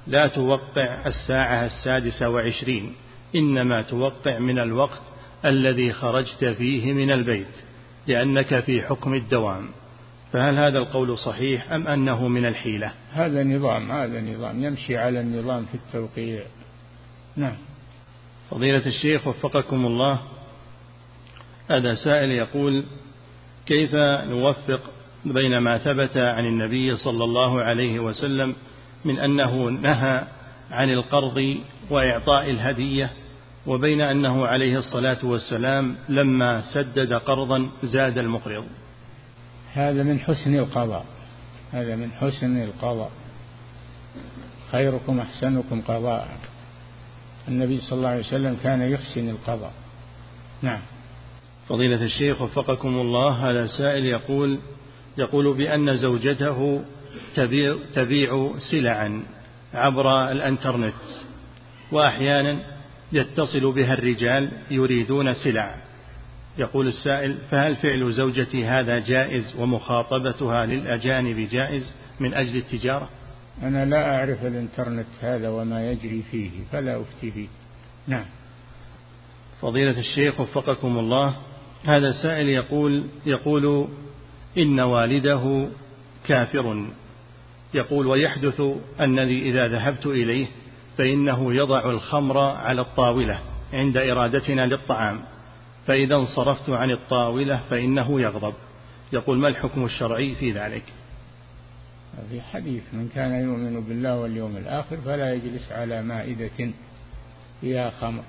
لا 0.07 0.27
توقع 0.27 1.07
الساعة 1.07 1.65
السادسة 1.65 2.29
وعشرين 2.29 2.93
إنما 3.35 3.81
توقع 3.81 4.39
من 4.39 4.59
الوقت 4.59 5.01
الذي 5.45 5.91
خرجت 5.91 6.45
فيه 6.45 6.93
من 6.93 7.11
البيت 7.11 7.55
لأنك 8.07 8.59
في 8.59 8.81
حكم 8.81 9.13
الدوام. 9.13 9.69
فهل 10.33 10.57
هذا 10.57 10.77
القول 10.77 11.17
صحيح 11.17 11.71
أم 11.71 11.87
أنه 11.87 12.27
من 12.27 12.45
الحيلة؟ 12.45 12.91
هذا 13.11 13.43
نظام 13.43 13.91
هذا 13.91 14.21
نظام 14.21 14.63
يمشي 14.63 14.97
على 14.97 15.19
النظام 15.19 15.65
في 15.65 15.75
التوقيع. 15.75 16.43
نعم. 17.35 17.55
فضيلة 18.49 18.85
الشيخ 18.85 19.27
وفقكم 19.27 19.85
الله 19.85 20.19
هذا 21.71 21.95
سائل 21.95 22.31
يقول 22.31 22.85
كيف 23.65 23.95
نوفق 24.25 24.81
بين 25.25 25.57
ما 25.57 25.77
ثبت 25.77 26.17
عن 26.17 26.45
النبي 26.45 26.97
صلى 26.97 27.23
الله 27.23 27.61
عليه 27.61 27.99
وسلم 27.99 28.55
من 29.05 29.19
أنه 29.19 29.69
نهى 29.69 30.23
عن 30.71 30.89
القرض 30.89 31.57
وإعطاء 31.89 32.49
الهدية 32.49 33.09
وبين 33.67 34.01
أنه 34.01 34.47
عليه 34.47 34.77
الصلاة 34.77 35.17
والسلام 35.23 35.95
لما 36.09 36.61
سدد 36.61 37.13
قرضا 37.13 37.69
زاد 37.83 38.17
المقرض؟ 38.17 38.65
هذا 39.73 40.03
من 40.03 40.19
حسن 40.19 40.55
القضاء. 40.55 41.05
هذا 41.71 41.95
من 41.95 42.11
حسن 42.11 42.63
القضاء. 42.63 43.11
خيركم 44.71 45.19
أحسنكم 45.19 45.81
قضاء 45.81 46.37
النبي 47.47 47.79
صلى 47.79 47.97
الله 47.97 48.09
عليه 48.09 48.19
وسلم 48.19 48.57
كان 48.63 48.81
يحسن 48.81 49.29
القضاء. 49.29 49.73
نعم. 50.61 50.81
فضيلة 51.69 52.03
الشيخ 52.03 52.41
وفقكم 52.41 52.99
الله 52.99 53.29
هذا 53.49 53.67
سائل 53.67 54.05
يقول 54.05 54.59
يقول 55.17 55.57
بأن 55.57 55.97
زوجته 55.97 56.83
تبيع, 57.35 57.77
تبيع 57.93 58.53
سلعا 58.71 59.23
عبر 59.73 60.31
الإنترنت 60.31 60.93
وأحيانا 61.91 62.59
يتصل 63.11 63.71
بها 63.71 63.93
الرجال 63.93 64.51
يريدون 64.71 65.33
سلع 65.33 65.75
يقول 66.57 66.87
السائل 66.87 67.37
فهل 67.51 67.75
فعل 67.75 68.13
زوجتي 68.13 68.65
هذا 68.65 68.99
جائز 68.99 69.55
ومخاطبتها 69.59 70.65
للأجانب 70.65 71.49
جائز 71.51 71.93
من 72.19 72.33
أجل 72.33 72.57
التجارة؟ 72.57 73.09
أنا 73.63 73.85
لا 73.85 74.15
أعرف 74.15 74.45
الإنترنت 74.45 75.07
هذا 75.21 75.49
وما 75.49 75.91
يجري 75.91 76.23
فيه 76.31 76.49
فلا 76.71 77.01
أفتي 77.01 77.31
فيه 77.31 77.47
نعم. 78.07 78.25
فضيلة 79.61 79.99
الشيخ 79.99 80.39
وفقكم 80.39 80.99
الله 80.99 81.35
هذا 81.85 82.11
سائل 82.11 82.47
يقول 82.49 83.05
يقول 83.25 83.87
إن 84.57 84.79
والده 84.79 85.67
كافر. 86.27 86.85
يقول 87.73 88.07
ويحدث 88.07 88.61
أنني 88.99 89.49
إذا 89.49 89.67
ذهبت 89.67 90.05
إليه 90.05 90.47
فإنه 90.97 91.53
يضع 91.53 91.89
الخمر 91.89 92.37
على 92.39 92.81
الطاولة 92.81 93.39
عند 93.73 93.97
إرادتنا 93.97 94.61
للطعام. 94.61 95.19
فإذا 95.89 96.15
انصرفت 96.15 96.69
عن 96.69 96.91
الطاولة 96.91 97.61
فإنه 97.69 98.21
يغضب. 98.21 98.53
يقول 99.13 99.37
ما 99.37 99.47
الحكم 99.47 99.85
الشرعي 99.85 100.35
في 100.35 100.51
ذلك؟ 100.51 100.83
في 102.29 102.41
حديث. 102.41 102.83
من 102.93 103.09
كان 103.15 103.31
يؤمن 103.31 103.81
بالله 103.81 104.17
واليوم 104.17 104.57
الآخر 104.57 104.97
فلا 104.97 105.33
يجلس 105.33 105.71
على 105.71 106.01
مائدة 106.01 106.71
فيها 107.61 107.89
خمر. 107.89 108.23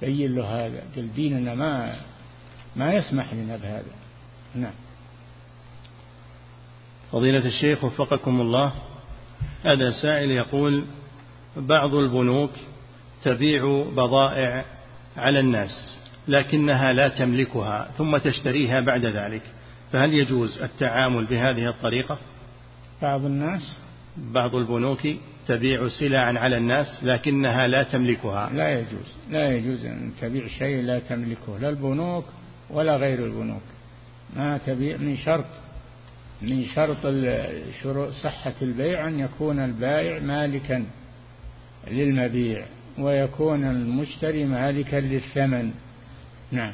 بين 0.00 0.34
له 0.34 0.66
هذا. 0.66 0.82
قال 0.96 1.14
ديننا 1.14 1.54
ما 1.54 1.96
ما 2.76 2.92
يسمح 2.92 3.34
لنا 3.34 3.56
بهذا 3.56 3.92
نعم. 4.54 4.74
فضيلة 7.12 7.46
الشيخ 7.46 7.84
وفقكم 7.84 8.40
الله 8.40 8.72
هذا 9.64 9.90
سائل 10.02 10.30
يقول 10.30 10.84
بعض 11.56 11.94
البنوك 11.94 12.50
تبيع 13.22 13.84
بضائع 13.96 14.64
على 15.16 15.40
الناس 15.40 15.98
لكنها 16.28 16.92
لا 16.92 17.08
تملكها 17.08 17.90
ثم 17.98 18.16
تشتريها 18.16 18.80
بعد 18.80 19.04
ذلك. 19.04 19.42
فهل 19.92 20.14
يجوز 20.14 20.62
التعامل 20.62 21.24
بهذه 21.24 21.68
الطريقة؟ 21.68 22.18
بعض 23.02 23.24
الناس. 23.24 23.78
بعض 24.16 24.54
البنوك 24.54 25.08
تبيع 25.48 25.88
سلعا 25.88 26.38
على 26.38 26.56
الناس 26.56 27.04
لكنها 27.04 27.66
لا 27.66 27.82
تملكها. 27.82 28.50
لا 28.50 28.70
يجوز 28.80 29.16
لا 29.30 29.56
يجوز 29.56 29.84
أن 29.84 30.12
تبيع 30.20 30.46
شيء 30.46 30.82
لا 30.82 30.98
تملكه 30.98 31.58
لا 31.58 31.68
البنوك 31.68 32.24
ولا 32.70 32.96
غير 32.96 33.24
البنوك. 33.24 33.62
ما 34.36 34.58
تبيع 34.58 34.96
من 34.96 35.16
شرط 35.16 35.46
من 36.42 36.64
شرط 36.64 37.14
شروط 37.82 38.08
صحة 38.08 38.54
البيع 38.62 39.08
أن 39.08 39.18
يكون 39.18 39.58
البائع 39.58 40.18
مالكا 40.18 40.86
للمبيع. 41.90 42.66
ويكون 42.98 43.64
المشتري 43.64 44.44
مالكا 44.44 44.96
للثمن. 44.96 45.70
نعم. 46.50 46.72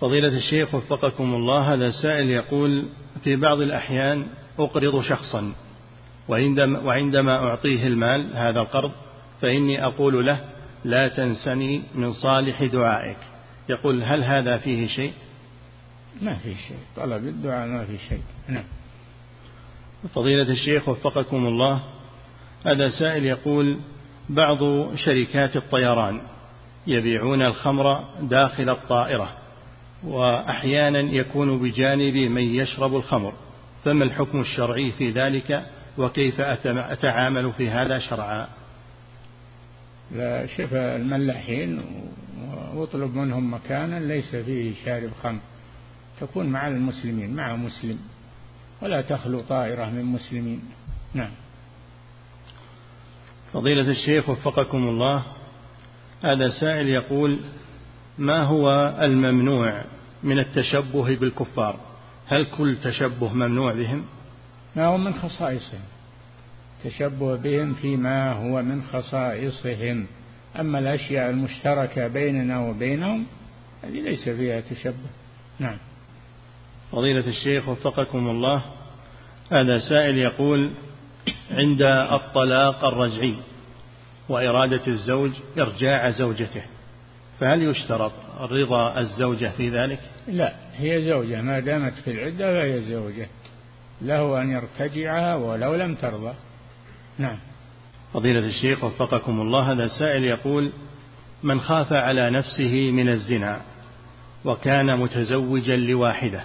فضيلة 0.00 0.36
الشيخ 0.36 0.74
وفقكم 0.74 1.34
الله 1.34 1.74
هذا 1.74 1.90
سائل 1.90 2.30
يقول 2.30 2.88
في 3.24 3.36
بعض 3.36 3.60
الأحيان 3.60 4.26
أقرض 4.58 5.02
شخصا 5.02 5.52
وعندما, 6.28 6.78
وعندما 6.78 7.48
أعطيه 7.48 7.86
المال 7.86 8.36
هذا 8.36 8.60
القرض 8.60 8.92
فإني 9.40 9.84
أقول 9.84 10.26
له 10.26 10.40
لا 10.84 11.08
تنسني 11.08 11.82
من 11.94 12.12
صالح 12.12 12.64
دعائك. 12.64 13.18
يقول 13.68 14.02
هل 14.02 14.24
هذا 14.24 14.56
فيه 14.56 14.86
شيء؟ 14.86 15.12
ما 16.22 16.34
في 16.34 16.54
شيء. 16.54 16.78
طلب 16.96 17.26
الدعاء 17.28 17.68
ما 17.68 17.84
في 17.84 17.98
شيء. 18.08 18.22
نعم. 18.48 18.64
فضيلة 20.14 20.52
الشيخ 20.52 20.88
وفقكم 20.88 21.46
الله 21.46 21.82
هذا 22.66 22.88
سائل 22.88 23.24
يقول 23.24 23.80
بعض 24.28 24.58
شركات 24.96 25.56
الطيران 25.56 26.20
يبيعون 26.86 27.42
الخمر 27.42 28.04
داخل 28.20 28.70
الطائرة 28.70 29.32
وأحيانا 30.04 31.00
يكون 31.00 31.58
بجانب 31.58 32.14
من 32.14 32.42
يشرب 32.42 32.96
الخمر. 32.96 33.32
فما 33.84 34.04
الحكم 34.04 34.40
الشرعي 34.40 34.90
في 34.90 35.10
ذلك؟ 35.10 35.66
وكيف 35.98 36.40
أتعامل 36.40 37.52
في 37.52 37.70
هذا 37.70 37.98
شرعا؟ 37.98 38.48
لا 40.12 40.46
شف 40.46 40.74
الملاحين 40.74 41.82
واطلب 42.74 43.14
منهم 43.14 43.54
مكانا 43.54 44.00
ليس 44.00 44.36
فيه 44.36 44.74
شارب 44.84 45.10
خمر. 45.22 45.40
تكون 46.20 46.46
مع 46.46 46.68
المسلمين 46.68 47.34
مع 47.34 47.56
مسلم. 47.56 47.98
ولا 48.82 49.00
تخلو 49.00 49.40
طائرة 49.40 49.84
من 49.84 50.04
مسلمين. 50.04 50.62
نعم. 51.14 51.30
فضيلة 53.54 53.90
الشيخ 53.90 54.28
وفقكم 54.28 54.88
الله 54.88 55.22
هذا 56.22 56.48
سائل 56.60 56.88
يقول 56.88 57.38
ما 58.18 58.44
هو 58.44 58.96
الممنوع 59.00 59.82
من 60.22 60.38
التشبه 60.38 61.16
بالكفار؟ 61.16 61.76
هل 62.26 62.46
كل 62.58 62.76
تشبه 62.84 63.32
ممنوع 63.32 63.72
بهم؟ 63.72 64.04
ما 64.76 64.86
هو 64.86 64.98
من 64.98 65.14
خصائصهم؟ 65.14 65.80
تشبه 66.84 67.36
بهم 67.36 67.74
فيما 67.74 68.32
هو 68.32 68.62
من 68.62 68.82
خصائصهم. 68.82 70.06
أما 70.60 70.78
الأشياء 70.78 71.30
المشتركة 71.30 72.08
بيننا 72.08 72.60
وبينهم 72.60 73.26
هذه 73.84 74.00
ليس 74.00 74.28
فيها 74.28 74.60
تشبه. 74.60 75.10
نعم. 75.58 75.76
فضيلة 76.92 77.26
الشيخ 77.28 77.68
وفقكم 77.68 78.28
الله 78.28 78.62
هذا 79.50 79.78
سائل 79.78 80.18
يقول 80.18 80.70
عند 81.50 81.82
الطلاق 82.12 82.84
الرجعي 82.84 83.34
وإرادة 84.28 84.86
الزوج 84.86 85.30
إرجاع 85.58 86.10
زوجته. 86.10 86.62
فهل 87.40 87.62
يشترط 87.62 88.12
رضا 88.40 88.98
الزوجة 89.00 89.52
في 89.56 89.68
ذلك؟ 89.68 90.00
لا 90.28 90.52
هي 90.76 91.02
زوجة 91.02 91.42
ما 91.42 91.60
دامت 91.60 91.92
في 91.92 92.10
العدة 92.10 92.52
فهي 92.52 92.80
زوجة. 92.80 93.28
له 94.02 94.42
أن 94.42 94.50
يرتجعها 94.50 95.34
ولو 95.36 95.74
لم 95.74 95.94
ترضى. 95.94 96.34
نعم. 97.18 97.36
فضيلة 98.14 98.46
الشيخ 98.46 98.84
وفقكم 98.84 99.40
الله 99.40 99.72
هذا 99.72 99.86
سائل 99.86 100.24
يقول 100.24 100.72
من 101.42 101.60
خاف 101.60 101.92
على 101.92 102.30
نفسه 102.30 102.90
من 102.90 103.08
الزنا 103.08 103.60
وكان 104.44 104.98
متزوجا 104.98 105.76
لواحدة 105.76 106.44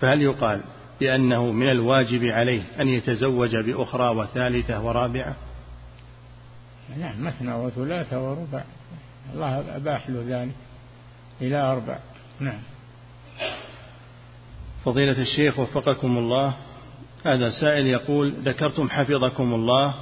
فهل 0.00 0.22
يقال 0.22 0.60
بأنه 1.00 1.52
من 1.52 1.68
الواجب 1.68 2.24
عليه 2.24 2.62
أن 2.80 2.88
يتزوج 2.88 3.56
بأخرى 3.56 4.08
وثالثة 4.08 4.86
ورابعة. 4.86 5.36
نعم 6.98 7.24
مثنى 7.24 7.54
وثلاثة 7.54 8.28
وربع. 8.28 8.64
الله 9.34 9.76
أباح 9.76 10.10
له 10.10 10.24
ذلك. 10.28 10.54
إلى 11.42 11.56
أربع. 11.56 11.98
نعم. 12.40 12.60
فضيلة 14.84 15.22
الشيخ 15.22 15.58
وفقكم 15.58 16.18
الله 16.18 16.54
هذا 17.26 17.50
سائل 17.50 17.86
يقول 17.86 18.34
ذكرتم 18.44 18.90
حفظكم 18.90 19.54
الله 19.54 19.94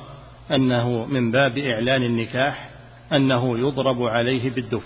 أنه 0.51 1.05
من 1.05 1.30
باب 1.30 1.59
إعلان 1.59 2.03
النكاح 2.03 2.70
أنه 3.12 3.59
يضرب 3.59 4.03
عليه 4.03 4.51
بالدف. 4.51 4.84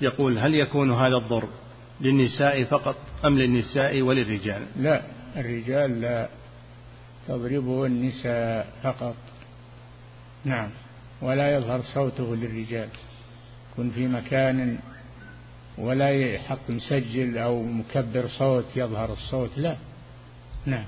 يقول 0.00 0.38
هل 0.38 0.54
يكون 0.54 0.92
هذا 0.92 1.16
الضرب 1.16 1.48
للنساء 2.00 2.64
فقط 2.64 2.96
أم 3.24 3.38
للنساء 3.38 4.02
وللرجال؟ 4.02 4.66
لا. 4.76 5.15
الرجال 5.36 6.00
لا 6.00 6.28
تضربه 7.28 7.86
النساء 7.86 8.72
فقط. 8.82 9.16
نعم. 10.44 10.68
ولا 11.22 11.54
يظهر 11.54 11.80
صوته 11.82 12.36
للرجال. 12.36 12.88
يكون 13.72 13.90
في 13.90 14.06
مكان 14.06 14.78
ولا 15.78 16.10
يحط 16.10 16.58
مسجل 16.68 17.38
أو 17.38 17.62
مكبر 17.62 18.26
صوت 18.26 18.64
يظهر 18.76 19.12
الصوت. 19.12 19.58
لا. 19.58 19.76
نعم. 20.66 20.84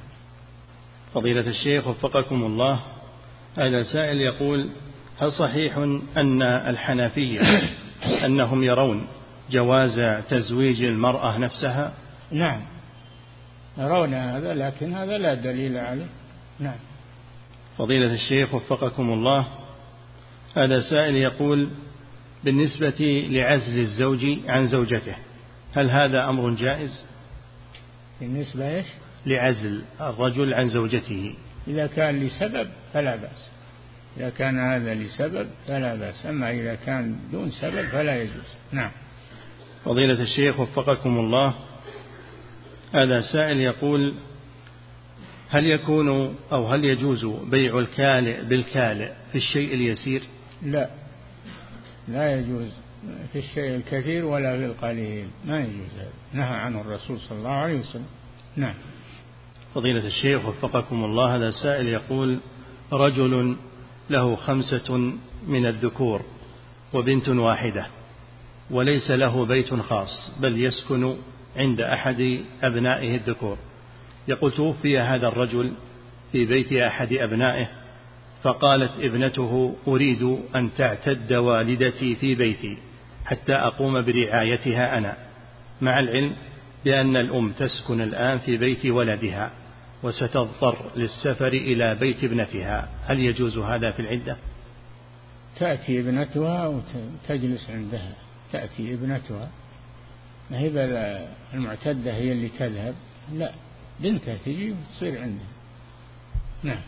فضيلة 1.14 1.48
الشيخ 1.48 1.86
وفقكم 1.86 2.42
الله 2.44 2.80
هذا 3.56 3.82
سائل 3.82 4.16
يقول 4.16 4.70
هل 5.18 5.32
صحيح 5.32 5.76
أن 6.16 6.42
الحنفية 6.42 7.40
أنهم 8.26 8.64
يرون 8.64 9.06
جواز 9.50 10.22
تزويج 10.30 10.82
المرأة 10.82 11.38
نفسها؟ 11.38 11.92
نعم. 12.32 12.60
يرون 13.78 14.14
هذا 14.14 14.54
لكن 14.54 14.94
هذا 14.94 15.18
لا 15.18 15.34
دليل 15.34 15.76
عليه. 15.76 16.06
نعم. 16.60 16.78
فضيلة 17.78 18.14
الشيخ 18.14 18.54
وفقكم 18.54 19.12
الله 19.12 19.46
هذا 20.56 20.80
سائل 20.80 21.16
يقول 21.16 21.68
بالنسبة 22.44 23.26
لعزل 23.30 23.78
الزوج 23.78 24.26
عن 24.48 24.66
زوجته 24.66 25.16
هل 25.74 25.90
هذا 25.90 26.28
أمر 26.28 26.54
جائز؟ 26.54 27.04
بالنسبة 28.20 28.76
إيش؟ 28.76 28.86
لعزل 29.26 29.82
الرجل 30.00 30.54
عن 30.54 30.68
زوجته. 30.68 31.34
إذا 31.68 31.86
كان 31.86 32.20
لسبب 32.20 32.68
فلا 32.92 33.16
بأس. 33.16 33.48
إذا 34.16 34.30
كان 34.30 34.58
هذا 34.58 34.94
لسبب 34.94 35.48
فلا 35.66 35.94
بأس. 35.94 36.26
أما 36.26 36.50
إذا 36.50 36.74
كان 36.74 37.16
دون 37.32 37.50
سبب 37.50 37.88
فلا 37.88 38.22
يجوز. 38.22 38.48
نعم. 38.72 38.90
فضيلة 39.84 40.22
الشيخ 40.22 40.60
وفقكم 40.60 41.18
الله 41.18 41.54
هذا 42.94 43.20
سائل 43.20 43.60
يقول 43.60 44.14
هل 45.48 45.66
يكون 45.66 46.36
أو 46.52 46.66
هل 46.66 46.84
يجوز 46.84 47.24
بيع 47.24 47.78
الكالئ 47.78 48.44
بالكالئ 48.44 49.12
في 49.32 49.38
الشيء 49.38 49.74
اليسير؟ 49.74 50.22
لا 50.62 50.90
لا 52.08 52.38
يجوز 52.38 52.68
في 53.32 53.38
الشيء 53.38 53.76
الكثير 53.76 54.24
ولا 54.24 54.58
في 54.58 54.64
القليل. 54.64 55.28
ما 55.44 55.60
يجوز 55.60 55.90
هذا. 55.98 56.10
نهى 56.32 56.54
عنه 56.56 56.80
الرسول 56.80 57.20
صلى 57.20 57.38
الله 57.38 57.50
عليه 57.50 57.80
وسلم. 57.80 58.06
نعم. 58.56 58.74
فضيلة 59.74 60.06
الشيخ 60.06 60.46
وفقكم 60.46 61.04
الله 61.04 61.36
هذا 61.36 61.50
سائل 61.50 61.88
يقول 61.88 62.38
رجل 62.92 63.56
له 64.10 64.36
خمسة 64.36 65.12
من 65.48 65.66
الذكور 65.66 66.22
وبنت 66.94 67.28
واحدة 67.28 67.86
وليس 68.70 69.10
له 69.10 69.44
بيت 69.44 69.74
خاص 69.74 70.30
بل 70.40 70.64
يسكن 70.64 71.16
عند 71.56 71.80
أحد 71.80 72.38
أبنائه 72.62 73.16
الذكور. 73.16 73.58
يقول 74.28 74.52
توفي 74.52 74.98
هذا 74.98 75.28
الرجل 75.28 75.72
في 76.32 76.44
بيت 76.44 76.72
أحد 76.72 77.12
أبنائه 77.12 77.68
فقالت 78.42 78.92
ابنته 79.00 79.76
أريد 79.88 80.38
أن 80.56 80.70
تعتد 80.76 81.32
والدتي 81.32 82.14
في 82.14 82.34
بيتي 82.34 82.78
حتى 83.24 83.54
أقوم 83.54 84.02
برعايتها 84.02 84.98
أنا 84.98 85.16
مع 85.80 85.98
العلم 85.98 86.36
بأن 86.84 87.16
الأم 87.16 87.52
تسكن 87.52 88.00
الآن 88.00 88.38
في 88.38 88.56
بيت 88.56 88.86
ولدها 88.86 89.50
وستضطر 90.02 90.76
للسفر 90.96 91.48
إلى 91.48 91.94
بيت 91.94 92.24
ابنتها. 92.24 92.88
هل 93.06 93.20
يجوز 93.20 93.58
هذا 93.58 93.90
في 93.90 94.00
العدة؟ 94.00 94.36
تأتي 95.58 96.00
ابنتها 96.00 96.66
وتجلس 96.66 97.70
عندها. 97.70 98.12
تأتي 98.52 98.94
ابنتها 98.94 99.48
ما 100.50 100.58
هي 100.58 100.68
المعتدة 101.54 102.14
هي 102.14 102.32
اللي 102.32 102.48
تذهب؟ 102.48 102.94
لا 103.32 103.52
بنتها 104.00 104.36
تجي 104.44 104.72
وتصير 104.72 105.22
عندها. 105.22 105.46
نعم. 106.62 106.82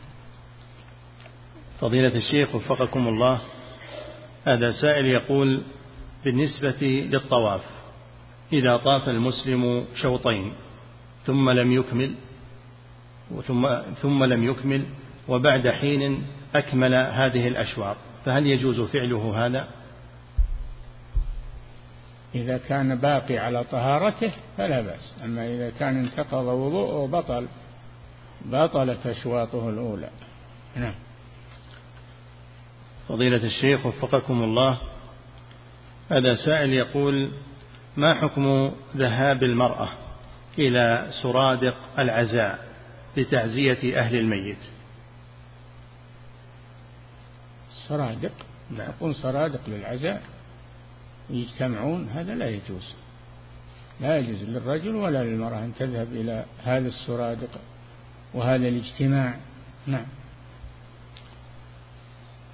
فضيلة 1.81 2.17
الشيخ 2.17 2.55
وفقكم 2.55 3.09
الله 3.09 3.41
هذا 4.45 4.71
سائل 4.71 5.07
يقول 5.07 5.63
بالنسبة 6.25 7.07
للطواف 7.13 7.61
إذا 8.53 8.77
طاف 8.77 9.09
المسلم 9.09 9.85
شوطين 9.95 10.53
ثم 11.27 11.51
لم 11.51 11.73
يكمل 11.73 12.15
ثم 13.47 13.69
ثم 14.03 14.25
لم 14.25 14.45
يكمل 14.45 14.83
وبعد 15.29 15.69
حين 15.69 16.27
أكمل 16.55 16.95
هذه 16.95 17.49
الأشواط 17.49 17.97
فهل 18.25 18.47
يجوز 18.47 18.81
فعله 18.81 19.47
هذا؟ 19.47 19.69
إذا 22.35 22.59
كان 22.59 22.95
باقي 22.95 23.39
على 23.39 23.65
طهارته 23.65 24.33
فلا 24.59 24.81
بأس. 24.81 25.13
أما 25.25 25.47
إذا 25.47 25.71
كان 25.71 25.97
انتقض 25.97 26.45
وضوءه 26.45 27.07
بطل 27.07 27.47
بطلت 28.45 29.07
أشواطه 29.07 29.69
الأولى. 29.69 30.11
نعم. 30.77 30.95
فضيلة 33.09 33.45
الشيخ 33.47 33.87
وفقكم 33.87 34.43
الله 34.43 34.79
هذا 36.11 36.35
سائل 36.35 36.73
يقول 36.73 37.31
ما 37.97 38.15
حكم 38.15 38.73
ذهاب 38.97 39.43
المرأة 39.43 39.89
إلى 40.59 41.11
سرادق 41.23 41.77
العزاء 41.99 42.59
لتعزية 43.17 43.99
أهل 43.99 44.17
الميت؟ 44.17 44.59
سرادق؟ 47.89 48.33
نعم. 48.71 48.91
يكون 48.91 49.15
سرادق 49.15 49.61
للعزاء. 49.69 50.23
يجتمعون 51.31 52.09
هذا 52.09 52.35
لا 52.35 52.49
يجوز. 52.49 52.95
لا 54.01 54.19
يجوز 54.19 54.43
للرجل 54.43 54.95
ولا 54.95 55.25
للمرأة 55.25 55.59
أن 55.59 55.73
تذهب 55.79 56.09
إلى 56.13 56.45
هذا 56.65 56.89
السرادق 56.89 57.61
وهذا 58.35 58.69
الاجتماع. 58.69 59.35
نعم. 59.87 60.07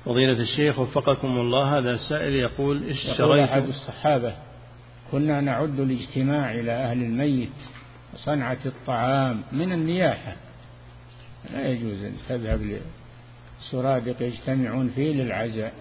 فضيلة 0.05 0.43
الشيخ 0.43 0.79
وفقكم 0.79 1.29
الله 1.29 1.79
هذا 1.79 1.95
السائل 1.95 2.35
يقول 2.35 2.91
اشتريت 2.91 3.49
أحد 3.49 3.67
الصحابة 3.67 4.35
كنا 5.11 5.41
نعد 5.41 5.81
الاجتماع 5.81 6.55
إلى 6.55 6.73
أهل 6.73 7.03
الميت 7.03 7.53
وصنعة 8.15 8.59
الطعام 8.67 9.43
من 9.53 9.73
النياحة. 9.73 10.37
لا 11.53 11.69
يجوز 11.69 12.03
أن 12.03 12.17
تذهب 12.29 12.79
لسرادق 13.61 14.23
يجتمعون 14.23 14.89
فيه 14.89 15.13
للعزاء. 15.13 15.73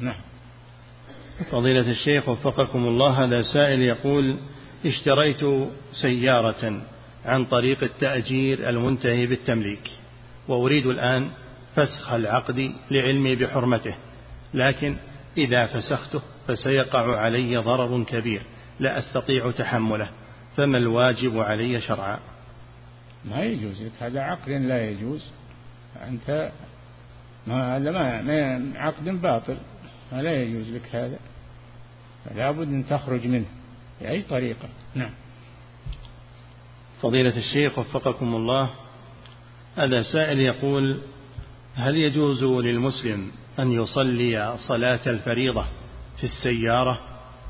نعم. 0.00 0.27
فضيلة 1.44 1.90
الشيخ 1.90 2.28
وفقكم 2.28 2.86
الله 2.86 3.24
هذا 3.24 3.42
سائل 3.42 3.82
يقول 3.82 4.38
اشتريت 4.86 5.68
سيارة 5.92 6.80
عن 7.24 7.44
طريق 7.44 7.82
التأجير 7.82 8.68
المنتهي 8.68 9.26
بالتمليك 9.26 9.90
وأريد 10.48 10.86
الآن 10.86 11.30
فسخ 11.76 12.12
العقد 12.12 12.72
لعلمي 12.90 13.36
بحرمته 13.36 13.94
لكن 14.54 14.96
إذا 15.38 15.66
فسخته 15.66 16.20
فسيقع 16.48 17.20
علي 17.20 17.56
ضرر 17.56 18.04
كبير 18.04 18.42
لا 18.80 18.98
أستطيع 18.98 19.50
تحمله 19.50 20.08
فما 20.56 20.78
الواجب 20.78 21.40
علي 21.40 21.80
شرعا؟ 21.80 22.18
ما 23.24 23.42
يجوز 23.42 23.82
لك 23.82 23.92
هذا 24.00 24.20
عقد 24.20 24.48
لا 24.48 24.90
يجوز 24.90 25.24
أنت 26.08 26.50
ما 27.46 27.76
هذا 27.76 27.90
ما 27.90 28.72
عقد 28.76 29.08
باطل 29.08 29.56
فلا 30.10 30.42
يجوز 30.42 30.70
لك 30.70 30.88
هذا. 30.92 31.18
فلا 32.24 32.50
بد 32.50 32.68
أن 32.68 32.86
تخرج 32.86 33.26
منه 33.26 33.46
بأي 34.00 34.22
طريقة. 34.22 34.68
نعم. 34.94 35.10
فضيلة 37.02 37.36
الشيخ 37.36 37.78
وفقكم 37.78 38.34
الله 38.34 38.70
هذا 39.76 40.02
سائل 40.02 40.40
يقول 40.40 41.00
هل 41.74 41.96
يجوز 41.96 42.44
للمسلم 42.44 43.30
أن 43.58 43.72
يصلي 43.72 44.56
صلاة 44.58 45.00
الفريضة 45.06 45.64
في 46.16 46.24
السيارة 46.24 47.00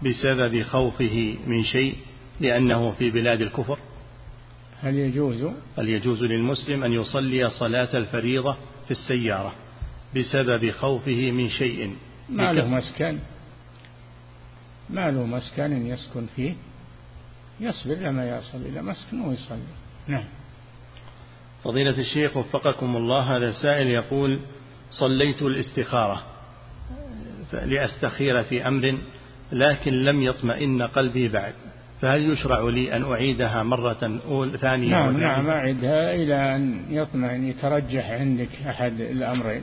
بسبب 0.04 0.62
خوفه 0.62 1.36
من 1.46 1.64
شيء 1.64 1.96
لأنه 2.40 2.90
في 2.98 3.10
بلاد 3.10 3.40
الكفر؟ 3.40 3.78
هل 4.82 4.94
يجوز؟ 4.94 5.52
هل 5.78 5.88
يجوز 5.88 6.22
للمسلم 6.22 6.84
أن 6.84 6.92
يصلي 6.92 7.50
صلاة 7.50 7.88
الفريضة 7.96 8.56
في 8.84 8.90
السيارة 8.90 9.54
بسبب 10.16 10.70
خوفه 10.70 11.30
من 11.30 11.48
شيء؟ 11.48 11.96
ما 12.28 12.52
له 12.52 12.66
مسكن. 12.66 13.18
ما 14.91 15.11
له 15.11 15.26
مسكن 15.26 15.86
يسكن 15.86 16.26
فيه. 16.36 16.55
يصبر 17.61 17.95
لما 17.95 18.39
يصل 18.39 18.59
إلى 18.59 18.82
مسكن 18.82 19.20
ويصلي. 19.20 19.59
نعم. 20.07 20.24
فضيلة 21.64 21.99
الشيخ 21.99 22.36
وفقكم 22.36 22.97
الله 22.97 23.36
هذا 23.36 23.53
سائل 23.53 23.86
يقول 23.86 24.41
صليت 24.91 25.43
الاستخارة 25.43 26.22
لأستخير 27.53 28.43
في 28.43 28.68
أمر 28.68 28.99
لكن 29.53 29.93
لم 29.93 30.22
يطمئن 30.22 30.82
قلبي 30.82 31.28
بعد. 31.28 31.55
فهل 32.01 32.30
يشرع 32.32 32.61
لي 32.61 32.97
أن 32.97 33.12
أعيدها 33.12 33.62
مرة 33.62 34.20
أول 34.28 34.59
ثانية 34.59 34.91
نعم 34.91 35.20
نعم 35.20 35.49
أعدها 35.51 36.14
إلى 36.14 36.57
أن 36.57 36.84
يطمئن 36.91 37.49
يترجح 37.49 38.11
عندك 38.11 38.49
أحد 38.68 39.01
الأمرين. 39.01 39.62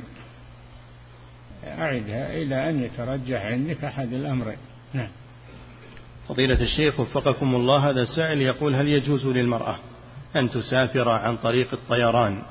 أعدها 1.67 2.33
إلى 2.33 2.69
أن 2.69 2.83
يترجح 2.83 3.45
عندك 3.45 3.83
أحد 3.83 4.13
الأمرين. 4.13 4.57
نعم. 4.95 5.07
فضيلة 6.29 6.61
الشيخ 6.61 6.99
وفقكم 6.99 7.55
الله 7.55 7.89
هذا 7.89 8.03
سائل 8.15 8.41
يقول 8.41 8.75
هل 8.75 8.87
يجوز 8.87 9.25
للمرأة 9.25 9.75
أن 10.35 10.49
تسافر 10.49 11.09
عن 11.09 11.37
طريق 11.37 11.73
الطيران 11.73 12.41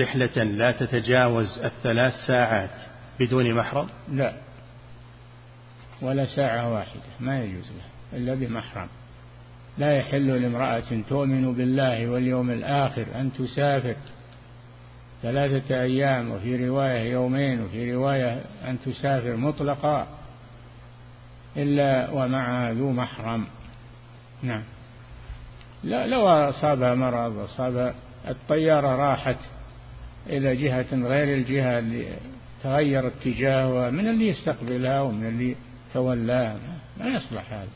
رحلة 0.00 0.42
لا 0.42 0.72
تتجاوز 0.72 1.58
الثلاث 1.58 2.14
ساعات 2.26 2.70
بدون 3.20 3.54
محرم؟ 3.54 3.88
لا. 4.12 4.32
ولا 6.02 6.26
ساعة 6.36 6.72
واحدة 6.72 7.02
ما 7.20 7.44
يجوز 7.44 7.64
لها 7.64 8.18
إلا 8.18 8.34
بمحرم. 8.34 8.88
لا 9.78 9.96
يحل 9.96 10.42
لامرأة 10.42 11.02
تؤمن 11.08 11.54
بالله 11.54 12.08
واليوم 12.08 12.50
الآخر 12.50 13.06
أن 13.14 13.30
تسافر 13.38 13.96
ثلاثة 15.22 15.82
أيام 15.82 16.30
وفي 16.30 16.68
رواية 16.68 17.12
يومين 17.12 17.62
وفي 17.62 17.94
رواية 17.94 18.40
أن 18.68 18.78
تسافر 18.86 19.36
مطلقا. 19.36 20.06
إلا 21.56 22.10
ومعها 22.10 22.72
ذو 22.72 22.92
محرم. 22.92 23.46
نعم. 24.42 24.62
لا 25.84 26.06
لو 26.06 26.28
أصابها 26.28 26.94
مرض 26.94 27.38
أصابها 27.38 27.94
الطيارة 28.28 28.96
راحت 28.96 29.36
إلى 30.26 30.56
جهة 30.56 30.86
غير 30.92 31.36
الجهة 31.36 31.78
اللي 31.78 32.06
تغير 32.62 33.06
اتجاهها 33.06 33.90
من 33.90 34.08
اللي 34.08 34.28
يستقبلها 34.28 35.00
ومن 35.00 35.26
اللي 35.26 35.56
تولاها 35.94 36.56
ما 37.00 37.06
يصلح 37.06 37.52
هذا. 37.52 37.68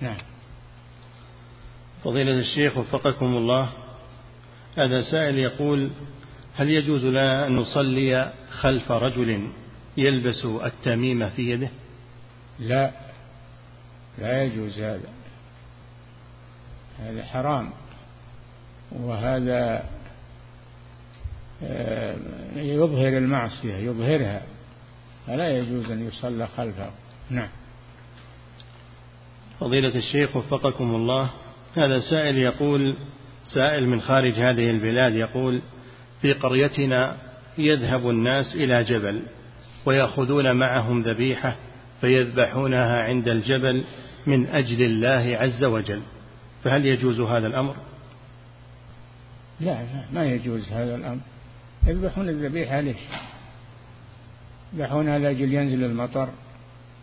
نعم. 0.00 0.16
فضيلة 2.04 2.38
الشيخ 2.38 2.76
وفقكم 2.76 3.26
الله 3.26 3.68
هذا 4.76 5.00
سائل 5.10 5.38
يقول 5.38 5.90
هل 6.56 6.70
يجوز 6.70 7.04
لنا 7.04 7.46
أن 7.46 7.56
نصلي 7.56 8.32
خلف 8.50 8.92
رجل 8.92 9.48
يلبس 9.96 10.44
التميمة 10.44 11.28
في 11.28 11.50
يده؟ 11.50 11.68
لا. 12.60 12.90
لا 14.18 14.42
يجوز 14.42 14.78
هذا. 14.78 15.08
هذا 16.98 17.24
حرام. 17.24 17.70
وهذا 18.92 19.84
آه، 21.62 22.16
يظهر 22.56 23.08
المعصية 23.08 23.74
يظهرها. 23.74 24.42
فلا 25.26 25.58
يجوز 25.58 25.90
أن 25.90 26.06
يصلى 26.06 26.46
خلفه. 26.46 26.90
نعم. 27.30 27.48
فضيلة 29.60 29.96
الشيخ 29.96 30.36
وفقكم 30.36 30.94
الله. 30.94 31.30
هذا 31.76 32.00
سائل 32.00 32.38
يقول 32.38 32.96
سائل 33.54 33.88
من 33.88 34.00
خارج 34.00 34.32
هذه 34.32 34.70
البلاد 34.70 35.14
يقول 35.14 35.62
في 36.22 36.32
قريتنا 36.32 37.16
يذهب 37.58 38.10
الناس 38.10 38.54
إلى 38.54 38.84
جبل 38.84 39.22
ويأخذون 39.86 40.56
معهم 40.56 41.02
ذبيحة 41.02 41.56
فيذبحونها 42.00 43.02
عند 43.02 43.28
الجبل 43.28 43.84
من 44.26 44.46
أجل 44.46 44.82
الله 44.82 45.36
عز 45.40 45.64
وجل. 45.64 46.02
فهل 46.64 46.86
يجوز 46.86 47.20
هذا 47.20 47.46
الأمر؟ 47.46 47.76
لا 49.60 49.66
لا 49.66 50.04
ما 50.12 50.24
يجوز 50.24 50.68
هذا 50.68 50.94
الأمر. 50.94 51.20
يذبحون 51.86 52.28
الذبيحة 52.28 52.80
ليش؟ 52.80 52.96
يذبحونها 54.72 55.18
لأجل 55.18 55.54
ينزل 55.54 55.84
المطر. 55.84 56.28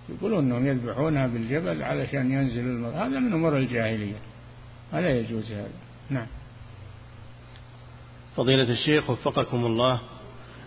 يقولون 0.09 0.45
أنهم 0.45 0.67
يذبحونها 0.67 1.27
بالجبل 1.27 1.83
علشان 1.83 2.31
ينزل 2.31 2.59
المطر. 2.59 2.97
هذا 2.97 3.19
من 3.19 3.33
أمور 3.33 3.57
الجاهلية. 3.57 4.17
ولا 4.93 5.09
يجوز 5.19 5.51
هذا. 5.51 5.69
نعم. 6.09 6.27
فضيلة 8.35 8.71
الشيخ 8.71 9.09
وفقكم 9.09 9.65
الله 9.65 9.99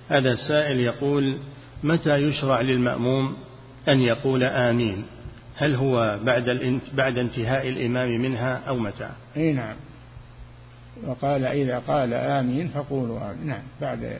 هذا 0.09 0.33
السائل 0.33 0.81
يقول 0.81 1.39
متى 1.85 2.17
يشرع 2.17 2.61
للمأموم 2.61 3.37
أن 3.89 4.01
يقول 4.01 4.45
آمين. 4.45 5.05
هل 5.57 5.75
هو 5.75 6.19
بعد 6.23 6.81
بعد 6.95 7.19
انتهاء 7.19 7.69
الإمام 7.69 8.21
منها 8.21 8.63
أو 8.69 8.77
متى؟ 8.77 9.11
أي 9.37 9.53
نعم. 9.53 9.77
وقال 11.07 11.45
إذا 11.45 11.79
قال 11.79 12.15
آمين 12.15 12.69
فقولوا 12.69 13.31
آمين. 13.31 13.47
نعم 13.47 13.63
بعد 13.81 14.19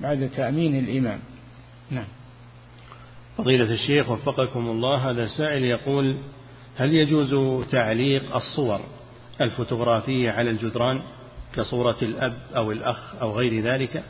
بعد 0.00 0.30
تأمين 0.36 0.78
الإمام. 0.78 1.18
نعم. 1.90 2.06
فضيلة 3.38 3.72
الشيخ 3.74 4.10
وفقكم 4.10 4.68
الله 4.68 5.10
هذا 5.10 5.26
سائل 5.26 5.64
يقول 5.64 6.16
هل 6.76 6.94
يجوز 6.94 7.64
تعليق 7.70 8.36
الصور 8.36 8.80
الفوتوغرافية 9.40 10.30
على 10.30 10.50
الجدران 10.50 11.00
كصورة 11.54 11.96
الأب 12.02 12.34
أو 12.56 12.72
الأخ 12.72 13.14
أو 13.22 13.32
غير 13.32 13.62
ذلك؟ 13.62 14.02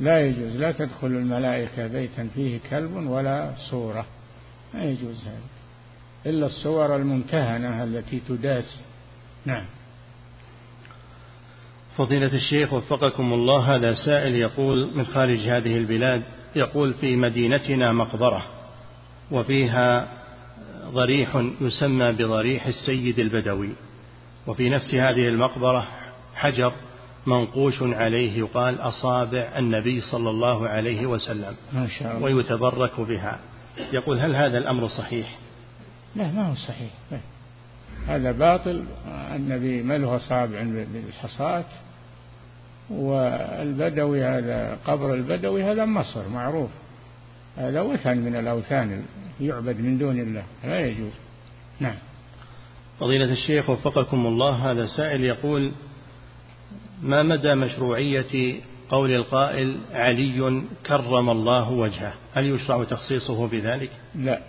لا 0.00 0.26
يجوز 0.26 0.56
لا 0.56 0.72
تدخل 0.72 1.06
الملائكة 1.06 1.86
بيتا 1.86 2.28
فيه 2.34 2.58
كلب 2.70 2.96
ولا 2.96 3.52
صورة. 3.70 4.06
ما 4.74 4.84
يجوز 4.84 5.24
هذا. 5.24 6.30
إلا 6.30 6.46
الصور 6.46 6.96
الممتهنة 6.96 7.84
التي 7.84 8.20
تداس. 8.28 8.80
نعم. 9.46 9.64
فضيلة 11.96 12.34
الشيخ 12.34 12.72
وفقكم 12.72 13.32
الله 13.32 13.76
هذا 13.76 13.94
سائل 13.94 14.36
يقول 14.36 14.96
من 14.96 15.06
خارج 15.06 15.38
هذه 15.38 15.76
البلاد 15.76 16.22
يقول 16.56 16.94
في 16.94 17.16
مدينتنا 17.16 17.92
مقبرة 17.92 18.46
وفيها 19.30 20.08
ضريح 20.90 21.44
يسمى 21.60 22.12
بضريح 22.12 22.66
السيد 22.66 23.18
البدوي 23.18 23.70
وفي 24.46 24.70
نفس 24.70 24.94
هذه 24.94 25.28
المقبرة 25.28 25.88
حجر 26.34 26.72
منقوش 27.26 27.82
عليه 27.82 28.38
يقال 28.38 28.80
أصابع 28.80 29.52
النبي 29.58 30.00
صلى 30.00 30.30
الله 30.30 30.68
عليه 30.68 31.06
وسلم 31.06 31.54
ما 31.72 31.88
شاء 31.88 32.16
الله. 32.16 32.24
ويتبرك 32.24 33.00
بها. 33.00 33.38
يقول 33.92 34.20
هل 34.20 34.36
هذا 34.36 34.58
الأمر 34.58 34.88
صحيح؟ 34.88 35.38
لا 36.16 36.32
ما 36.32 36.50
هو 36.50 36.54
صحيح. 36.54 36.90
هذا 38.06 38.32
باطل. 38.32 38.84
النبي 39.34 39.82
ما 39.82 39.98
له 39.98 40.16
أصابع 40.16 40.62
بالحصاة 40.92 41.64
والبدوي 42.90 44.24
هذا 44.24 44.78
قبر 44.86 45.14
البدوي 45.14 45.64
هذا 45.64 45.84
مصر 45.84 46.28
معروف. 46.28 46.70
هذا 47.56 47.80
وثن 47.80 48.18
من 48.18 48.36
الأوثان 48.36 49.02
يعبد 49.40 49.80
من 49.80 49.98
دون 49.98 50.20
الله. 50.20 50.44
لا 50.64 50.86
يجوز. 50.86 51.12
نعم. 51.80 51.96
فضيلة 53.00 53.32
الشيخ 53.32 53.70
وفقكم 53.70 54.26
الله 54.26 54.70
هذا 54.70 54.86
سائل 54.86 55.24
يقول 55.24 55.72
ما 57.02 57.22
مدى 57.22 57.54
مشروعية 57.54 58.60
قول 58.90 59.10
القائل 59.10 59.76
علي 59.92 60.62
كرم 60.86 61.30
الله 61.30 61.70
وجهه؟ 61.70 62.14
هل 62.34 62.46
يشرع 62.46 62.84
تخصيصه 62.84 63.48
بذلك؟ 63.48 63.90
لا. 64.14 64.40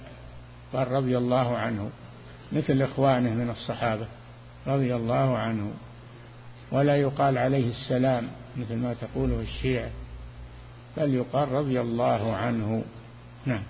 قال 0.74 0.92
رضي 0.92 1.18
الله 1.18 1.58
عنه 1.58 1.90
مثل 2.52 2.82
إخوانه 2.82 3.30
من 3.30 3.50
الصحابة 3.50 4.06
رضي 4.68 4.96
الله 4.96 5.38
عنه. 5.38 5.72
ولا 6.72 6.96
يقال 6.96 7.38
عليه 7.38 7.70
السلام 7.70 8.28
مثل 8.58 8.76
ما 8.76 8.94
تقوله 8.94 9.42
الشيعة 9.42 9.90
بل 10.98 11.14
يقال 11.14 11.52
رضي 11.52 11.82
الله 11.82 12.36
عنه. 12.36 12.84
نعم. 13.46 13.64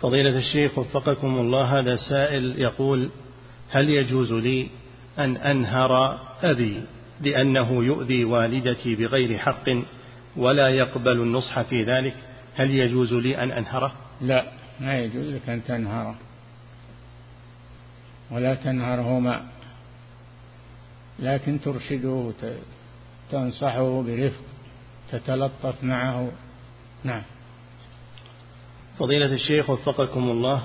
فضيلة 0.00 0.38
الشيخ 0.38 0.78
وفقكم 0.78 1.38
الله 1.38 1.78
هذا 1.78 1.96
سائل 1.96 2.54
يقول 2.58 3.08
هل 3.70 3.88
يجوز 3.88 4.32
لي 4.32 4.68
أن 5.18 5.36
أنهر 5.36 6.18
أبي؟ 6.42 6.82
لأنه 7.20 7.84
يؤذي 7.84 8.24
والدتي 8.24 8.94
بغير 8.94 9.38
حق 9.38 9.68
ولا 10.36 10.68
يقبل 10.68 11.20
النصح 11.20 11.62
في 11.62 11.82
ذلك. 11.82 12.14
هل 12.54 12.70
يجوز 12.70 13.12
لي 13.12 13.42
أن 13.42 13.50
أنهره؟ 13.50 13.92
لا 14.20 14.52
ما 14.80 14.98
يجوز 14.98 15.26
لك 15.26 15.48
أن 15.48 15.64
تنهره. 15.64 16.14
ولا 18.30 18.54
تنهرهما 18.54 19.46
لكن 21.18 21.60
ترشده 21.60 22.32
تنصحه 23.30 24.02
برفق 24.02 24.44
تتلطف 25.12 25.84
معه. 25.84 26.30
نعم. 27.04 27.22
فضيلة 28.98 29.32
الشيخ 29.32 29.70
وفقكم 29.70 30.30
الله 30.30 30.62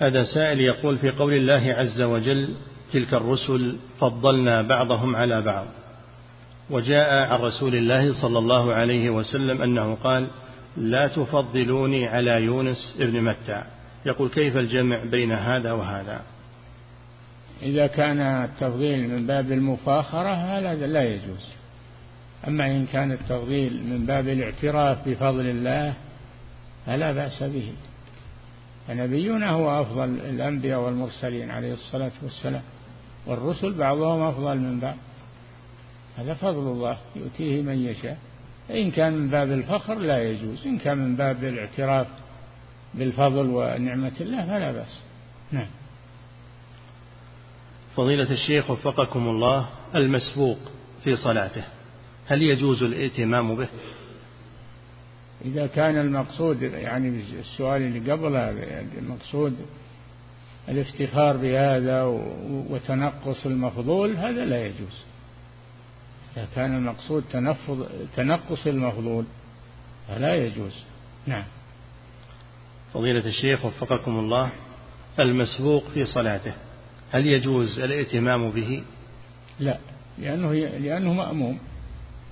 هذا 0.00 0.22
سائل 0.22 0.60
يقول 0.60 0.98
في 0.98 1.10
قول 1.10 1.32
الله 1.32 1.74
عز 1.74 2.02
وجل 2.02 2.54
تلك 2.92 3.14
الرسل 3.14 3.76
فضلنا 4.00 4.62
بعضهم 4.62 5.16
على 5.16 5.42
بعض. 5.42 5.66
وجاء 6.70 7.32
عن 7.32 7.40
رسول 7.40 7.74
الله 7.74 8.22
صلى 8.22 8.38
الله 8.38 8.74
عليه 8.74 9.10
وسلم 9.10 9.62
أنه 9.62 9.94
قال 9.94 10.26
لا 10.76 11.08
تفضلوني 11.08 12.08
على 12.08 12.42
يونس 12.42 12.96
ابن 13.00 13.22
متى 13.22 13.64
يقول 14.06 14.28
كيف 14.28 14.56
الجمع 14.56 15.04
بين 15.04 15.32
هذا 15.32 15.72
وهذا؟ 15.72 16.22
إذا 17.62 17.86
كان 17.86 18.20
التفضيل 18.20 19.08
من 19.08 19.26
باب 19.26 19.52
المفاخرة 19.52 20.34
هذا 20.34 20.86
لا 20.86 21.02
يجوز. 21.02 21.46
أما 22.48 22.66
إن 22.66 22.86
كان 22.86 23.12
التفضيل 23.12 23.82
من 23.84 24.06
باب 24.06 24.28
الاعتراف 24.28 25.08
بفضل 25.08 25.46
الله 25.46 25.94
فلا 26.86 27.12
بأس 27.12 27.42
به. 27.42 27.72
فنبينا 28.88 29.50
هو 29.50 29.80
أفضل 29.80 30.04
الأنبياء 30.04 30.80
والمرسلين 30.80 31.50
عليه 31.50 31.72
الصلاة 31.72 32.12
والسلام. 32.22 32.62
والرسل 33.26 33.72
بعضهم 33.72 34.22
أفضل 34.22 34.58
من 34.58 34.80
بعض. 34.80 34.96
هذا 36.18 36.34
فضل 36.34 36.72
الله 36.72 36.96
يؤتيه 37.16 37.62
من 37.62 37.84
يشاء. 37.86 38.18
إن 38.70 38.90
كان 38.90 39.12
من 39.12 39.28
باب 39.28 39.52
الفخر 39.52 39.94
لا 39.94 40.30
يجوز 40.30 40.66
إن 40.66 40.78
كان 40.78 40.98
من 40.98 41.16
باب 41.16 41.44
الاعتراف 41.44 42.06
بالفضل 42.94 43.46
ونعمة 43.46 44.12
الله 44.20 44.46
فلا 44.46 44.72
بأس. 44.72 45.00
نعم. 45.52 45.66
فضيلة 47.96 48.30
الشيخ 48.30 48.70
وفقكم 48.70 49.28
الله 49.28 49.68
المسبوق 49.94 50.58
في 51.04 51.16
صلاته 51.16 51.64
هل 52.26 52.42
يجوز 52.42 52.82
الائتمام 52.82 53.56
به؟ 53.56 53.68
إذا 55.44 55.66
كان 55.66 55.98
المقصود 55.98 56.62
يعني 56.62 57.22
السؤال 57.38 57.82
اللي 57.82 58.12
قبل 58.12 58.36
هذا 58.36 58.84
المقصود 58.98 59.56
الافتخار 60.70 61.36
بهذا 61.36 62.02
وتنقص 62.70 63.46
المفضول 63.46 64.16
هذا 64.16 64.44
لا 64.44 64.66
يجوز. 64.66 65.04
إذا 66.36 66.48
كان 66.54 66.76
المقصود 66.76 67.24
تنفض 67.32 67.88
تنقص 68.16 68.66
المفضول 68.66 69.24
فلا 70.08 70.34
يجوز. 70.34 70.84
نعم. 71.26 71.44
فضيلة 72.94 73.26
الشيخ 73.26 73.64
وفقكم 73.64 74.18
الله 74.18 74.50
المسبوق 75.20 75.84
في 75.94 76.04
صلاته 76.04 76.52
هل 77.12 77.26
يجوز 77.26 77.78
الائتمام 77.78 78.50
به؟ 78.50 78.82
لا 79.60 79.78
لأنه 80.18 80.54
لأنه 80.54 81.12
مأموم. 81.12 81.58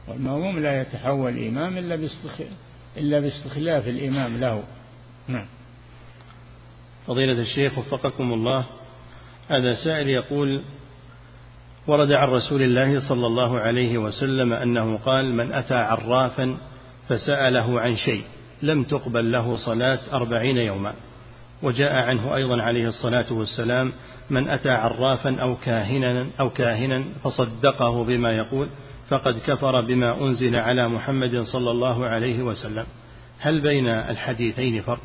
والمأموم 0.09 0.59
لا 0.59 0.81
يتحول 0.81 1.47
إمام 1.47 1.79
إلا 1.79 2.09
إلا 2.97 3.21
باستخلاف 3.21 3.89
الإمام 3.89 4.37
له. 4.37 4.65
نعم. 5.29 5.47
فضيلة 7.09 7.41
الشيخ 7.41 7.79
وفقكم 7.79 8.33
الله. 8.33 8.65
هذا 9.49 9.75
سائل 9.85 10.09
يقول 10.09 10.63
ورد 11.87 12.13
عن 12.13 12.29
رسول 12.29 12.63
الله 12.63 13.09
صلى 13.09 13.27
الله 13.27 13.59
عليه 13.59 13.99
وسلم 13.99 14.53
أنه 14.53 14.97
قال 14.97 15.35
من 15.35 15.53
أتى 15.53 15.75
عرافا 15.75 16.57
فسأله 17.09 17.81
عن 17.81 17.97
شيء 17.97 18.23
لم 18.63 18.83
تقبل 18.83 19.33
له 19.33 19.57
صلاة 19.57 19.99
أربعين 20.13 20.57
يوما. 20.57 20.95
وجاء 21.63 21.95
عنه 21.95 22.35
أيضا 22.37 22.63
عليه 22.63 22.89
الصلاة 22.89 23.33
والسلام 23.33 23.93
من 24.31 24.49
أتى 24.49 24.71
عرافا 24.71 25.37
أو 25.41 25.57
كاهنا 25.57 26.27
أو 26.41 26.51
كاهنا 26.51 27.05
فصدقه 27.25 28.05
بما 28.05 28.33
يقول 28.33 28.69
فقد 29.09 29.39
كفر 29.47 29.81
بما 29.81 30.23
أنزل 30.23 30.57
على 30.57 30.89
محمد 30.89 31.43
صلى 31.43 31.71
الله 31.71 32.07
عليه 32.07 32.43
وسلم. 32.43 32.85
هل 33.39 33.61
بين 33.63 33.89
الحديثين 33.89 34.83
فرق؟ 34.83 35.01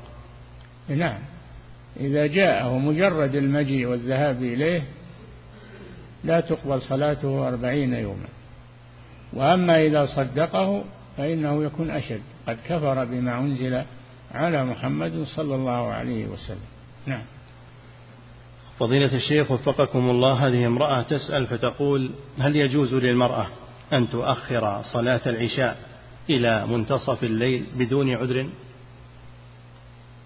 نعم. 0.90 1.33
إذا 2.00 2.28
جاءه 2.28 2.78
مجرد 2.78 3.36
المجيء 3.36 3.86
والذهاب 3.86 4.44
إليه 4.44 4.84
لا 6.24 6.40
تقبل 6.40 6.82
صلاته 6.82 7.48
أربعين 7.48 7.94
يوما. 7.94 8.28
وأما 9.34 9.82
إذا 9.82 10.06
صدقه 10.06 10.84
فإنه 11.18 11.64
يكون 11.64 11.90
أشد. 11.90 12.22
قد 12.48 12.58
كفر 12.66 13.06
بما 13.06 13.40
أنزل 13.40 13.84
على 14.32 14.66
محمد 14.66 15.24
صلى 15.24 15.56
الله 15.56 15.88
عليه 15.94 16.26
وسلم. 16.26 16.68
نعم. 17.06 17.24
فضيلة 18.80 19.16
الشيخ 19.16 19.52
وفقكم 19.52 20.10
الله 20.10 20.48
هذه 20.48 20.68
امرأة 20.68 21.02
تسأل 21.02 21.48
فتقول 21.48 22.12
هل 22.40 22.56
يجوز 22.56 22.94
للمرأة 22.94 23.48
أن 23.94 24.10
تؤخر 24.10 24.82
صلاة 24.84 25.22
العشاء 25.26 25.78
إلى 26.30 26.68
منتصف 26.68 27.24
الليل 27.24 27.66
بدون 27.76 28.10
عذر؟ 28.10 28.46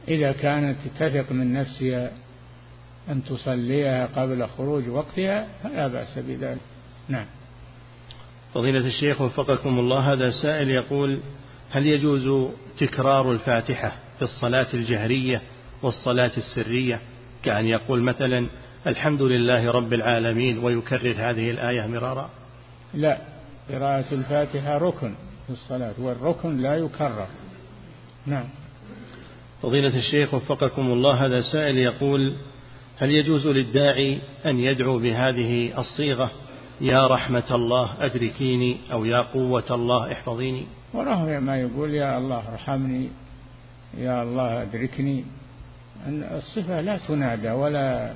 إذا 0.08 0.32
كانت 0.32 0.78
تثق 1.00 1.32
من 1.32 1.54
نفسها 1.54 2.12
أن 3.10 3.24
تصليها 3.24 4.06
قبل 4.06 4.48
خروج 4.58 4.90
وقتها 4.90 5.48
فلا 5.64 5.88
بأس 5.88 6.20
بذلك. 6.20 6.62
نعم. 7.10 7.26
فضيلة 8.54 8.88
الشيخ 8.88 9.22
وفقكم 9.22 9.80
الله 9.80 10.14
هذا 10.14 10.32
سائل 10.32 10.70
يقول 10.70 11.20
هل 11.72 11.88
يجوز 11.88 12.52
تكرار 12.80 13.32
الفاتحة 13.32 13.92
في 14.18 14.22
الصلاة 14.22 14.68
الجهرية 14.74 15.42
والصلاة 15.82 16.32
السرية؟ 16.38 17.00
كأن 17.44 17.66
يقول 17.66 18.04
مثلا 18.04 18.48
الحمد 18.88 19.22
لله 19.22 19.72
رب 19.72 19.94
العالمين 19.94 20.58
ويكرر 20.58 21.16
هذه 21.18 21.52
الآية 21.52 21.88
مرارا. 21.88 22.30
لا 22.94 23.18
قراءة 23.70 24.14
الفاتحة 24.14 24.78
ركن 24.78 25.14
في 25.48 25.54
الصلاة 25.54 25.94
والركن 26.00 26.58
لا 26.58 26.78
يكرر. 26.78 27.28
نعم. 28.26 28.46
فضيلة 29.62 29.98
الشيخ 29.98 30.34
وفقكم 30.34 30.92
الله 30.92 31.26
هذا 31.26 31.42
سائل 31.42 31.78
يقول 31.78 32.34
هل 32.98 33.12
يجوز 33.12 33.48
للداعي 33.48 34.20
أن 34.46 34.60
يدعو 34.60 35.00
بهذه 35.00 35.80
الصيغة 35.80 36.32
يا 36.82 37.08
رحمة 37.08 37.56
الله 37.56 38.06
أدركيني 38.06 38.78
أو 38.92 39.06
يا 39.06 39.22
قوة 39.22 39.64
الله 39.72 40.12
احفظيني 40.12 40.66
وراه 40.94 41.40
ما 41.40 41.62
يقول 41.62 41.94
يا 41.94 42.18
الله 42.18 42.44
ارحمني 42.54 43.10
يا 43.98 44.24
الله 44.24 44.62
أدركني 44.62 45.24
أن 46.08 46.24
الصفة 46.24 46.82
لا 46.82 46.98
تنادى 46.98 47.52
ولا 47.52 48.14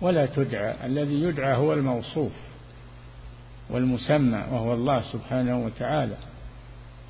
ولا 0.00 0.26
تدعى 0.26 0.86
الذي 0.86 1.22
يدعى 1.22 1.56
هو 1.56 1.72
الموصوف 1.72 2.32
والمسمى 3.70 4.44
وهو 4.52 4.74
الله 4.74 5.00
سبحانه 5.12 5.64
وتعالى 5.64 6.16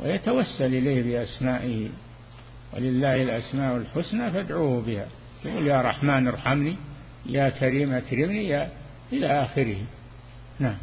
ويتوسل 0.01 0.65
إليه 0.65 1.03
بأسمائه. 1.03 1.89
ولله 2.75 3.23
الأسماء 3.23 3.77
الحسنى 3.77 4.31
فادعوه 4.31 4.83
بها. 4.83 5.07
يقول 5.45 5.67
يا 5.67 5.83
رحمن 5.83 6.29
ارحمني 6.29 6.77
يا 7.27 7.49
كريم 7.49 7.93
أكرمني 7.93 8.49
يا 8.49 8.71
إلى 9.13 9.27
آخره. 9.27 9.77
نعم. 10.59 10.77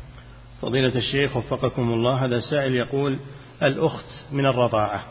فضيلة 0.62 0.96
الشيخ 0.96 1.38
وفقكم 1.38 1.94
الله 1.94 2.26
هذا 2.26 2.40
سائل 2.40 2.76
يقول 2.76 3.20
الأخت 3.64 4.06
من 4.32 4.46
الرضاعة 4.46 5.04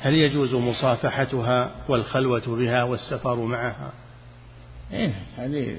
هل 0.00 0.14
يجوز 0.14 0.54
مصافحتها 0.54 1.70
والخلوة 1.88 2.42
بها 2.46 2.82
والسفر 2.82 3.36
معها؟ 3.36 3.92
إيه 4.92 5.12
هذه 5.36 5.76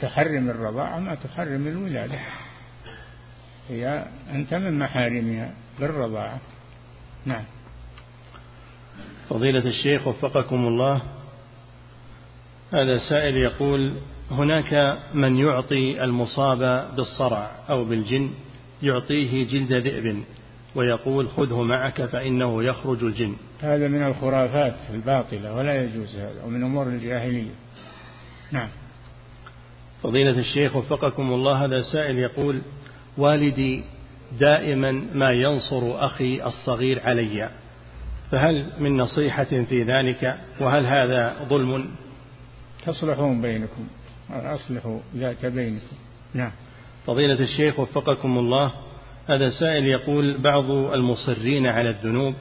تحرم 0.00 0.50
الرضاعة 0.50 0.98
ما 0.98 1.14
تحرم 1.14 1.66
الولادة. 1.66 2.18
هي 3.68 4.04
أنت 4.30 4.54
من 4.54 4.78
محارمها 4.78 5.50
بالرضاعة. 5.80 6.38
نعم. 7.26 7.44
فضيلة 9.28 9.68
الشيخ 9.68 10.06
وفقكم 10.06 10.66
الله. 10.66 11.02
هذا 12.72 12.98
سائل 12.98 13.36
يقول 13.36 13.94
هناك 14.30 14.98
من 15.14 15.36
يعطي 15.36 16.04
المصاب 16.04 16.90
بالصرع 16.96 17.50
أو 17.70 17.84
بالجن 17.84 18.30
يعطيه 18.82 19.46
جلد 19.46 19.72
ذئب 19.72 20.22
ويقول 20.74 21.28
خذه 21.28 21.62
معك 21.62 22.04
فإنه 22.04 22.64
يخرج 22.64 23.04
الجن. 23.04 23.36
هذا 23.60 23.88
من 23.88 24.06
الخرافات 24.06 24.74
الباطلة 24.94 25.54
ولا 25.54 25.84
يجوز 25.84 26.16
هذا 26.16 26.44
ومن 26.44 26.62
أمور 26.62 26.86
الجاهلية. 26.86 27.50
نعم. 28.52 28.68
فضيلة 30.02 30.38
الشيخ 30.38 30.76
وفقكم 30.76 31.32
الله 31.32 31.64
هذا 31.64 31.82
سائل 31.92 32.18
يقول 32.18 32.60
والدي 33.16 33.84
دائما 34.40 34.92
ما 35.14 35.30
ينصر 35.30 36.04
أخي 36.04 36.46
الصغير 36.46 37.00
علي. 37.04 37.50
فهل 38.30 38.66
من 38.78 38.96
نصيحة 38.96 39.44
في 39.44 39.82
ذلك؟ 39.82 40.38
وهل 40.60 40.86
هذا 40.86 41.36
ظلم؟ 41.48 41.86
تصلحون 42.86 43.42
بينكم 43.42 43.86
أصلحوا 44.30 44.98
ذات 45.16 45.46
بينكم. 45.46 45.96
نعم. 46.34 46.50
فضيلة 47.06 47.40
الشيخ 47.40 47.78
وفقكم 47.78 48.38
الله 48.38 48.72
هذا 49.28 49.50
سائل 49.50 49.86
يقول 49.86 50.38
بعض 50.38 50.70
المصرين 50.70 51.66
على 51.66 51.90
الذنوب 51.90 52.34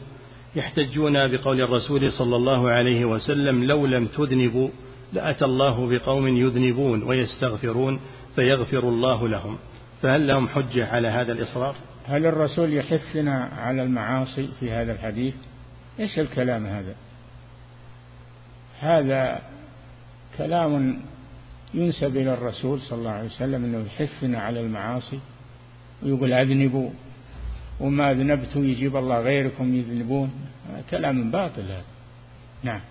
يحتجون 0.55 1.13
بقول 1.13 1.61
الرسول 1.61 2.11
صلى 2.11 2.35
الله 2.35 2.69
عليه 2.69 3.05
وسلم 3.05 3.63
لو 3.63 3.85
لم 3.85 4.05
تذنبوا 4.07 4.69
لأتى 5.13 5.45
الله 5.45 5.89
بقوم 5.89 6.27
يذنبون 6.27 7.03
ويستغفرون 7.03 7.99
فيغفر 8.35 8.89
الله 8.89 9.27
لهم. 9.27 9.57
فهل 10.01 10.27
لهم 10.27 10.47
حجة 10.47 10.87
على 10.87 11.07
هذا 11.07 11.31
الإصرار؟ 11.31 11.75
هل 12.05 12.25
الرسول 12.25 12.73
يحثنا 12.73 13.49
على 13.57 13.83
المعاصي 13.83 14.49
في 14.59 14.71
هذا 14.71 14.91
الحديث؟ 14.93 15.35
إيش 15.99 16.19
الكلام 16.19 16.65
هذا؟ 16.65 16.95
هذا 18.79 19.41
كلام 20.37 21.01
ينسب 21.73 22.17
إلى 22.17 22.33
الرسول 22.33 22.81
صلى 22.81 22.99
الله 22.99 23.11
عليه 23.11 23.25
وسلم 23.25 23.65
أنه 23.65 23.85
يحثنا 23.85 24.39
على 24.39 24.59
المعاصي 24.59 25.19
ويقول 26.03 26.33
أذنبوا 26.33 26.89
وما 27.79 28.11
أذنبتم 28.11 28.69
يجيب 28.69 28.95
الله 28.95 29.19
غيركم 29.21 29.75
يذنبون. 29.75 30.31
كلام 30.89 31.31
باطل 31.31 31.61
هذا. 31.61 31.83
نعم. 32.63 32.81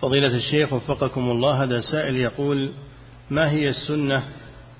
فضيلة 0.00 0.36
الشيخ 0.36 0.72
وفقكم 0.72 1.30
الله 1.30 1.62
هذا 1.62 1.80
سائل 1.80 2.16
يقول 2.16 2.72
ما 3.30 3.50
هي 3.50 3.68
السنة 3.68 4.20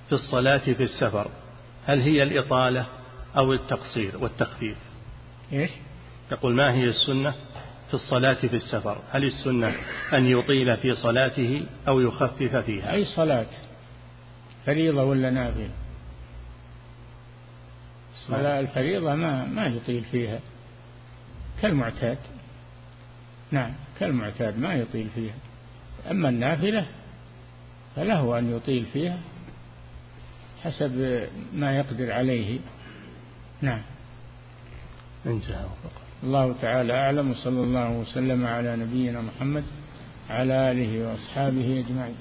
في 0.09 0.12
الصلاة 0.12 0.59
في 0.59 0.82
السفر؟ 0.82 1.30
هل 1.86 2.01
هي 2.01 2.22
الإطالة 2.22 2.86
أو 3.36 3.52
التقصير 3.52 4.12
والتخفيف؟ 4.20 4.76
إيش؟ 5.52 5.70
يقول 6.33 6.55
ما 6.55 6.75
هي 6.75 6.85
السنة 6.85 7.35
في 7.89 7.95
الصلاة 7.95 8.35
في 8.35 8.57
السفر؟ 8.57 8.99
هل 9.11 9.25
السنة 9.25 9.75
أن 10.13 10.27
يطيل 10.27 10.77
في 10.77 10.95
صلاته 10.95 11.67
أو 11.89 12.01
يخفف 12.01 12.57
فيها؟ 12.57 12.93
أي 12.93 13.05
صلاة؟ 13.05 13.47
فريضة 14.67 15.03
ولا 15.03 15.31
نافلة؟ 15.31 15.71
صلاة 18.29 18.61
الفريضة 18.61 19.15
ما 19.15 19.45
ما 19.45 19.67
يطيل 19.67 20.05
فيها. 20.05 20.41
كالمعتاد. 21.63 22.19
نعم 23.51 23.73
كالمعتاد 24.01 24.59
ما 24.59 24.75
يطيل 24.75 25.09
فيها. 25.15 25.35
أما 26.11 26.29
النافلة 26.29 26.87
فله 27.97 28.39
أن 28.39 28.57
يطيل 28.57 28.87
فيها 28.93 29.19
حسب 30.63 31.27
ما 31.55 31.77
يقدر 31.79 32.13
عليه. 32.13 32.59
نعم. 33.61 33.83
انتهى. 35.27 35.67
الله 36.23 36.55
تعالى 36.61 36.93
أعلم 36.93 37.31
وصلى 37.31 37.61
الله 37.61 37.90
وسلم 37.90 38.47
على 38.47 38.77
نبينا 38.77 39.20
محمد 39.20 39.65
على 40.31 40.70
آله 40.70 41.09
وأصحابه 41.09 41.85
أجمعين. 41.86 42.16